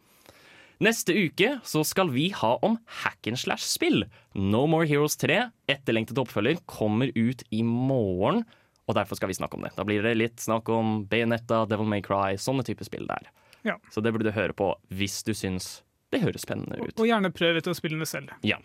Neste 0.83 1.13
uke 1.13 1.57
så 1.67 1.83
skal 1.85 2.09
vi 2.13 2.29
ha 2.35 2.55
om 2.65 2.79
hack 3.03 3.27
and 3.29 3.39
slash-spill. 3.39 4.07
No 4.33 4.65
More 4.67 4.87
Heroes 4.89 5.15
3, 5.21 5.39
etterlengtet 5.69 6.17
oppfølger, 6.19 6.59
kommer 6.65 7.11
ut 7.15 7.43
i 7.53 7.61
morgen. 7.63 8.43
Og 8.89 8.97
derfor 8.97 9.19
skal 9.19 9.31
vi 9.31 9.37
snakke 9.37 9.57
om 9.57 9.63
det. 9.63 9.71
Da 9.77 9.85
blir 9.87 10.03
det 10.03 10.17
litt 10.17 10.43
snakk 10.43 10.67
om 10.73 11.05
Bayonetta, 11.07 11.63
Devil 11.69 11.87
May 11.87 12.03
Cry, 12.03 12.35
sånne 12.41 12.65
typer 12.67 12.87
spill 12.87 13.07
der. 13.07 13.29
Ja. 13.63 13.77
Så 13.93 14.03
det 14.03 14.11
burde 14.11 14.27
du 14.27 14.35
høre 14.35 14.55
på 14.57 14.73
hvis 14.91 15.21
du 15.23 15.31
syns 15.37 15.81
det 16.11 16.21
høres 16.21 16.43
spennende 16.45 16.77
ut. 16.81 16.97
Og 16.99 17.07
gjerne 17.07 17.31
prøv 17.33 17.61
til 17.63 17.73
å 17.73 17.77
spille 17.77 18.01
det 18.01 18.09
selv. 18.11 18.35
Ja. 18.45 18.59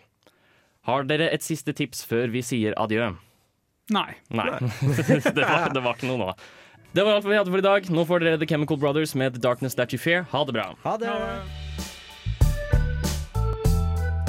Har 0.88 1.06
dere 1.08 1.30
et 1.32 1.44
siste 1.46 1.74
tips 1.76 2.02
før 2.08 2.32
vi 2.34 2.42
sier 2.44 2.76
adjø? 2.80 3.12
Nei. 3.94 4.10
Nei. 4.34 4.50
det, 4.98 5.22
var, 5.38 5.70
det 5.72 5.84
var 5.84 5.94
ikke 5.96 6.10
noe 6.10 6.20
nå. 6.20 6.34
Det 6.92 7.04
var 7.04 7.18
alt 7.18 7.28
vi 7.28 7.36
hadde 7.36 7.52
for 7.52 7.62
i 7.62 7.68
dag. 7.68 7.88
Nå 7.92 8.04
får 8.08 8.24
dere 8.24 8.42
The 8.42 8.48
Chemical 8.48 8.80
Brothers 8.80 9.14
med 9.14 9.36
The 9.36 9.44
Darkness 9.44 9.78
That 9.78 9.94
You 9.94 10.02
Fear. 10.02 10.28
Ha 10.34 10.44
det 10.48 10.58
bra. 10.58 10.70
Ha 10.84 10.98
det! 11.00 11.67